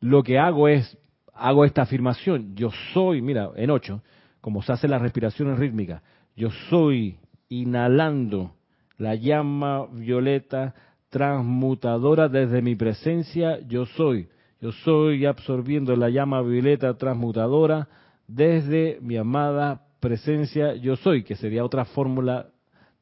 lo 0.00 0.22
que 0.22 0.38
hago 0.38 0.68
es, 0.68 0.98
hago 1.34 1.64
esta 1.64 1.82
afirmación, 1.82 2.54
yo 2.54 2.70
soy, 2.92 3.22
mira, 3.22 3.50
en 3.56 3.70
ocho, 3.70 4.02
como 4.40 4.62
se 4.62 4.72
hace 4.72 4.88
la 4.88 4.98
respiración 4.98 5.56
rítmica, 5.56 6.02
yo 6.36 6.50
soy 6.68 7.18
inhalando 7.48 8.52
la 8.96 9.14
llama 9.14 9.86
violeta 9.92 10.74
transmutadora 11.10 12.28
desde 12.28 12.62
mi 12.62 12.76
presencia, 12.76 13.58
yo 13.66 13.86
soy. 13.86 14.28
Yo 14.60 14.72
soy 14.72 15.24
absorbiendo 15.24 15.96
la 15.96 16.10
llama 16.10 16.42
violeta 16.42 16.94
transmutadora 16.94 17.88
desde 18.28 18.98
mi 19.00 19.16
amada 19.16 19.82
presencia, 20.00 20.74
yo 20.74 20.96
soy, 20.96 21.24
que 21.24 21.34
sería 21.34 21.64
otra 21.64 21.84
fórmula 21.84 22.46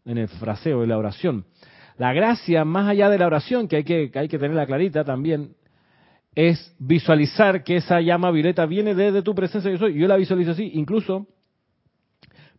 en 0.04 0.18
el 0.18 0.28
fraseo 0.28 0.80
de 0.80 0.86
la 0.86 0.98
oración. 0.98 1.44
La 1.96 2.12
gracia, 2.12 2.64
más 2.64 2.88
allá 2.88 3.10
de 3.10 3.18
la 3.18 3.26
oración, 3.26 3.66
que 3.68 3.76
hay 3.76 3.84
que, 3.84 4.10
que 4.10 4.18
hay 4.18 4.28
que 4.28 4.38
tenerla 4.38 4.66
clarita 4.66 5.04
también, 5.04 5.54
es 6.38 6.72
visualizar 6.78 7.64
que 7.64 7.78
esa 7.78 8.00
llama 8.00 8.30
violeta 8.30 8.64
viene 8.64 8.94
desde 8.94 9.22
tu 9.22 9.34
presencia, 9.34 9.72
yo 9.72 9.76
soy. 9.76 9.94
Yo 9.94 10.06
la 10.06 10.14
visualizo 10.14 10.52
así, 10.52 10.70
incluso 10.72 11.26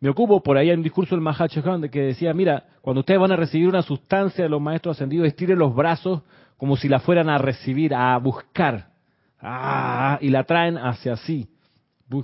me 0.01 0.09
ocupo, 0.09 0.43
por 0.43 0.57
ahí 0.57 0.69
hay 0.69 0.75
un 0.75 0.83
discurso 0.83 1.15
del 1.15 1.21
Mahachohan 1.21 1.87
que 1.87 2.01
decía, 2.01 2.33
mira, 2.33 2.65
cuando 2.81 2.99
ustedes 2.99 3.21
van 3.21 3.31
a 3.31 3.37
recibir 3.37 3.69
una 3.69 3.81
sustancia 3.81 4.43
de 4.43 4.49
los 4.49 4.59
maestros 4.59 4.97
ascendidos, 4.97 5.27
estiren 5.27 5.57
los 5.57 5.73
brazos 5.73 6.23
como 6.57 6.75
si 6.75 6.89
la 6.89 6.99
fueran 6.99 7.29
a 7.29 7.37
recibir, 7.37 7.93
a 7.95 8.17
buscar. 8.17 8.89
Ah, 9.39 10.17
y 10.19 10.27
la 10.27 10.43
traen 10.43 10.77
hacia 10.77 11.15
sí. 11.15 11.47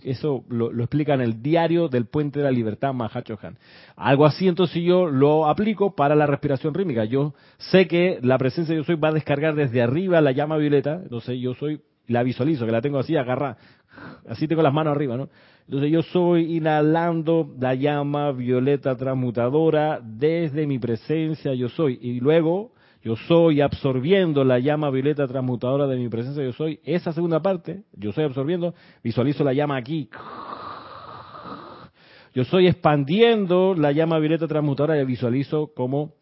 Eso 0.03 0.43
lo, 0.49 0.71
explica 0.79 1.13
en 1.13 1.21
el 1.21 1.41
diario 1.41 1.87
del 1.87 2.05
Puente 2.05 2.39
de 2.39 2.45
la 2.45 2.51
Libertad, 2.51 2.93
Mahachohan. 2.93 3.57
Algo 3.95 4.25
así, 4.25 4.47
entonces 4.47 4.81
yo 4.83 5.05
lo 5.05 5.47
aplico 5.47 5.95
para 5.95 6.15
la 6.15 6.25
respiración 6.25 6.73
rítmica. 6.73 7.05
Yo 7.05 7.33
sé 7.57 7.87
que 7.87 8.19
la 8.21 8.37
presencia 8.37 8.73
de 8.73 8.81
yo 8.81 8.83
soy 8.83 8.95
va 8.95 9.09
a 9.09 9.13
descargar 9.13 9.55
desde 9.55 9.81
arriba 9.81 10.21
la 10.21 10.31
llama 10.31 10.57
violeta, 10.57 10.99
entonces 11.03 11.39
yo 11.39 11.53
soy, 11.53 11.81
la 12.07 12.23
visualizo, 12.23 12.65
que 12.65 12.71
la 12.71 12.81
tengo 12.81 12.97
así 12.97 13.15
agarrada, 13.15 13.57
así 14.27 14.47
tengo 14.47 14.61
las 14.61 14.73
manos 14.73 14.95
arriba, 14.95 15.17
¿no? 15.17 15.29
Entonces 15.67 15.91
yo 15.91 16.03
soy 16.03 16.57
inhalando 16.57 17.55
la 17.59 17.73
llama 17.73 18.31
violeta 18.31 18.95
transmutadora 18.95 19.99
desde 20.03 20.67
mi 20.67 20.77
presencia, 20.77 21.53
yo 21.55 21.69
soy. 21.69 21.97
Y 22.01 22.19
luego 22.19 22.74
yo 23.05 23.15
soy 23.15 23.61
absorbiendo 23.61 24.43
la 24.43 24.57
llama 24.57 24.89
violeta 24.89 25.27
transmutadora 25.27 25.85
de 25.85 25.95
mi 25.95 26.09
presencia, 26.09 26.43
yo 26.43 26.53
soy. 26.53 26.79
Esa 26.83 27.13
segunda 27.13 27.39
parte, 27.39 27.83
yo 27.93 28.11
soy 28.11 28.23
absorbiendo, 28.23 28.73
visualizo 29.03 29.43
la 29.43 29.53
llama 29.53 29.77
aquí. 29.77 30.09
Yo 32.33 32.43
soy 32.45 32.65
expandiendo 32.65 33.75
la 33.75 33.91
llama 33.91 34.17
violeta 34.17 34.47
transmutadora 34.47 34.99
y 34.99 35.05
visualizo 35.05 35.71
cómo 35.75 36.15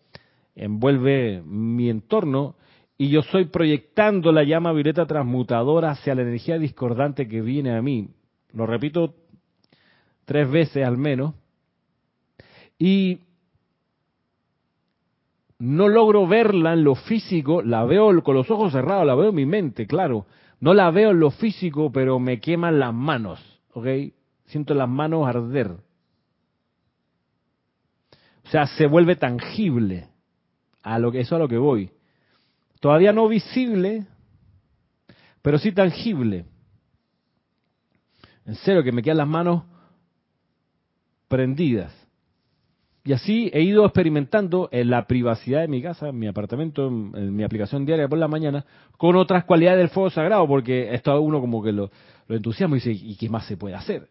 envuelve 0.56 1.42
mi 1.46 1.90
entorno. 1.90 2.58
Y 2.98 3.08
yo 3.08 3.22
soy 3.22 3.46
proyectando 3.46 4.34
la 4.34 4.44
llama 4.44 4.74
violeta 4.74 5.06
transmutadora 5.06 5.92
hacia 5.92 6.16
la 6.16 6.24
energía 6.24 6.60
discordante 6.60 7.30
que 7.30 7.40
viene 7.40 7.78
a 7.78 7.82
mí. 7.82 8.10
Lo 8.52 8.66
repito 8.66 9.16
tres 10.26 10.52
veces 10.52 10.86
al 10.86 10.98
menos. 10.98 11.34
Y 12.78 13.20
no 15.64 15.88
logro 15.88 16.28
verla 16.28 16.74
en 16.74 16.84
lo 16.84 16.94
físico, 16.94 17.62
la 17.62 17.86
veo 17.86 18.22
con 18.22 18.36
los 18.36 18.52
ojos 18.52 18.74
cerrados, 18.74 19.08
la 19.08 19.16
veo 19.16 19.30
en 19.30 19.36
mi 19.36 19.46
mente, 19.46 19.88
claro. 19.88 20.26
No 20.60 20.74
la 20.74 20.92
veo 20.92 21.12
en 21.12 21.22
lo 21.22 21.32
físico, 21.32 21.90
pero 21.90 22.20
me 22.20 22.42
queman 22.42 22.80
las 22.80 22.94
manos, 22.94 23.40
¿ok? 23.72 23.88
Siento 24.46 24.74
las 24.74 24.90
manos 24.90 25.26
arder. 25.26 25.72
O 28.44 28.50
sea, 28.50 28.68
se 28.68 28.88
vuelve 28.88 29.16
tangible. 29.16 30.10
A 30.82 31.00
lo 31.00 31.14
que 31.14 31.22
eso 31.22 31.38
a 31.38 31.40
lo 31.40 31.48
que 31.48 31.58
voy. 31.58 31.92
Todavía 32.82 33.14
no 33.14 33.30
visible, 33.30 34.06
pero 35.42 35.60
sí 35.60 35.72
tangible. 35.72 36.44
En 38.46 38.56
serio 38.56 38.84
que 38.84 38.92
me 38.92 39.02
quedan 39.02 39.18
las 39.20 39.30
manos 39.30 39.64
prendidas. 41.30 42.03
Y 43.06 43.12
así 43.12 43.52
he 43.54 43.62
ido 43.62 43.84
experimentando 43.86 44.70
en 44.72 44.90
la 44.90 45.06
privacidad 45.08 45.60
de 45.60 45.68
mi 45.68 45.82
casa, 45.82 46.10
en 46.10 46.18
mi 46.18 46.28
apartamento, 46.28 46.88
en, 46.88 47.36
mi 47.36 47.44
aplicación 47.44 47.86
diaria 47.86 48.08
por 48.08 48.18
la 48.18 48.30
mañana, 48.30 48.66
con 48.98 49.18
otras 49.18 49.44
cualidades 49.44 49.80
del 49.80 49.90
fuego 49.90 50.10
sagrado, 50.10 50.48
porque 50.48 50.94
esto 50.94 51.12
a 51.12 51.20
uno 51.20 51.42
como 51.42 51.62
que 51.62 51.74
lo, 51.74 51.92
lo 52.28 52.36
entusiasma 52.36 52.78
y 52.78 52.80
dice, 52.80 52.92
¿y 52.92 53.16
qué 53.18 53.28
más 53.28 53.46
se 53.46 53.58
puede 53.58 53.76
hacer? 53.76 54.08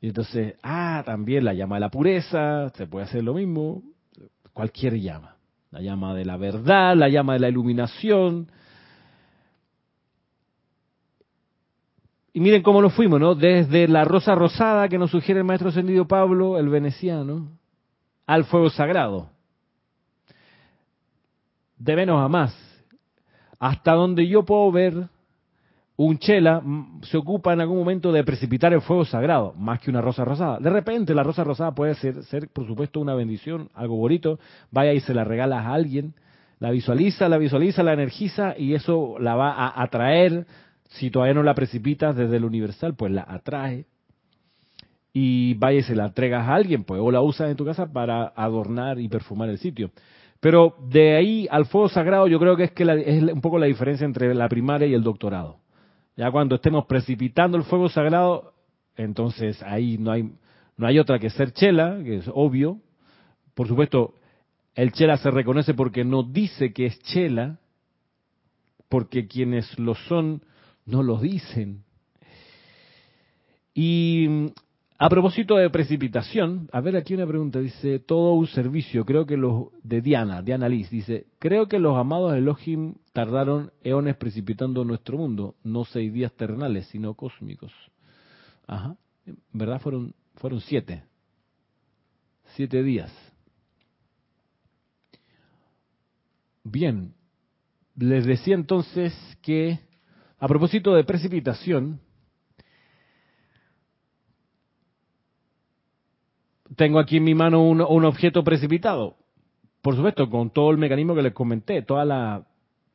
Y 0.00 0.08
entonces, 0.08 0.54
ah, 0.62 1.02
también 1.04 1.44
la 1.44 1.52
llama 1.52 1.76
de 1.76 1.80
la 1.80 1.90
pureza, 1.90 2.70
se 2.70 2.86
puede 2.86 3.04
hacer 3.04 3.22
lo 3.22 3.34
mismo, 3.34 3.82
cualquier 4.54 4.98
llama. 4.98 5.36
La 5.70 5.82
llama 5.82 6.14
de 6.14 6.24
la 6.24 6.38
verdad, 6.38 6.96
la 6.96 7.10
llama 7.10 7.34
de 7.34 7.40
la 7.40 7.50
iluminación. 7.50 8.50
Y 12.32 12.40
miren 12.40 12.62
cómo 12.62 12.80
nos 12.80 12.94
fuimos, 12.94 13.20
¿no? 13.20 13.34
Desde 13.34 13.88
la 13.88 14.04
rosa 14.04 14.34
rosada 14.34 14.88
que 14.88 14.96
nos 14.96 15.10
sugiere 15.10 15.40
el 15.40 15.46
maestro 15.46 15.68
ascendido 15.68 16.06
Pablo, 16.06 16.58
el 16.58 16.70
veneciano, 16.70 17.50
al 18.26 18.44
fuego 18.44 18.70
sagrado. 18.70 19.30
De 21.78 21.94
menos 21.94 22.20
a 22.20 22.28
más. 22.28 22.54
Hasta 23.58 23.92
donde 23.92 24.26
yo 24.26 24.44
puedo 24.44 24.70
ver, 24.72 25.08
un 25.96 26.18
chela 26.18 26.62
se 27.02 27.16
ocupa 27.16 27.52
en 27.52 27.60
algún 27.60 27.78
momento 27.78 28.12
de 28.12 28.24
precipitar 28.24 28.72
el 28.72 28.82
fuego 28.82 29.04
sagrado, 29.04 29.54
más 29.54 29.80
que 29.80 29.90
una 29.90 30.02
rosa 30.02 30.24
rosada. 30.24 30.58
De 30.58 30.70
repente 30.70 31.14
la 31.14 31.22
rosa 31.22 31.44
rosada 31.44 31.74
puede 31.74 31.94
ser, 31.94 32.22
ser 32.24 32.48
por 32.48 32.66
supuesto, 32.66 33.00
una 33.00 33.14
bendición, 33.14 33.70
algo 33.74 33.96
bonito. 33.96 34.38
Vaya 34.70 34.92
y 34.92 35.00
se 35.00 35.14
la 35.14 35.24
regalas 35.24 35.64
a 35.64 35.72
alguien, 35.72 36.14
la 36.58 36.70
visualiza, 36.70 37.28
la 37.28 37.38
visualiza, 37.38 37.82
la 37.82 37.94
energiza 37.94 38.54
y 38.58 38.74
eso 38.74 39.16
la 39.18 39.36
va 39.36 39.52
a 39.52 39.82
atraer. 39.82 40.46
Si 40.88 41.10
todavía 41.10 41.34
no 41.34 41.42
la 41.42 41.54
precipitas 41.54 42.14
desde 42.14 42.36
el 42.36 42.44
universal, 42.44 42.94
pues 42.94 43.12
la 43.12 43.24
atrae 43.26 43.86
y 45.18 45.54
vaya 45.54 45.82
y 45.88 45.94
la 45.94 46.04
entregas 46.04 46.46
a 46.46 46.54
alguien, 46.54 46.84
pues, 46.84 47.00
o 47.02 47.10
la 47.10 47.22
usas 47.22 47.48
en 47.48 47.56
tu 47.56 47.64
casa 47.64 47.90
para 47.90 48.34
adornar 48.36 49.00
y 49.00 49.08
perfumar 49.08 49.48
el 49.48 49.56
sitio. 49.56 49.90
Pero 50.40 50.76
de 50.90 51.16
ahí 51.16 51.48
al 51.50 51.64
fuego 51.64 51.88
sagrado 51.88 52.28
yo 52.28 52.38
creo 52.38 52.54
que 52.54 52.64
es 52.64 52.72
que 52.72 52.82
es 52.82 53.22
un 53.22 53.40
poco 53.40 53.58
la 53.58 53.64
diferencia 53.64 54.04
entre 54.04 54.34
la 54.34 54.46
primaria 54.46 54.86
y 54.86 54.92
el 54.92 55.02
doctorado. 55.02 55.56
Ya 56.18 56.30
cuando 56.30 56.56
estemos 56.56 56.84
precipitando 56.84 57.56
el 57.56 57.62
fuego 57.64 57.88
sagrado, 57.88 58.52
entonces 58.94 59.62
ahí 59.62 59.96
no 59.96 60.10
hay, 60.10 60.34
no 60.76 60.86
hay 60.86 60.98
otra 60.98 61.18
que 61.18 61.30
ser 61.30 61.50
chela, 61.52 61.98
que 62.04 62.16
es 62.16 62.30
obvio. 62.34 62.82
Por 63.54 63.68
supuesto, 63.68 64.16
el 64.74 64.92
chela 64.92 65.16
se 65.16 65.30
reconoce 65.30 65.72
porque 65.72 66.04
no 66.04 66.24
dice 66.24 66.74
que 66.74 66.84
es 66.84 67.00
chela, 67.04 67.58
porque 68.90 69.26
quienes 69.26 69.78
lo 69.78 69.94
son 69.94 70.42
no 70.84 71.02
lo 71.02 71.18
dicen. 71.18 71.84
Y 73.72 74.52
a 74.98 75.08
propósito 75.10 75.56
de 75.56 75.68
precipitación, 75.68 76.68
a 76.72 76.80
ver 76.80 76.96
aquí 76.96 77.14
una 77.14 77.26
pregunta, 77.26 77.58
dice, 77.60 77.98
todo 77.98 78.32
un 78.32 78.46
servicio, 78.46 79.04
creo 79.04 79.26
que 79.26 79.36
los, 79.36 79.66
de 79.82 80.00
Diana, 80.00 80.40
Diana 80.40 80.68
Liz, 80.68 80.88
dice, 80.88 81.26
creo 81.38 81.68
que 81.68 81.78
los 81.78 81.98
amados 81.98 82.34
Elohim 82.34 82.94
tardaron 83.12 83.72
eones 83.82 84.16
precipitando 84.16 84.84
nuestro 84.84 85.18
mundo, 85.18 85.54
no 85.62 85.84
seis 85.84 86.12
días 86.12 86.32
terrenales, 86.32 86.86
sino 86.86 87.12
cósmicos. 87.14 87.72
Ajá, 88.66 88.96
verdad 89.52 89.80
fueron, 89.80 90.14
fueron 90.36 90.60
siete, 90.62 91.04
siete 92.54 92.82
días. 92.82 93.12
Bien, 96.64 97.12
les 97.96 98.24
decía 98.24 98.54
entonces 98.54 99.14
que, 99.42 99.78
a 100.38 100.48
propósito 100.48 100.94
de 100.94 101.04
precipitación, 101.04 102.00
tengo 106.76 106.98
aquí 106.98 107.16
en 107.16 107.24
mi 107.24 107.34
mano 107.34 107.62
un, 107.62 107.80
objeto 108.04 108.44
precipitado. 108.44 109.16
Por 109.82 109.96
supuesto, 109.96 110.28
con 110.28 110.50
todo 110.50 110.70
el 110.70 110.78
mecanismo 110.78 111.14
que 111.14 111.22
les 111.22 111.32
comenté, 111.32 111.82
todas 111.82 112.44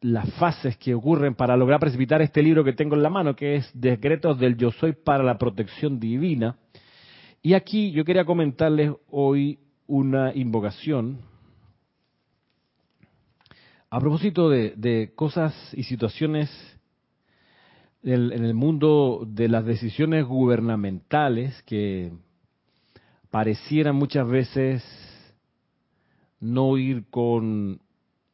las 0.01 0.33
fases 0.35 0.77
que 0.77 0.93
ocurren 0.93 1.35
para 1.35 1.57
lograr 1.57 1.79
precipitar 1.79 2.21
este 2.21 2.43
libro 2.43 2.63
que 2.63 2.73
tengo 2.73 2.95
en 2.95 3.03
la 3.03 3.09
mano, 3.09 3.35
que 3.35 3.55
es 3.55 3.71
Decretos 3.73 4.39
del 4.39 4.57
Yo 4.57 4.71
Soy 4.71 4.93
para 4.93 5.23
la 5.23 5.37
Protección 5.37 5.99
Divina. 5.99 6.57
Y 7.41 7.53
aquí 7.53 7.91
yo 7.91 8.05
quería 8.05 8.25
comentarles 8.25 8.91
hoy 9.09 9.59
una 9.87 10.33
invocación 10.33 11.19
a 13.89 13.99
propósito 13.99 14.49
de, 14.49 15.11
cosas 15.15 15.53
y 15.73 15.83
situaciones 15.83 16.49
en 18.03 18.31
el 18.31 18.53
mundo 18.53 19.25
de 19.27 19.49
las 19.49 19.65
decisiones 19.65 20.25
gubernamentales 20.25 21.61
que 21.63 22.11
pareciera 23.31 23.93
muchas 23.93 24.27
veces 24.27 24.83
no 26.39 26.77
ir 26.77 27.05
con 27.09 27.79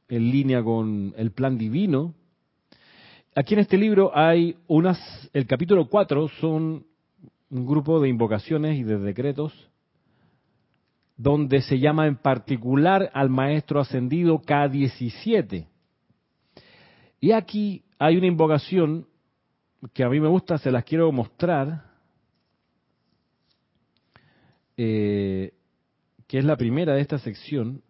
en 0.10 0.32
línea 0.32 0.64
con 0.64 1.14
el 1.18 1.32
plan 1.32 1.58
divino. 1.58 2.14
Aquí 3.36 3.54
en 3.54 3.60
este 3.60 3.78
libro 3.78 4.12
hay 4.18 4.58
unas, 4.68 4.98
el 5.34 5.46
capítulo 5.46 5.88
4 5.88 6.28
son 6.40 6.86
un 7.50 7.66
grupo 7.66 8.00
de 8.02 8.10
invocaciones 8.10 8.78
y 8.78 8.84
de 8.84 8.98
decretos 8.98 9.54
donde 11.18 11.62
se 11.62 11.80
llama 11.80 12.08
en 12.08 12.16
particular 12.16 13.10
al 13.14 13.30
maestro 13.30 13.80
ascendido 13.80 14.40
K17. 14.42 15.68
Y 17.20 17.32
aquí 17.32 17.84
hay 17.98 18.18
una 18.18 18.28
invocación 18.28 19.08
que 19.94 20.04
a 20.04 20.10
mí 20.10 20.20
me 20.20 20.28
gusta, 20.28 20.58
se 20.60 20.72
las 20.72 20.84
quiero 20.84 21.12
mostrar, 21.12 21.87
eh, 24.78 25.54
que 26.28 26.38
es 26.40 26.46
la 26.46 26.56
primera 26.56 26.94
de 26.94 27.02
esta 27.02 27.18
sección, 27.20 27.82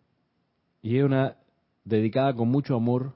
y 0.81 0.97
es 0.97 1.03
una 1.03 1.35
dedicada 1.83 2.33
con 2.33 2.49
mucho 2.49 2.75
amor 2.75 3.13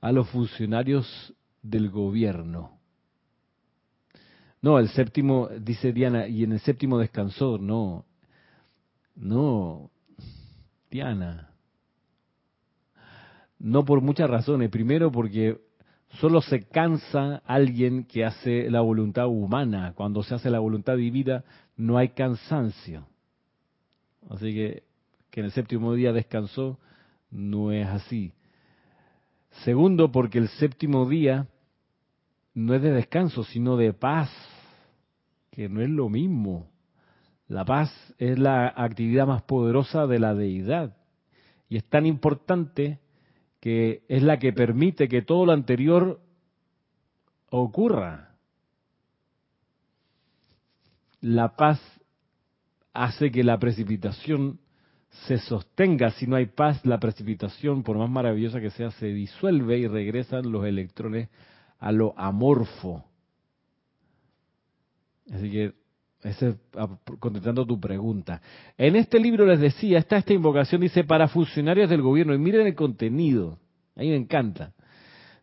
a 0.00 0.12
los 0.12 0.28
funcionarios 0.28 1.34
del 1.62 1.90
gobierno. 1.90 2.78
No, 4.62 4.78
el 4.78 4.88
séptimo, 4.88 5.48
dice 5.60 5.92
Diana, 5.92 6.26
y 6.26 6.44
en 6.44 6.52
el 6.52 6.60
séptimo 6.60 6.98
descansó, 6.98 7.58
no, 7.58 8.04
no, 9.14 9.90
Diana, 10.90 11.50
no 13.58 13.84
por 13.84 14.00
muchas 14.00 14.28
razones. 14.28 14.70
Primero 14.70 15.10
porque 15.10 15.60
solo 16.20 16.40
se 16.40 16.62
cansa 16.62 17.42
alguien 17.46 18.04
que 18.04 18.24
hace 18.24 18.70
la 18.70 18.80
voluntad 18.80 19.26
humana. 19.26 19.92
Cuando 19.94 20.22
se 20.22 20.34
hace 20.34 20.50
la 20.50 20.58
voluntad 20.58 20.96
divina 20.96 21.44
no 21.76 21.98
hay 21.98 22.10
cansancio. 22.10 23.06
Así 24.28 24.52
que 24.52 24.86
que 25.36 25.40
en 25.40 25.46
el 25.46 25.52
séptimo 25.52 25.92
día 25.92 26.14
descansó 26.14 26.78
no 27.30 27.70
es 27.70 27.86
así. 27.86 28.32
Segundo, 29.64 30.10
porque 30.10 30.38
el 30.38 30.48
séptimo 30.48 31.06
día 31.06 31.46
no 32.54 32.74
es 32.74 32.80
de 32.80 32.90
descanso, 32.90 33.44
sino 33.44 33.76
de 33.76 33.92
paz, 33.92 34.30
que 35.50 35.68
no 35.68 35.82
es 35.82 35.90
lo 35.90 36.08
mismo. 36.08 36.70
La 37.48 37.66
paz 37.66 37.92
es 38.16 38.38
la 38.38 38.72
actividad 38.74 39.26
más 39.26 39.42
poderosa 39.42 40.06
de 40.06 40.18
la 40.18 40.34
deidad 40.34 40.96
y 41.68 41.76
es 41.76 41.84
tan 41.84 42.06
importante 42.06 42.98
que 43.60 44.04
es 44.08 44.22
la 44.22 44.38
que 44.38 44.54
permite 44.54 45.08
que 45.08 45.20
todo 45.20 45.44
lo 45.44 45.52
anterior 45.52 46.20
ocurra. 47.50 48.35
La 51.20 51.56
paz 51.56 51.80
hace 52.92 53.30
que 53.30 53.44
la 53.44 53.58
precipitación 53.58 54.58
se 55.26 55.38
sostenga. 55.38 56.10
Si 56.12 56.26
no 56.26 56.36
hay 56.36 56.46
paz, 56.46 56.84
la 56.84 56.98
precipitación, 56.98 57.82
por 57.82 57.96
más 57.98 58.10
maravillosa 58.10 58.60
que 58.60 58.70
sea, 58.70 58.90
se 58.92 59.06
disuelve 59.06 59.78
y 59.78 59.86
regresan 59.86 60.50
los 60.50 60.64
electrones 60.66 61.28
a 61.78 61.92
lo 61.92 62.18
amorfo. 62.18 63.04
Así 65.32 65.50
que, 65.50 65.72
ese, 66.22 66.56
contestando 67.18 67.66
tu 67.66 67.78
pregunta. 67.78 68.40
En 68.76 68.96
este 68.96 69.20
libro 69.20 69.46
les 69.46 69.60
decía, 69.60 69.98
está 69.98 70.16
esta 70.16 70.32
invocación, 70.32 70.80
dice, 70.80 71.04
para 71.04 71.28
funcionarios 71.28 71.90
del 71.90 72.02
gobierno. 72.02 72.34
Y 72.34 72.38
miren 72.38 72.66
el 72.66 72.74
contenido. 72.74 73.58
A 73.94 74.00
mí 74.00 74.10
me 74.10 74.16
encanta. 74.16 74.72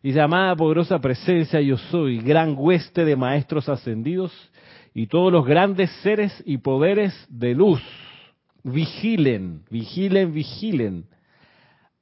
Dice, 0.02 0.20
amada 0.20 0.54
poderosa 0.54 0.98
presencia, 0.98 1.60
yo 1.60 1.78
soy, 1.78 2.18
gran 2.18 2.54
hueste 2.56 3.04
de 3.04 3.16
maestros 3.16 3.68
ascendidos 3.68 4.32
y 4.94 5.08
todos 5.08 5.32
los 5.32 5.44
grandes 5.44 5.90
seres 6.02 6.32
y 6.46 6.58
poderes 6.58 7.12
de 7.28 7.54
luz. 7.54 7.82
Vigilen, 8.62 9.64
vigilen, 9.68 10.32
vigilen 10.32 11.06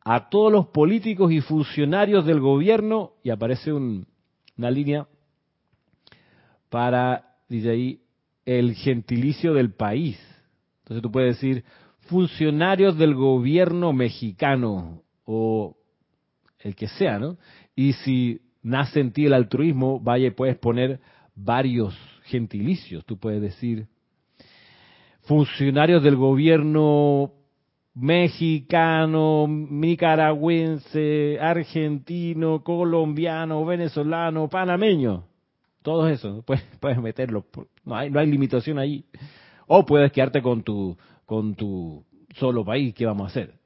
a 0.04 0.28
todos 0.28 0.52
los 0.52 0.66
políticos 0.66 1.32
y 1.32 1.40
funcionarios 1.40 2.26
del 2.26 2.38
gobierno 2.38 3.12
y 3.24 3.30
aparece 3.30 3.72
una 3.72 4.70
línea 4.70 5.08
para, 6.68 7.34
dice 7.48 7.98
el 8.44 8.74
gentilicio 8.74 9.54
del 9.54 9.72
país. 9.72 10.20
Entonces 10.82 11.02
tú 11.02 11.10
puedes 11.10 11.40
decir 11.40 11.64
funcionarios 12.02 12.98
del 12.98 13.14
gobierno 13.14 13.92
mexicano 13.92 15.02
o 15.24 15.76
el 16.58 16.74
que 16.76 16.88
sea, 16.88 17.18
¿no? 17.18 17.38
Y 17.74 17.94
si 17.94 18.40
nace 18.62 19.00
en 19.00 19.12
ti 19.12 19.26
el 19.26 19.32
altruismo, 19.32 19.98
vaya 19.98 20.28
y 20.28 20.32
puedes 20.32 20.58
poner 20.58 21.00
varios 21.34 21.96
gentilicios. 22.24 23.04
Tú 23.04 23.18
puedes 23.18 23.40
decir 23.40 23.86
funcionarios 25.22 26.02
del 26.02 26.16
gobierno 26.16 27.32
mexicano, 27.94 29.46
nicaragüense, 29.48 31.38
argentino, 31.40 32.62
colombiano, 32.62 33.64
venezolano, 33.64 34.48
panameño. 34.48 35.24
Todo 35.82 36.08
eso, 36.08 36.42
puedes, 36.46 36.64
puedes 36.80 36.98
meterlo. 36.98 37.44
No 37.84 37.96
hay, 37.96 38.10
no 38.10 38.20
hay 38.20 38.26
limitación 38.26 38.78
ahí. 38.78 39.04
O 39.66 39.84
puedes 39.84 40.12
quedarte 40.12 40.42
con 40.42 40.62
tu, 40.62 40.96
con 41.26 41.54
tu 41.54 42.04
solo 42.34 42.64
país. 42.64 42.94
¿Qué 42.94 43.06
vamos 43.06 43.24
a 43.24 43.30
hacer? 43.30 43.61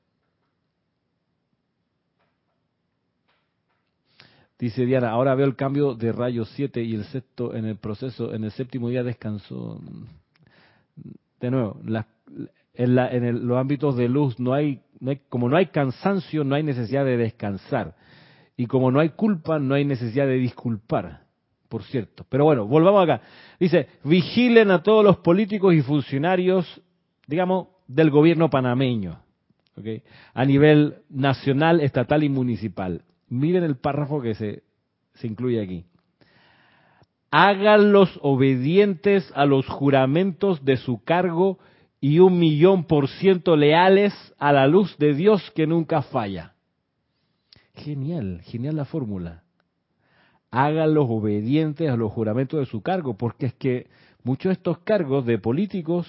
Dice 4.58 4.86
Diana, 4.86 5.10
ahora 5.10 5.34
veo 5.34 5.46
el 5.46 5.54
cambio 5.54 5.94
de 5.94 6.12
rayo 6.12 6.46
7 6.46 6.82
y 6.82 6.94
el 6.94 7.04
sexto 7.04 7.54
en 7.54 7.66
el 7.66 7.76
proceso, 7.76 8.32
en 8.32 8.44
el 8.44 8.52
séptimo 8.52 8.88
día 8.88 9.02
descansó. 9.02 9.78
De 11.40 11.50
nuevo, 11.50 11.78
en, 12.72 13.46
los 13.46 13.58
ámbitos 13.58 13.96
de 13.96 14.08
luz 14.08 14.40
no 14.40 14.54
hay, 14.54 14.80
no 14.98 15.10
hay, 15.10 15.20
como 15.28 15.50
no 15.50 15.58
hay 15.58 15.66
cansancio, 15.66 16.42
no 16.42 16.54
hay 16.54 16.62
necesidad 16.62 17.04
de 17.04 17.18
descansar. 17.18 17.94
Y 18.56 18.64
como 18.66 18.90
no 18.90 19.00
hay 19.00 19.10
culpa, 19.10 19.58
no 19.58 19.74
hay 19.74 19.84
necesidad 19.84 20.26
de 20.26 20.38
disculpar, 20.38 21.24
por 21.68 21.82
cierto. 21.82 22.24
Pero 22.30 22.44
bueno, 22.44 22.66
volvamos 22.66 23.04
acá. 23.04 23.20
Dice, 23.60 23.88
vigilen 24.04 24.70
a 24.70 24.82
todos 24.82 25.04
los 25.04 25.18
políticos 25.18 25.74
y 25.74 25.82
funcionarios, 25.82 26.80
digamos, 27.26 27.68
del 27.86 28.08
gobierno 28.10 28.48
panameño, 28.48 29.20
¿okay? 29.76 30.02
a 30.32 30.44
nivel 30.46 31.02
nacional, 31.10 31.82
estatal 31.82 32.24
y 32.24 32.30
municipal 32.30 33.02
Miren 33.28 33.64
el 33.64 33.76
párrafo 33.76 34.20
que 34.20 34.34
se, 34.34 34.62
se 35.14 35.26
incluye 35.26 35.60
aquí. 35.60 35.84
Háganlos 37.30 38.18
obedientes 38.22 39.30
a 39.34 39.46
los 39.46 39.66
juramentos 39.66 40.64
de 40.64 40.76
su 40.76 41.02
cargo 41.02 41.58
y 42.00 42.20
un 42.20 42.38
millón 42.38 42.84
por 42.84 43.08
ciento 43.08 43.56
leales 43.56 44.12
a 44.38 44.52
la 44.52 44.66
luz 44.66 44.96
de 44.98 45.14
Dios 45.14 45.50
que 45.54 45.66
nunca 45.66 46.02
falla. 46.02 46.54
Genial, 47.74 48.40
genial 48.44 48.76
la 48.76 48.84
fórmula. 48.84 49.42
háganlos 50.50 51.06
obedientes 51.08 51.90
a 51.90 51.96
los 51.96 52.12
juramentos 52.12 52.60
de 52.60 52.66
su 52.66 52.80
cargo, 52.80 53.16
porque 53.16 53.46
es 53.46 53.54
que 53.54 53.88
muchos 54.22 54.50
de 54.50 54.54
estos 54.54 54.78
cargos 54.78 55.26
de 55.26 55.38
políticos 55.38 56.06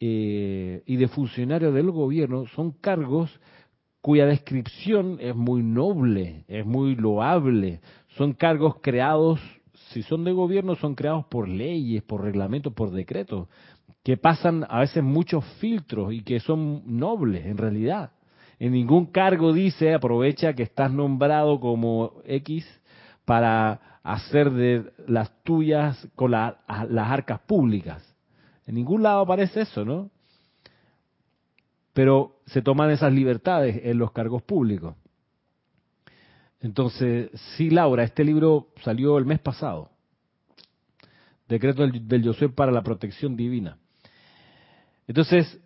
eh, 0.00 0.82
y 0.86 0.96
de 0.96 1.08
funcionarios 1.08 1.72
del 1.72 1.90
gobierno 1.90 2.46
son 2.48 2.72
cargos 2.72 3.30
cuya 4.06 4.24
descripción 4.26 5.18
es 5.20 5.34
muy 5.34 5.64
noble, 5.64 6.44
es 6.46 6.64
muy 6.64 6.94
loable, 6.94 7.80
son 8.16 8.34
cargos 8.34 8.76
creados, 8.80 9.40
si 9.90 10.04
son 10.04 10.22
de 10.22 10.30
gobierno, 10.30 10.76
son 10.76 10.94
creados 10.94 11.24
por 11.24 11.48
leyes, 11.48 12.04
por 12.04 12.22
reglamentos, 12.22 12.72
por 12.72 12.92
decretos, 12.92 13.48
que 14.04 14.16
pasan 14.16 14.64
a 14.68 14.78
veces 14.78 15.02
muchos 15.02 15.44
filtros 15.58 16.12
y 16.12 16.22
que 16.22 16.38
son 16.38 16.84
nobles 16.86 17.46
en 17.46 17.58
realidad. 17.58 18.12
En 18.60 18.74
ningún 18.74 19.06
cargo 19.06 19.52
dice 19.52 19.92
aprovecha 19.92 20.54
que 20.54 20.62
estás 20.62 20.92
nombrado 20.92 21.58
como 21.58 22.12
X 22.26 22.64
para 23.24 23.98
hacer 24.04 24.52
de 24.52 24.84
las 25.08 25.32
tuyas 25.42 26.06
con 26.14 26.30
las 26.30 26.54
arcas 26.68 27.40
públicas. 27.40 28.04
En 28.68 28.76
ningún 28.76 29.02
lado 29.02 29.22
aparece 29.22 29.62
eso, 29.62 29.84
¿no? 29.84 30.10
Pero 31.96 32.40
se 32.44 32.60
toman 32.60 32.90
esas 32.90 33.10
libertades 33.10 33.80
en 33.82 33.96
los 33.96 34.12
cargos 34.12 34.42
públicos. 34.42 34.96
Entonces, 36.60 37.30
sí, 37.56 37.70
Laura, 37.70 38.02
este 38.02 38.22
libro 38.22 38.68
salió 38.82 39.16
el 39.16 39.24
mes 39.24 39.38
pasado. 39.38 39.88
Decreto 41.48 41.86
del, 41.86 42.06
del 42.06 42.52
para 42.54 42.70
la 42.70 42.82
protección 42.82 43.34
divina. 43.34 43.78
Entonces, 45.08 45.58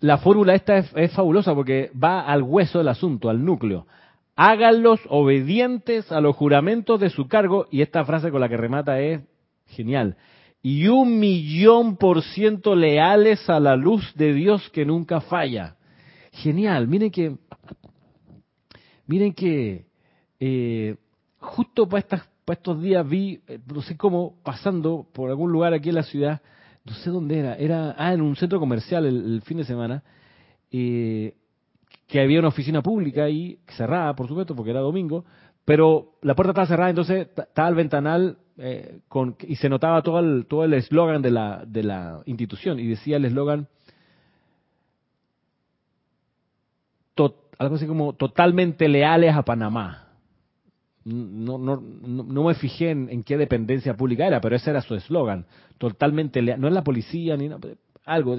la 0.00 0.18
fórmula 0.18 0.56
esta 0.56 0.78
es, 0.78 1.12
fabulosa 1.12 1.54
porque 1.54 1.92
va 1.92 2.22
al 2.22 2.42
hueso 2.42 2.78
del 2.78 2.88
asunto, 2.88 3.30
al 3.30 3.44
núcleo. 3.44 3.86
Háganlos 4.34 4.98
obedientes 5.08 6.10
a 6.10 6.20
los 6.20 6.34
juramentos 6.34 6.98
de 6.98 7.10
su 7.10 7.28
cargo, 7.28 7.68
y 7.70 7.82
esta 7.82 8.04
frase 8.04 8.32
con 8.32 8.40
la 8.40 8.48
que 8.48 8.56
remata 8.56 8.98
es 8.98 9.20
genial. 9.66 10.16
Y 10.62 10.88
un 10.88 11.18
millón 11.18 11.96
por 11.96 12.22
ciento 12.22 12.74
leales 12.74 13.48
a 13.48 13.60
la 13.60 13.76
luz 13.76 14.12
de 14.14 14.32
Dios 14.32 14.68
que 14.70 14.84
nunca 14.84 15.20
falla. 15.20 15.76
Genial, 16.32 16.88
miren 16.88 17.10
que, 17.10 17.36
miren 19.06 19.32
que, 19.32 19.86
eh, 20.40 20.96
justo 21.38 21.88
para, 21.88 22.00
estas, 22.00 22.28
para 22.44 22.58
estos 22.58 22.82
días 22.82 23.08
vi, 23.08 23.40
eh, 23.46 23.58
no 23.72 23.82
sé 23.82 23.96
cómo, 23.96 24.36
pasando 24.42 25.06
por 25.12 25.30
algún 25.30 25.50
lugar 25.52 25.74
aquí 25.74 25.88
en 25.88 25.94
la 25.96 26.02
ciudad, 26.02 26.40
no 26.84 26.94
sé 26.94 27.10
dónde 27.10 27.38
era, 27.38 27.54
era 27.56 27.94
ah, 27.98 28.12
en 28.12 28.20
un 28.20 28.36
centro 28.36 28.58
comercial 28.58 29.06
el, 29.06 29.42
fin 29.42 29.58
de 29.58 29.64
semana, 29.64 30.02
eh, 30.70 31.34
que 32.06 32.20
había 32.20 32.38
una 32.38 32.48
oficina 32.48 32.82
pública 32.82 33.24
ahí, 33.24 33.58
cerrada, 33.76 34.14
por 34.14 34.28
supuesto, 34.28 34.54
porque 34.56 34.70
era 34.70 34.80
domingo, 34.80 35.24
pero 35.68 36.14
la 36.22 36.34
puerta 36.34 36.52
estaba 36.52 36.66
cerrada, 36.66 36.88
entonces 36.88 37.28
estaba 37.36 37.68
el 37.68 37.74
ventanal 37.74 38.38
eh, 38.56 39.00
y 39.46 39.56
se 39.56 39.68
notaba 39.68 40.00
todo 40.00 40.18
el 40.18 40.46
todo 40.46 40.64
el 40.64 40.72
eslogan 40.72 41.20
de 41.20 41.30
la, 41.30 41.62
de 41.66 41.82
la 41.82 42.22
institución, 42.24 42.80
y 42.80 42.86
decía 42.86 43.18
el 43.18 43.26
eslogan, 43.26 43.68
algo 47.58 47.74
así 47.74 47.86
como 47.86 48.14
totalmente 48.14 48.88
leales 48.88 49.34
a 49.34 49.42
Panamá 49.42 50.06
no, 51.04 51.58
no, 51.58 51.76
no, 51.76 52.44
me 52.44 52.54
fijé 52.54 52.90
en, 52.90 53.22
qué 53.22 53.36
dependencia 53.36 53.94
pública 53.94 54.26
era, 54.26 54.40
pero 54.40 54.56
ese 54.56 54.70
era 54.70 54.80
su 54.80 54.94
eslogan. 54.94 55.46
Totalmente 55.78 56.42
leal, 56.42 56.60
no 56.60 56.68
es 56.68 56.74
la 56.74 56.84
policía 56.84 57.36
ni 57.36 57.50
algo, 58.04 58.36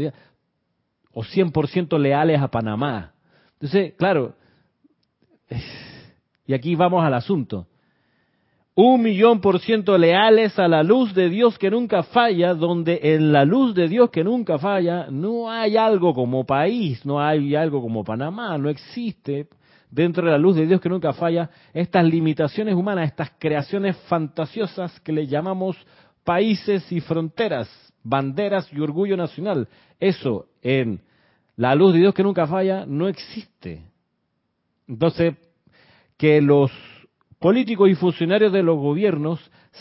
o 1.14 1.24
100% 1.24 2.00
leales 2.00 2.42
a 2.42 2.50
Panamá. 2.50 3.14
Entonces, 3.54 3.94
claro, 3.98 4.36
y 6.50 6.54
aquí 6.56 6.74
vamos 6.74 7.06
al 7.06 7.14
asunto. 7.14 7.68
Un 8.74 9.04
millón 9.04 9.40
por 9.40 9.60
ciento 9.60 9.96
leales 10.00 10.58
a 10.58 10.68
la 10.68 10.82
luz 10.82 11.14
de 11.14 11.30
Dios 11.30 11.60
que 11.60 11.70
nunca 11.70 12.02
falla, 12.02 12.56
donde 12.56 13.00
en 13.04 13.32
la 13.32 13.46
luz 13.46 13.76
de 13.76 13.88
Dios 13.88 14.10
que 14.10 14.24
nunca 14.24 14.58
falla 14.58 15.12
no 15.12 15.52
hay 15.52 15.78
algo 15.78 16.12
como 16.12 16.48
país, 16.48 17.06
no 17.06 17.22
hay 17.22 17.54
algo 17.54 17.84
como 17.84 18.04
Panamá, 18.04 18.58
no 18.58 18.68
existe 18.68 19.48
dentro 19.92 20.26
de 20.26 20.32
la 20.32 20.40
luz 20.40 20.56
de 20.56 20.66
Dios 20.66 20.82
que 20.82 20.90
nunca 20.90 21.14
falla, 21.14 21.52
estas 21.72 22.04
limitaciones 22.04 22.74
humanas, 22.74 23.10
estas 23.10 23.30
creaciones 23.38 23.96
fantasiosas 24.08 25.00
que 25.02 25.12
le 25.12 25.28
llamamos 25.28 25.78
países 26.24 26.92
y 26.92 27.00
fronteras, 27.00 27.70
banderas 28.02 28.74
y 28.74 28.80
orgullo 28.80 29.16
nacional. 29.16 29.68
Eso 30.00 30.48
en 30.64 31.00
la 31.58 31.76
luz 31.76 31.94
de 31.94 32.00
Dios 32.00 32.16
que 32.16 32.24
nunca 32.24 32.48
falla 32.48 32.88
no 32.88 33.08
existe. 33.08 33.84
Entonces, 34.88 35.36
que 36.20 36.42
los 36.42 36.70
políticos 37.40 37.90
y 37.90 37.96
funcionarios 37.96 38.52
de 38.52 38.62
los 38.62 38.78
gobiernos 38.78 39.40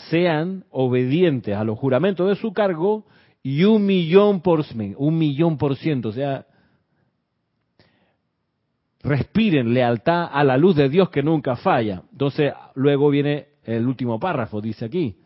sean 0.09 0.63
obedientes 0.71 1.53
a 1.53 1.65
los 1.65 1.77
juramentos 1.77 2.29
de 2.29 2.37
su 2.37 2.53
cargo 2.53 3.05
y 3.43 3.65
un 3.65 3.85
millón 3.85 4.41
por 4.41 4.63
un 4.95 5.17
millón 5.17 5.57
por 5.57 5.75
ciento, 5.75 6.09
o 6.09 6.11
sea, 6.13 6.45
respiren 9.03 9.73
lealtad 9.73 10.29
a 10.31 10.45
la 10.45 10.55
luz 10.55 10.77
de 10.77 10.87
Dios 10.87 11.09
que 11.09 11.21
nunca 11.21 11.57
falla. 11.57 12.03
Entonces, 12.09 12.53
luego 12.73 13.09
viene 13.09 13.47
el 13.65 13.85
último 13.85 14.17
párrafo, 14.17 14.61
dice 14.61 14.85
aquí, 14.85 15.17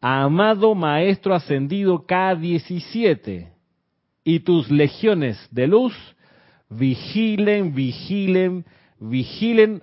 amado 0.00 0.74
Maestro 0.74 1.34
Ascendido 1.34 2.06
K17 2.06 3.52
y 4.24 4.40
tus 4.40 4.70
legiones 4.70 5.46
de 5.50 5.66
luz, 5.66 5.94
vigilen, 6.70 7.74
vigilen, 7.74 8.64
vigilen 8.64 8.81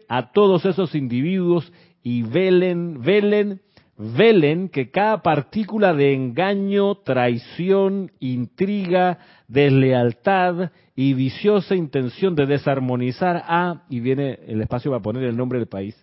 a 0.07 0.31
todos 0.31 0.65
esos 0.65 0.95
individuos 0.95 1.71
y 2.01 2.21
velen, 2.23 3.01
velen, 3.01 3.61
velen 3.97 4.69
que 4.69 4.91
cada 4.91 5.21
partícula 5.21 5.93
de 5.93 6.13
engaño, 6.13 6.95
traición, 6.95 8.11
intriga, 8.19 9.19
deslealtad 9.47 10.71
y 10.95 11.13
viciosa 11.13 11.75
intención 11.75 12.35
de 12.35 12.45
desarmonizar 12.45 13.43
a, 13.45 13.83
y 13.89 13.99
viene 13.99 14.39
el 14.47 14.61
espacio 14.61 14.91
para 14.91 15.01
poner 15.01 15.23
el 15.23 15.35
nombre 15.35 15.59
del 15.59 15.67
país, 15.67 15.95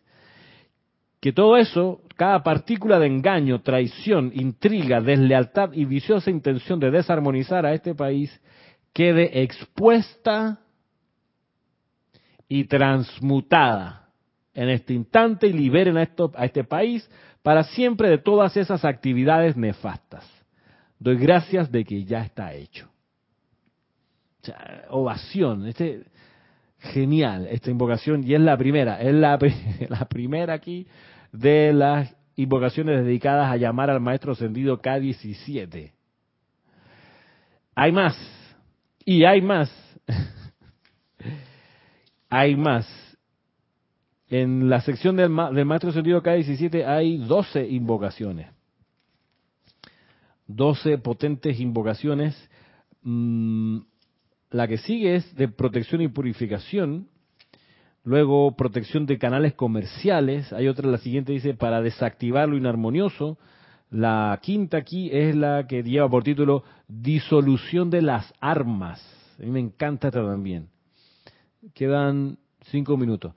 que 1.20 1.32
todo 1.32 1.56
eso, 1.56 2.02
cada 2.16 2.42
partícula 2.42 2.98
de 2.98 3.06
engaño, 3.06 3.62
traición, 3.62 4.30
intriga, 4.34 5.00
deslealtad 5.00 5.72
y 5.72 5.86
viciosa 5.86 6.30
intención 6.30 6.78
de 6.78 6.90
desarmonizar 6.90 7.64
a 7.64 7.72
este 7.72 7.94
país, 7.94 8.40
quede 8.92 9.42
expuesta 9.42 10.60
y 12.48 12.64
transmutada 12.64 14.08
en 14.54 14.68
este 14.68 14.94
instante 14.94 15.46
y 15.46 15.52
liberen 15.52 15.96
a, 15.96 16.02
esto, 16.02 16.32
a 16.34 16.44
este 16.44 16.64
país 16.64 17.08
para 17.42 17.64
siempre 17.64 18.08
de 18.08 18.18
todas 18.18 18.56
esas 18.56 18.84
actividades 18.84 19.56
nefastas. 19.56 20.24
Doy 20.98 21.16
gracias 21.16 21.70
de 21.70 21.84
que 21.84 22.04
ya 22.04 22.22
está 22.22 22.54
hecho 22.54 22.88
ovación. 24.90 25.66
Este, 25.66 26.04
genial 26.78 27.46
esta 27.50 27.70
invocación 27.70 28.22
y 28.24 28.34
es 28.34 28.40
la 28.40 28.56
primera, 28.56 29.00
es 29.00 29.14
la, 29.14 29.38
la 29.88 30.04
primera 30.08 30.54
aquí 30.54 30.86
de 31.32 31.72
las 31.72 32.14
invocaciones 32.36 33.04
dedicadas 33.04 33.50
a 33.50 33.56
llamar 33.56 33.90
al 33.90 34.00
maestro 34.00 34.32
ascendido 34.32 34.80
K17. 34.80 35.92
Hay 37.74 37.92
más, 37.92 38.16
y 39.04 39.24
hay 39.24 39.42
más, 39.42 39.70
hay 42.28 42.56
más. 42.56 42.86
En 44.28 44.68
la 44.68 44.80
sección 44.80 45.16
del, 45.16 45.34
del 45.54 45.64
maestro 45.64 45.90
ascendido 45.90 46.22
K17 46.22 46.86
hay 46.86 47.18
12 47.18 47.66
invocaciones. 47.68 48.48
12 50.48 50.98
potentes 50.98 51.60
invocaciones. 51.60 52.50
Mmm, 53.02 53.78
la 54.50 54.68
que 54.68 54.78
sigue 54.78 55.16
es 55.16 55.34
de 55.34 55.48
protección 55.48 56.00
y 56.02 56.08
purificación. 56.08 57.08
Luego, 58.04 58.54
protección 58.56 59.06
de 59.06 59.18
canales 59.18 59.54
comerciales. 59.54 60.52
Hay 60.52 60.68
otra, 60.68 60.88
la 60.88 60.98
siguiente 60.98 61.32
dice, 61.32 61.54
para 61.54 61.82
desactivar 61.82 62.48
lo 62.48 62.56
inarmonioso. 62.56 63.38
La 63.90 64.38
quinta 64.42 64.78
aquí 64.78 65.10
es 65.12 65.34
la 65.34 65.66
que 65.66 65.82
lleva 65.82 66.08
por 66.08 66.22
título 66.22 66.64
Disolución 66.88 67.90
de 67.90 68.02
las 68.02 68.32
armas. 68.40 69.00
A 69.38 69.42
mí 69.42 69.50
me 69.50 69.60
encanta 69.60 70.08
esta 70.08 70.24
también. 70.24 70.68
Quedan 71.74 72.38
cinco 72.70 72.96
minutos. 72.96 73.32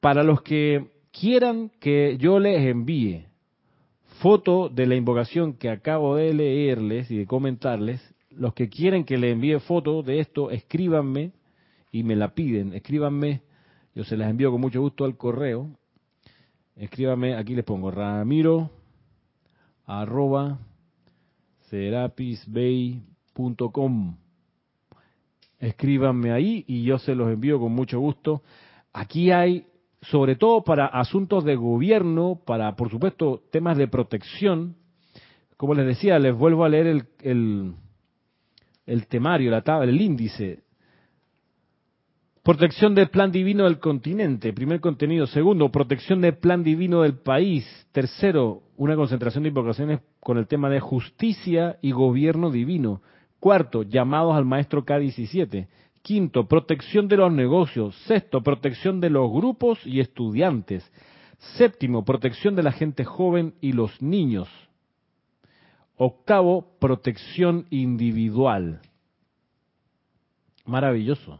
Para 0.00 0.22
los 0.22 0.42
que 0.42 0.90
quieran 1.10 1.70
que 1.80 2.16
yo 2.18 2.38
les 2.38 2.66
envíe 2.66 3.26
foto 4.20 4.68
de 4.68 4.86
la 4.86 4.94
invocación 4.94 5.54
que 5.54 5.70
acabo 5.70 6.16
de 6.16 6.34
leerles 6.34 7.10
y 7.10 7.18
de 7.18 7.26
comentarles, 7.26 8.14
los 8.30 8.54
que 8.54 8.68
quieren 8.68 9.04
que 9.04 9.18
le 9.18 9.30
envíe 9.30 9.58
fotos 9.60 10.04
de 10.04 10.20
esto, 10.20 10.50
escríbanme 10.50 11.32
y 11.92 12.02
me 12.02 12.16
la 12.16 12.34
piden. 12.34 12.72
Escríbanme, 12.72 13.42
yo 13.94 14.04
se 14.04 14.16
las 14.16 14.30
envío 14.30 14.50
con 14.50 14.60
mucho 14.60 14.80
gusto 14.80 15.04
al 15.04 15.16
correo. 15.16 15.68
Escríbanme, 16.76 17.34
aquí 17.34 17.54
les 17.54 17.64
pongo 17.64 17.90
ramiro 17.90 18.70
arroba 19.86 20.58
serapisbay.com. 21.70 24.23
Escríbanme 25.64 26.30
ahí 26.30 26.62
y 26.68 26.84
yo 26.84 26.98
se 26.98 27.14
los 27.14 27.32
envío 27.32 27.58
con 27.58 27.72
mucho 27.72 27.98
gusto. 27.98 28.42
Aquí 28.92 29.30
hay 29.30 29.66
sobre 30.02 30.36
todo 30.36 30.62
para 30.62 30.84
asuntos 30.84 31.42
de 31.42 31.56
gobierno, 31.56 32.38
para, 32.44 32.76
por 32.76 32.90
supuesto, 32.90 33.42
temas 33.50 33.78
de 33.78 33.88
protección. 33.88 34.76
Como 35.56 35.72
les 35.72 35.86
decía, 35.86 36.18
les 36.18 36.34
vuelvo 36.36 36.66
a 36.66 36.68
leer 36.68 36.86
el, 37.22 37.74
el, 38.84 39.06
temario, 39.06 39.50
la 39.50 39.62
tabla, 39.62 39.90
el 39.90 39.98
índice. 39.98 40.64
Protección 42.42 42.94
del 42.94 43.08
plan 43.08 43.32
divino 43.32 43.64
del 43.64 43.78
continente, 43.78 44.52
primer 44.52 44.80
contenido. 44.80 45.26
Segundo, 45.26 45.72
protección 45.72 46.20
del 46.20 46.36
plan 46.36 46.62
divino 46.62 47.00
del 47.00 47.14
país. 47.14 47.64
Tercero, 47.90 48.64
una 48.76 48.96
concentración 48.96 49.44
de 49.44 49.48
invocaciones 49.48 50.00
con 50.20 50.36
el 50.36 50.46
tema 50.46 50.68
de 50.68 50.80
justicia 50.80 51.78
y 51.80 51.92
gobierno 51.92 52.50
divino. 52.50 53.00
Cuarto, 53.44 53.82
llamados 53.82 54.34
al 54.34 54.46
maestro 54.46 54.86
K17. 54.86 55.68
Quinto, 56.00 56.48
protección 56.48 57.08
de 57.08 57.18
los 57.18 57.30
negocios. 57.30 57.94
Sexto, 58.06 58.42
protección 58.42 59.02
de 59.02 59.10
los 59.10 59.30
grupos 59.30 59.86
y 59.86 60.00
estudiantes. 60.00 60.90
Séptimo, 61.58 62.06
protección 62.06 62.56
de 62.56 62.62
la 62.62 62.72
gente 62.72 63.04
joven 63.04 63.52
y 63.60 63.72
los 63.72 64.00
niños. 64.00 64.48
Octavo, 65.98 66.74
protección 66.78 67.66
individual. 67.68 68.80
Maravilloso, 70.64 71.38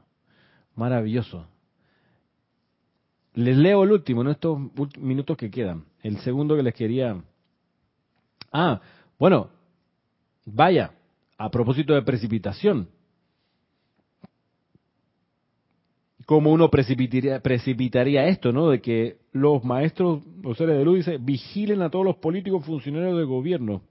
maravilloso. 0.75 1.47
Les 3.33 3.57
leo 3.57 3.83
el 3.83 3.93
último 3.93 4.21
en 4.21 4.29
estos 4.29 4.59
minutos 4.99 5.39
que 5.39 5.51
quedan. 5.51 5.87
El 6.03 6.19
segundo 6.19 6.55
que 6.55 6.65
les 6.65 6.75
quería... 6.75 7.17
Ah, 8.53 8.83
bueno, 9.19 9.49
vaya, 10.45 10.93
a 11.39 11.51
propósito 11.51 11.95
de 11.95 12.03
precipitación. 12.03 12.89
cómo 16.27 16.53
uno 16.53 16.71
precipitaría, 16.71 17.41
precipitaría, 17.41 18.27
esto, 18.29 18.53
¿no? 18.53 18.71
De 18.71 18.81
que 18.81 19.19
los 19.33 19.65
maestros, 19.65 20.23
los 20.43 20.57
seres 20.57 20.79
de 20.79 20.85
luz, 20.85 20.99
dice, 20.99 21.19
vigilen 21.19 21.83
a 21.83 21.91
todos 21.91 22.05
los 22.05 22.17
políticos 22.17 22.65
funcionarios 22.65 23.17
del 23.17 23.27
gobierno 23.27 23.83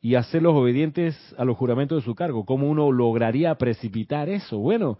y 0.00 0.16
hacerlos 0.16 0.54
obedientes 0.54 1.16
a 1.38 1.44
los 1.44 1.56
juramentos 1.56 1.98
de 1.98 2.04
su 2.04 2.14
cargo. 2.14 2.44
¿Cómo 2.44 2.68
uno 2.68 2.90
lograría 2.90 3.54
precipitar 3.54 4.28
eso? 4.28 4.58
Bueno, 4.58 4.98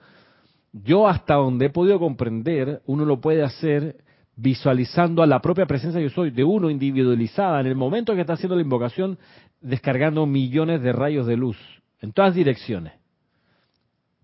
yo 0.73 1.09
hasta 1.09 1.35
donde 1.35 1.67
he 1.67 1.71
podido 1.71 1.99
comprender, 1.99 2.83
uno 2.87 3.05
lo 3.05 3.21
puede 3.21 3.43
hacer 3.43 3.97
visualizando 4.35 5.23
a 5.23 5.27
la 5.27 5.41
propia 5.41 5.67
presencia 5.67 6.01
yo 6.01 6.09
soy 6.09 6.31
de 6.31 6.43
uno 6.43 6.71
individualizada 6.71 7.61
en 7.61 7.67
el 7.67 7.75
momento 7.75 8.15
que 8.15 8.23
está 8.23 8.33
haciendo 8.33 8.57
la 8.57 8.63
invocación, 8.63 9.19
descargando 9.63 10.27
millones 10.27 10.83
de 10.83 10.93
rayos 10.93 11.27
de 11.27 11.37
luz 11.37 11.59
en 12.01 12.13
todas 12.13 12.35
direcciones 12.35 12.93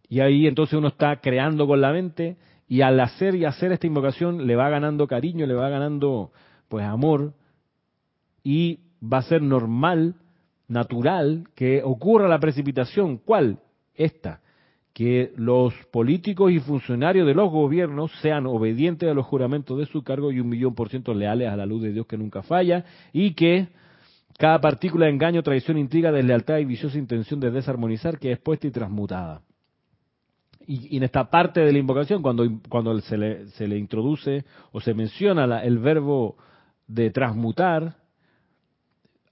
y 0.09 0.21
ahí 0.21 0.47
entonces 0.47 0.79
uno 0.79 0.89
está 0.89 1.17
creando 1.21 1.67
con 1.67 1.81
la 1.81 1.93
mente 1.93 2.37
y 2.67 2.81
al 2.81 2.99
hacer 3.01 3.35
y 3.35 3.45
hacer 3.45 3.73
esta 3.73 3.87
invocación 3.87 4.47
le 4.47 4.57
va 4.57 4.69
ganando 4.69 5.07
cariño, 5.07 5.47
le 5.47 5.55
va 5.55 5.69
ganando 5.69 6.33
pues 6.69 6.85
amor 6.85 7.35
y 8.43 8.81
va 9.03 9.19
a 9.19 9.23
ser 9.23 9.43
normal, 9.43 10.15
natural 10.67 11.49
que 11.55 11.83
ocurra 11.83 12.29
la 12.29 12.41
precipitación. 12.41 13.19
¿Cuál? 13.19 13.59
Esta, 13.95 14.41
que 14.93 15.33
los 15.37 15.75
políticos 15.91 16.53
y 16.53 16.61
funcionarios 16.61 17.27
de 17.27 17.35
los 17.35 17.51
gobiernos 17.51 18.13
sean 18.23 18.47
obedientes 18.47 19.09
a 19.09 19.15
los 19.15 19.27
juramentos 19.27 19.79
de 19.79 19.87
su 19.87 20.03
cargo 20.03 20.33
y 20.33 20.41
un 20.41 20.49
millón 20.49 20.75
por 20.75 20.89
ciento 20.89 21.15
leales 21.15 21.49
a 21.49 21.57
la 21.57 21.67
luz 21.67 21.83
de 21.83 21.93
Dios 21.93 22.07
que 22.07 22.17
nunca 22.17 22.43
falla 22.43 22.85
y 23.13 23.33
que 23.33 23.69
cada 24.39 24.61
partícula 24.61 25.05
de 25.05 25.13
engaño, 25.13 25.43
traición, 25.43 25.77
intriga, 25.77 26.11
deslealtad 26.11 26.59
y 26.59 26.65
viciosa 26.65 26.97
intención 26.97 27.41
de 27.41 27.51
desarmonizar 27.51 28.19
que 28.19 28.33
es 28.33 28.39
puesta 28.39 28.67
y 28.67 28.71
transmutada 28.71 29.43
y, 30.69 30.99
en 30.99 31.03
esta 31.03 31.31
parte 31.31 31.61
de 31.61 31.73
la 31.73 31.79
invocación, 31.79 32.23
cuando, 32.23 32.47
cuando 32.69 33.01
se, 33.01 33.17
le, 33.17 33.47
se 33.49 33.67
le 33.67 33.79
introduce 33.79 34.45
o 34.71 34.81
se 34.81 34.93
menciona 34.93 35.63
el 35.63 35.79
verbo 35.79 36.37
de 36.87 37.11
transmutar, 37.11 37.97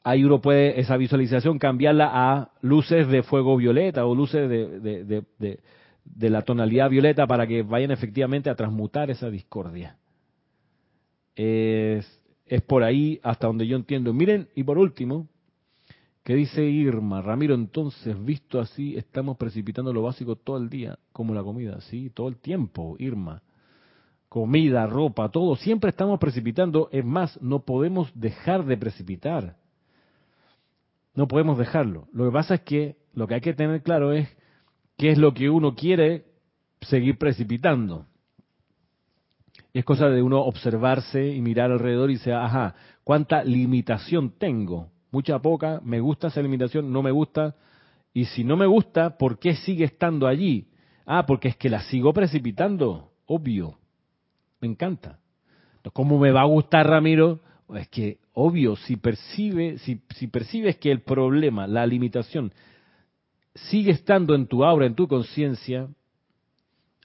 ahí 0.03 0.25
uno 0.25 0.41
puede 0.41 0.81
esa 0.81 0.97
visualización 0.97 1.59
cambiarla 1.59 2.11
a 2.11 2.53
luces 2.63 3.07
de 3.09 3.23
fuego 3.23 3.57
violeta 3.59 4.07
o 4.07 4.15
luces 4.15 4.49
de, 4.49 4.81
de, 4.81 5.25
de, 6.05 6.31
la 6.31 6.41
tonalidad 6.41 6.89
violeta 6.89 7.27
para 7.27 7.47
que 7.47 7.63
vayan 7.63 7.91
efectivamente 7.91 8.49
a 8.49 8.55
transmutar 8.55 9.11
esa 9.11 9.29
discordia. 9.29 9.97
Es, 11.35 12.16
es 12.47 12.63
por 12.63 12.83
ahí 12.83 13.21
hasta 13.23 13.47
donde 13.47 13.67
yo 13.67 13.77
entiendo. 13.77 14.13
Miren, 14.13 14.49
y 14.55 14.63
por 14.63 14.79
último, 14.79 15.29
¿Qué 16.27 16.35
dice 16.35 16.65
Irma? 16.65 17.23
Ramiro, 17.23 17.55
entonces, 17.55 18.17
visto 18.25 18.59
así, 18.59 18.97
estamos 18.97 19.37
precipitando 19.37 19.93
lo 19.93 20.03
básico 20.03 20.35
todo 20.35 20.57
el 20.57 20.69
día, 20.69 20.99
como 21.13 21.33
la 21.33 21.45
comida, 21.45 21.81
sí, 21.83 22.11
todo 22.11 22.27
el 22.27 22.39
tiempo, 22.39 22.97
Irma. 22.99 23.45
Comida, 24.29 24.89
ropa, 24.89 25.29
todo, 25.29 25.55
siempre 25.55 25.91
estamos 25.91 26.19
precipitando. 26.19 26.89
Es 26.91 27.05
más, 27.05 27.41
no 27.41 27.65
podemos 27.65 28.11
dejar 28.13 28.65
de 28.65 28.77
precipitar. 28.77 29.55
No 31.15 31.29
podemos 31.29 31.59
dejarlo. 31.59 32.09
Lo 32.13 32.25
que 32.25 32.33
pasa 32.33 32.55
es 32.57 32.63
que 32.63 32.97
lo 33.15 33.29
que 33.29 33.35
hay 33.35 33.41
que 33.41 33.55
tener 33.55 33.85
claro 33.85 34.13
es 34.13 34.29
qué 34.97 35.11
es 35.11 35.19
lo 35.19 35.33
que 35.33 35.49
uno 35.49 35.77
quiere 35.77 36.25
seguir 36.81 37.19
precipitando. 37.19 38.07
Y 39.77 39.81
es 39.81 39.85
cosa 39.85 40.09
de 40.09 40.23
uno 40.23 40.41
observarse 40.41 41.35
y 41.35 41.43
mirar 41.43 41.71
alrededor 41.71 42.11
y 42.11 42.15
decir, 42.15 42.33
ajá, 42.33 42.75
¿cuánta 43.05 43.45
limitación 43.45 44.31
tengo? 44.39 44.89
mucha 45.11 45.39
poca, 45.39 45.83
me 45.85 46.01
gusta 46.01 46.29
esa 46.29 46.41
limitación, 46.41 46.91
no 46.91 47.03
me 47.03 47.11
gusta, 47.11 47.55
y 48.15 48.25
si 48.25 48.43
no 48.43 48.57
me 48.57 48.65
gusta, 48.65 49.19
¿por 49.19 49.39
qué 49.39 49.55
sigue 49.55 49.85
estando 49.85 50.27
allí? 50.27 50.69
Ah, 51.05 51.27
porque 51.27 51.49
es 51.49 51.57
que 51.57 51.69
la 51.69 51.83
sigo 51.83 52.15
precipitando, 52.15 53.11
obvio, 53.27 53.79
me 54.63 54.69
encanta. 54.69 55.19
¿Cómo 55.93 56.19
me 56.19 56.33
va 56.33 56.41
a 56.41 56.47
gustar 56.47 56.89
Ramiro? 56.89 57.41
Es 57.75 57.87
que, 57.89 58.17
obvio, 58.33 58.77
si 58.77 58.97
percibe, 58.97 59.77
si, 59.81 60.01
si 60.15 60.27
percibes 60.27 60.79
que 60.79 60.91
el 60.91 61.03
problema, 61.03 61.67
la 61.67 61.85
limitación, 61.85 62.51
sigue 63.55 63.91
estando 63.91 64.35
en 64.35 64.47
tu 64.47 64.65
aura, 64.65 64.87
en 64.87 64.95
tu 64.95 65.07
conciencia, 65.07 65.87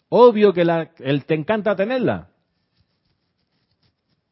obvio 0.08 0.54
que 0.54 0.64
la, 0.64 0.92
él 1.00 1.26
te 1.26 1.34
encanta 1.34 1.76
tenerla. 1.76 2.31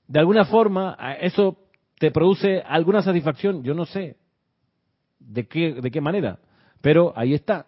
De 0.10 0.20
alguna 0.20 0.44
forma, 0.46 0.98
eso 1.22 1.56
te 2.00 2.10
produce 2.10 2.64
alguna 2.66 3.04
satisfacción, 3.04 3.64
yo 3.64 3.76
no 3.76 3.86
sé 3.86 4.18
de 5.20 5.48
qué, 5.48 5.76
de 5.76 5.92
qué 5.92 6.02
manera, 6.02 6.40
pero 6.82 7.14
ahí 7.16 7.36
está. 7.36 7.68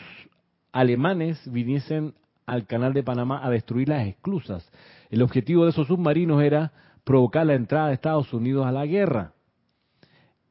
alemanes 0.73 1.41
viniesen 1.51 2.15
al 2.47 2.67
canal 2.67 2.95
de 2.95 3.03
Panamá 3.03 3.45
a 3.45 3.51
destruir 3.51 3.89
las 3.89 4.07
esclusas. 4.07 4.71
El 5.11 5.23
objetivo 5.23 5.65
de 5.65 5.71
esos 5.71 5.87
submarinos 5.87 6.43
era 6.43 6.73
provocar 7.05 7.47
la 7.47 7.55
entrada 7.55 7.89
de 7.89 7.95
Estados 7.95 8.33
Unidos 8.33 8.67
a 8.67 8.73
la 8.73 8.87
guerra. 8.87 9.33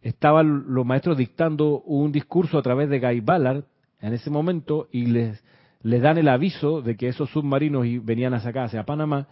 Estaban 0.01 0.65
los 0.67 0.85
maestros 0.85 1.17
dictando 1.17 1.81
un 1.81 2.11
discurso 2.11 2.57
a 2.57 2.61
través 2.61 2.89
de 2.89 2.99
Guy 2.99 3.21
Ballard 3.21 3.65
en 3.99 4.13
ese 4.13 4.29
momento 4.29 4.87
y 4.91 5.07
les, 5.07 5.43
les 5.81 6.01
dan 6.01 6.17
el 6.17 6.27
aviso 6.27 6.81
de 6.81 6.95
que 6.95 7.07
esos 7.07 7.29
submarinos 7.31 7.85
venían 8.03 8.33
a 8.33 8.39
sacarse 8.39 8.77
a 8.77 8.85
Panamá 8.85 9.27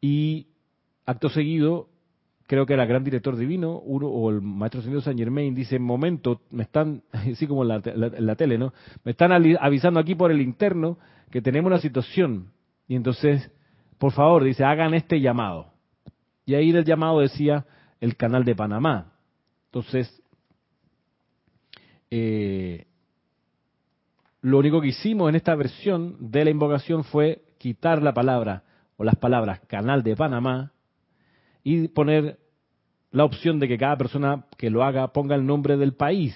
y 0.00 0.48
acto 1.06 1.28
seguido 1.28 1.88
creo 2.46 2.66
que 2.66 2.74
era 2.74 2.82
el 2.82 2.88
gran 2.88 3.04
director 3.04 3.36
divino, 3.36 3.78
uno, 3.78 4.08
o 4.08 4.30
el 4.30 4.40
maestro 4.40 4.82
señor 4.82 5.02
San 5.02 5.16
Germain, 5.16 5.54
dice, 5.54 5.78
momento, 5.78 6.40
me 6.50 6.64
están, 6.64 7.02
así 7.12 7.46
como 7.46 7.62
en 7.62 7.68
la, 8.26 8.36
tele, 8.36 8.58
¿no? 8.58 8.72
Me 9.04 9.12
están 9.12 9.32
avisando 9.32 10.00
aquí 10.00 10.14
por 10.14 10.30
el 10.30 10.40
interno 10.40 10.98
que 11.30 11.42
tenemos 11.42 11.70
una 11.70 11.80
situación. 11.80 12.52
Y 12.88 12.96
entonces, 12.96 13.50
por 13.98 14.12
favor, 14.12 14.44
dice, 14.44 14.64
hagan 14.64 14.94
este 14.94 15.20
llamado. 15.20 15.72
Y 16.44 16.54
ahí 16.54 16.70
el 16.70 16.84
llamado 16.84 17.20
decía 17.20 17.66
el 18.00 18.16
canal 18.16 18.44
de 18.44 18.54
Panamá. 18.54 19.12
Entonces, 19.66 20.22
eh, 22.10 22.86
lo 24.42 24.58
único 24.58 24.80
que 24.80 24.88
hicimos 24.88 25.28
en 25.28 25.36
esta 25.36 25.54
versión 25.54 26.16
de 26.18 26.44
la 26.44 26.50
invocación 26.50 27.04
fue 27.04 27.42
quitar 27.58 28.02
la 28.02 28.12
palabra 28.12 28.64
o 28.96 29.04
las 29.04 29.16
palabras 29.16 29.60
canal 29.68 30.02
de 30.02 30.16
Panamá 30.16 30.72
y 31.62 31.88
poner 31.88 32.38
la 33.10 33.24
opción 33.24 33.58
de 33.58 33.68
que 33.68 33.78
cada 33.78 33.96
persona 33.96 34.46
que 34.56 34.70
lo 34.70 34.82
haga 34.82 35.12
ponga 35.12 35.34
el 35.34 35.46
nombre 35.46 35.76
del 35.76 35.94
país, 35.94 36.34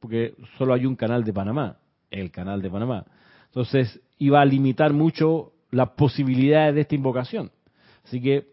porque 0.00 0.34
solo 0.58 0.74
hay 0.74 0.86
un 0.86 0.96
canal 0.96 1.24
de 1.24 1.32
Panamá, 1.32 1.78
el 2.10 2.30
canal 2.30 2.62
de 2.62 2.70
Panamá. 2.70 3.04
Entonces 3.46 4.00
iba 4.18 4.40
a 4.40 4.44
limitar 4.44 4.92
mucho 4.92 5.52
las 5.70 5.90
posibilidades 5.90 6.74
de 6.74 6.80
esta 6.82 6.94
invocación. 6.94 7.50
Así 8.04 8.20
que 8.20 8.48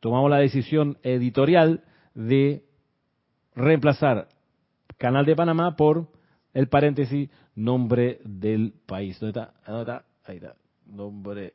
tomamos 0.00 0.30
la 0.30 0.38
decisión 0.38 0.98
editorial 1.02 1.84
de 2.14 2.64
reemplazar 3.54 4.28
canal 4.98 5.26
de 5.26 5.36
Panamá 5.36 5.76
por 5.76 6.08
el 6.54 6.68
paréntesis 6.68 7.28
nombre 7.54 8.20
del 8.24 8.72
país. 8.86 9.18
¿Dónde 9.18 9.40
está? 9.40 9.54
¿Dónde 9.66 9.80
está? 9.82 10.04
Ahí 10.24 10.36
está. 10.36 10.54
Nombre. 10.86 11.54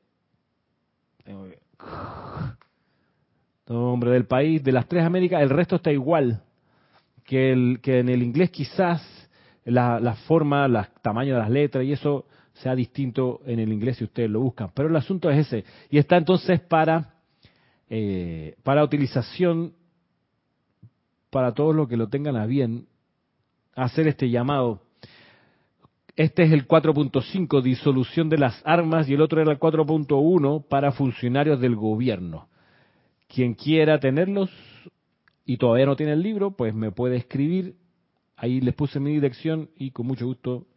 Tengo 1.23 1.45
que 1.45 1.59
nombre 3.74 4.11
del 4.11 4.26
país, 4.26 4.63
de 4.63 4.72
las 4.72 4.88
tres 4.88 5.03
Américas, 5.03 5.41
el 5.41 5.49
resto 5.49 5.78
está 5.78 5.91
igual 5.91 6.41
que, 7.26 7.51
el, 7.51 7.80
que 7.82 7.99
en 7.99 8.09
el 8.09 8.24
inglés 8.24 8.49
quizás 8.49 9.01
la, 9.65 9.99
la 9.99 10.15
forma, 10.15 10.65
el 10.65 10.78
tamaño 11.01 11.34
de 11.34 11.39
las 11.39 11.49
letras 11.49 11.84
y 11.84 11.91
eso 11.91 12.26
sea 12.53 12.76
distinto 12.76 13.41
en 13.45 13.59
el 13.59 13.72
inglés 13.72 13.97
si 13.97 14.03
ustedes 14.03 14.30
lo 14.30 14.39
buscan. 14.39 14.72
Pero 14.74 14.89
el 14.89 14.95
asunto 14.95 15.30
es 15.30 15.45
ese. 15.47 15.65
Y 15.89 15.97
está 15.97 16.18
entonces 16.18 16.59
para, 16.61 17.15
eh, 17.89 18.55
para 18.63 18.84
utilización 18.84 19.74
para 21.30 21.53
todos 21.53 21.76
los 21.76 21.88
que 21.88 21.97
lo 21.97 22.07
tengan 22.07 22.36
a 22.36 22.45
bien 22.45 22.88
hacer 23.76 24.07
este 24.07 24.30
llamado. 24.30 24.82
Este 26.15 26.43
es 26.43 26.51
el 26.51 26.68
4.5, 26.68 27.61
disolución 27.61 28.28
de 28.30 28.39
las 28.39 28.59
armas, 28.65 29.07
y 29.07 29.13
el 29.13 29.22
otro 29.22 29.39
era 29.39 29.51
el 29.51 29.59
4.1 29.59 30.68
para 30.68 30.91
funcionarios 30.91 31.59
del 31.59 31.76
gobierno. 31.76 32.47
Quien 33.28 33.53
quiera 33.53 33.99
tenerlos 33.99 34.49
y 35.45 35.57
todavía 35.57 35.86
no 35.86 35.95
tiene 35.95 36.13
el 36.13 36.21
libro, 36.21 36.51
pues 36.51 36.73
me 36.73 36.91
puede 36.91 37.17
escribir. 37.17 37.75
Ahí 38.36 38.61
les 38.61 38.75
puse 38.75 38.99
mi 38.99 39.11
dirección 39.11 39.69
y 39.75 39.91
con 39.91 40.07
mucho 40.07 40.25
gusto 40.25 40.67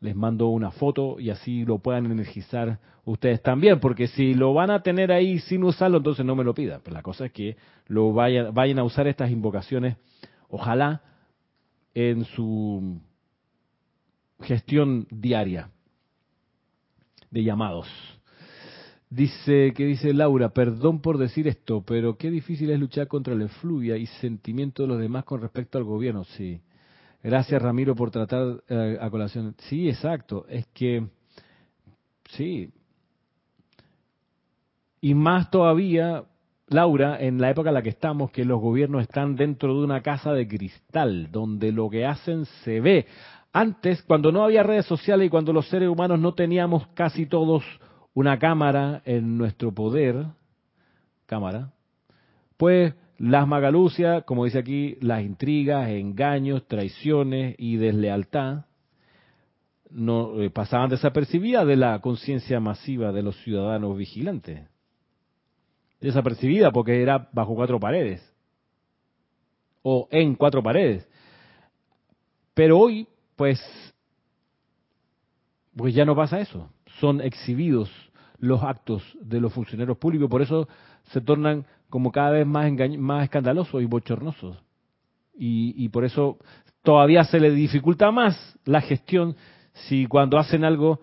les 0.00 0.14
mando 0.14 0.48
una 0.48 0.70
foto 0.70 1.18
y 1.18 1.30
así 1.30 1.64
lo 1.64 1.78
puedan 1.78 2.06
energizar 2.06 2.78
ustedes 3.04 3.42
también, 3.42 3.80
porque 3.80 4.08
si 4.08 4.34
lo 4.34 4.52
van 4.52 4.70
a 4.70 4.82
tener 4.82 5.12
ahí 5.12 5.38
sin 5.38 5.64
usarlo, 5.64 5.98
entonces 5.98 6.26
no 6.26 6.36
me 6.36 6.44
lo 6.44 6.54
pidan. 6.54 6.80
Pero 6.84 6.94
la 6.94 7.02
cosa 7.02 7.26
es 7.26 7.32
que 7.32 7.56
lo 7.86 8.12
vayan, 8.12 8.52
vayan 8.52 8.78
a 8.78 8.84
usar 8.84 9.06
estas 9.06 9.30
invocaciones, 9.30 9.96
ojalá 10.48 11.02
en 11.94 12.24
su 12.24 13.00
gestión 14.42 15.06
diaria 15.10 15.70
de 17.30 17.44
llamados. 17.44 17.88
Dice, 19.16 19.72
que 19.74 19.86
dice 19.86 20.12
Laura, 20.12 20.50
perdón 20.50 21.00
por 21.00 21.16
decir 21.16 21.48
esto, 21.48 21.82
pero 21.86 22.18
qué 22.18 22.30
difícil 22.30 22.68
es 22.68 22.78
luchar 22.78 23.08
contra 23.08 23.34
la 23.34 23.46
efluvia 23.46 23.96
y 23.96 24.04
sentimiento 24.04 24.82
de 24.82 24.88
los 24.88 24.98
demás 24.98 25.24
con 25.24 25.40
respecto 25.40 25.78
al 25.78 25.84
gobierno. 25.84 26.24
Sí. 26.24 26.60
Gracias 27.22 27.62
Ramiro 27.62 27.94
por 27.94 28.10
tratar 28.10 28.62
eh, 28.68 28.98
a 29.00 29.08
colación. 29.08 29.54
Sí, 29.70 29.88
exacto. 29.88 30.44
Es 30.50 30.66
que, 30.66 31.06
sí. 32.28 32.68
Y 35.00 35.14
más 35.14 35.50
todavía, 35.50 36.24
Laura, 36.68 37.18
en 37.18 37.40
la 37.40 37.48
época 37.48 37.70
en 37.70 37.74
la 37.74 37.82
que 37.82 37.88
estamos, 37.88 38.30
que 38.30 38.44
los 38.44 38.60
gobiernos 38.60 39.00
están 39.00 39.34
dentro 39.34 39.78
de 39.78 39.82
una 39.82 40.02
casa 40.02 40.34
de 40.34 40.46
cristal, 40.46 41.30
donde 41.32 41.72
lo 41.72 41.88
que 41.88 42.04
hacen 42.04 42.44
se 42.64 42.82
ve. 42.82 43.06
Antes, 43.54 44.02
cuando 44.02 44.30
no 44.30 44.44
había 44.44 44.62
redes 44.62 44.84
sociales 44.84 45.28
y 45.28 45.30
cuando 45.30 45.54
los 45.54 45.70
seres 45.70 45.88
humanos 45.88 46.20
no 46.20 46.34
teníamos 46.34 46.86
casi 46.88 47.24
todos 47.24 47.64
una 48.16 48.38
cámara 48.38 49.02
en 49.04 49.36
nuestro 49.36 49.72
poder, 49.72 50.24
cámara, 51.26 51.74
pues 52.56 52.94
las 53.18 53.46
magalucias, 53.46 54.24
como 54.24 54.46
dice 54.46 54.58
aquí, 54.58 54.96
las 55.02 55.22
intrigas, 55.22 55.90
engaños, 55.90 56.66
traiciones 56.66 57.54
y 57.58 57.76
deslealtad 57.76 58.64
no 59.90 60.40
eh, 60.40 60.48
pasaban 60.48 60.88
desapercibidas 60.88 61.66
de 61.66 61.76
la 61.76 62.00
conciencia 62.00 62.58
masiva 62.58 63.12
de 63.12 63.22
los 63.22 63.36
ciudadanos 63.42 63.94
vigilantes. 63.98 64.66
Desapercibida 66.00 66.70
porque 66.70 67.02
era 67.02 67.28
bajo 67.34 67.54
cuatro 67.54 67.78
paredes 67.78 68.26
o 69.82 70.08
en 70.10 70.36
cuatro 70.36 70.62
paredes. 70.62 71.06
Pero 72.54 72.78
hoy, 72.78 73.06
pues, 73.36 73.60
pues 75.76 75.94
ya 75.94 76.06
no 76.06 76.16
pasa 76.16 76.40
eso. 76.40 76.70
Son 76.98 77.20
exhibidos 77.20 77.90
los 78.38 78.62
actos 78.62 79.02
de 79.20 79.40
los 79.40 79.52
funcionarios 79.52 79.98
públicos, 79.98 80.28
por 80.28 80.42
eso 80.42 80.68
se 81.04 81.20
tornan 81.20 81.66
como 81.88 82.12
cada 82.12 82.30
vez 82.30 82.46
más, 82.46 82.70
más 82.98 83.24
escandalosos 83.24 83.82
y 83.82 83.86
bochornosos. 83.86 84.56
Y, 85.38 85.88
por 85.90 86.04
eso 86.06 86.38
todavía 86.82 87.24
se 87.24 87.38
le 87.38 87.50
dificulta 87.50 88.10
más 88.10 88.58
la 88.64 88.80
gestión 88.80 89.36
si 89.72 90.06
cuando 90.06 90.38
hacen 90.38 90.64
algo 90.64 91.00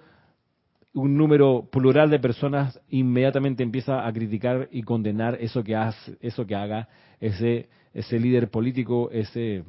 un 0.93 1.15
número 1.17 1.69
plural 1.71 2.09
de 2.09 2.19
personas 2.19 2.79
inmediatamente 2.89 3.61
empieza 3.61 4.07
a 4.07 4.11
criticar 4.11 4.69
y 4.71 4.81
condenar 4.81 5.37
eso 5.39 5.63
que 5.63 5.75
hace, 5.75 6.17
eso 6.19 6.47
que 6.47 6.55
haga 6.55 6.87
ese 7.19 7.69
ese 7.93 8.19
líder 8.19 8.49
político, 8.49 9.09
ese 9.11 9.63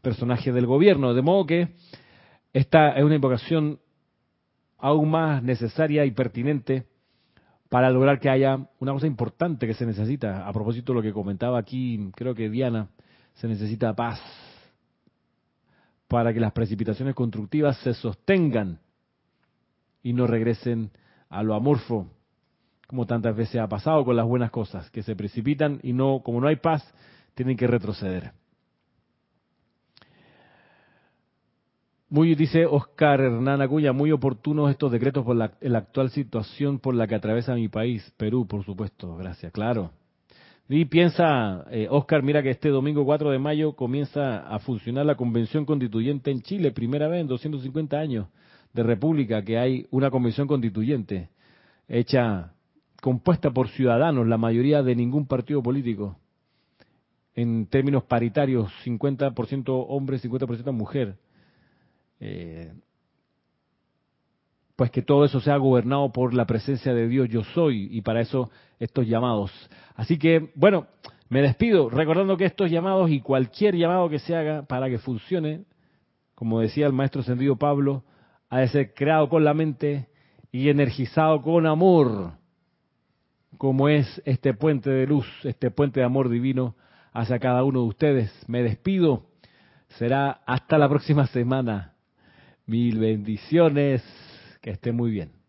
personaje 0.00 0.52
del 0.52 0.66
gobierno, 0.66 1.14
de 1.14 1.22
modo 1.22 1.46
que 1.46 1.68
esta 2.52 2.90
es 2.90 3.04
una 3.04 3.16
invocación 3.16 3.80
aún 4.78 5.10
más 5.10 5.42
necesaria 5.42 6.04
y 6.04 6.12
pertinente 6.12 6.86
para 7.74 7.90
lograr 7.90 8.20
que 8.20 8.30
haya 8.30 8.68
una 8.78 8.92
cosa 8.92 9.08
importante 9.08 9.66
que 9.66 9.74
se 9.74 9.84
necesita. 9.84 10.46
A 10.46 10.52
propósito 10.52 10.92
de 10.92 10.98
lo 10.98 11.02
que 11.02 11.12
comentaba 11.12 11.58
aquí, 11.58 12.12
creo 12.14 12.32
que 12.32 12.48
Diana, 12.48 12.86
se 13.32 13.48
necesita 13.48 13.96
paz 13.96 14.20
para 16.06 16.32
que 16.32 16.38
las 16.38 16.52
precipitaciones 16.52 17.16
constructivas 17.16 17.76
se 17.78 17.92
sostengan 17.94 18.78
y 20.04 20.12
no 20.12 20.28
regresen 20.28 20.92
a 21.28 21.42
lo 21.42 21.56
amorfo, 21.56 22.06
como 22.86 23.06
tantas 23.06 23.34
veces 23.34 23.60
ha 23.60 23.66
pasado 23.66 24.04
con 24.04 24.14
las 24.14 24.24
buenas 24.24 24.52
cosas, 24.52 24.88
que 24.92 25.02
se 25.02 25.16
precipitan 25.16 25.80
y 25.82 25.94
no, 25.94 26.22
como 26.24 26.40
no 26.40 26.46
hay 26.46 26.54
paz, 26.54 26.88
tienen 27.34 27.56
que 27.56 27.66
retroceder. 27.66 28.34
Muy, 32.14 32.36
dice 32.36 32.64
Oscar 32.64 33.20
Hernán 33.20 33.60
Acuña, 33.60 33.92
muy 33.92 34.12
oportunos 34.12 34.70
estos 34.70 34.92
decretos 34.92 35.24
por 35.24 35.34
la, 35.34 35.50
actual 35.76 36.10
situación 36.10 36.78
por 36.78 36.94
la 36.94 37.08
que 37.08 37.16
atraviesa 37.16 37.56
mi 37.56 37.66
país, 37.66 38.08
Perú, 38.16 38.46
por 38.46 38.64
supuesto, 38.64 39.16
gracias, 39.16 39.50
claro. 39.50 39.90
Y 40.68 40.84
piensa, 40.84 41.66
eh, 41.72 41.88
Oscar, 41.90 42.22
mira 42.22 42.40
que 42.40 42.50
este 42.50 42.68
domingo 42.68 43.04
4 43.04 43.32
de 43.32 43.40
mayo 43.40 43.72
comienza 43.72 44.46
a 44.46 44.60
funcionar 44.60 45.06
la 45.06 45.16
convención 45.16 45.64
constituyente 45.64 46.30
en 46.30 46.42
Chile, 46.42 46.70
primera 46.70 47.08
vez 47.08 47.20
en 47.20 47.26
250 47.26 47.98
años 47.98 48.28
de 48.72 48.84
república 48.84 49.42
que 49.42 49.58
hay 49.58 49.88
una 49.90 50.08
convención 50.12 50.46
constituyente 50.46 51.30
hecha, 51.88 52.52
compuesta 53.02 53.50
por 53.50 53.70
ciudadanos, 53.70 54.28
la 54.28 54.38
mayoría 54.38 54.84
de 54.84 54.94
ningún 54.94 55.26
partido 55.26 55.64
político, 55.64 56.16
en 57.34 57.66
términos 57.66 58.04
paritarios, 58.04 58.70
50% 58.84 59.86
hombres, 59.88 60.24
50% 60.24 60.70
mujer 60.70 61.16
eh, 62.20 62.72
pues 64.76 64.90
que 64.90 65.02
todo 65.02 65.24
eso 65.24 65.40
sea 65.40 65.56
gobernado 65.56 66.10
por 66.12 66.34
la 66.34 66.46
presencia 66.46 66.92
de 66.92 67.08
Dios 67.08 67.28
yo 67.28 67.44
soy 67.44 67.88
y 67.90 68.02
para 68.02 68.20
eso 68.20 68.50
estos 68.78 69.06
llamados. 69.06 69.52
Así 69.94 70.18
que, 70.18 70.50
bueno, 70.54 70.88
me 71.28 71.42
despido 71.42 71.90
recordando 71.90 72.36
que 72.36 72.44
estos 72.44 72.70
llamados 72.70 73.10
y 73.10 73.20
cualquier 73.20 73.76
llamado 73.76 74.08
que 74.08 74.18
se 74.18 74.34
haga 74.34 74.62
para 74.62 74.88
que 74.88 74.98
funcione, 74.98 75.64
como 76.34 76.60
decía 76.60 76.86
el 76.86 76.92
maestro 76.92 77.22
sentido 77.22 77.56
Pablo, 77.56 78.04
ha 78.50 78.58
de 78.60 78.68
ser 78.68 78.94
creado 78.94 79.28
con 79.28 79.44
la 79.44 79.54
mente 79.54 80.08
y 80.50 80.68
energizado 80.68 81.42
con 81.42 81.66
amor. 81.66 82.32
cómo 83.58 83.88
es 83.88 84.20
este 84.24 84.52
puente 84.52 84.90
de 84.90 85.06
luz, 85.06 85.26
este 85.44 85.70
puente 85.70 86.00
de 86.00 86.06
amor 86.06 86.28
divino 86.28 86.74
hacia 87.12 87.38
cada 87.38 87.62
uno 87.64 87.82
de 87.82 87.86
ustedes. 87.86 88.44
Me 88.48 88.62
despido. 88.62 89.26
Será 89.98 90.42
hasta 90.44 90.76
la 90.76 90.88
próxima 90.88 91.26
semana. 91.28 91.93
Mil 92.66 92.98
bendiciones. 92.98 94.02
Que 94.60 94.70
esté 94.70 94.92
muy 94.92 95.10
bien. 95.10 95.43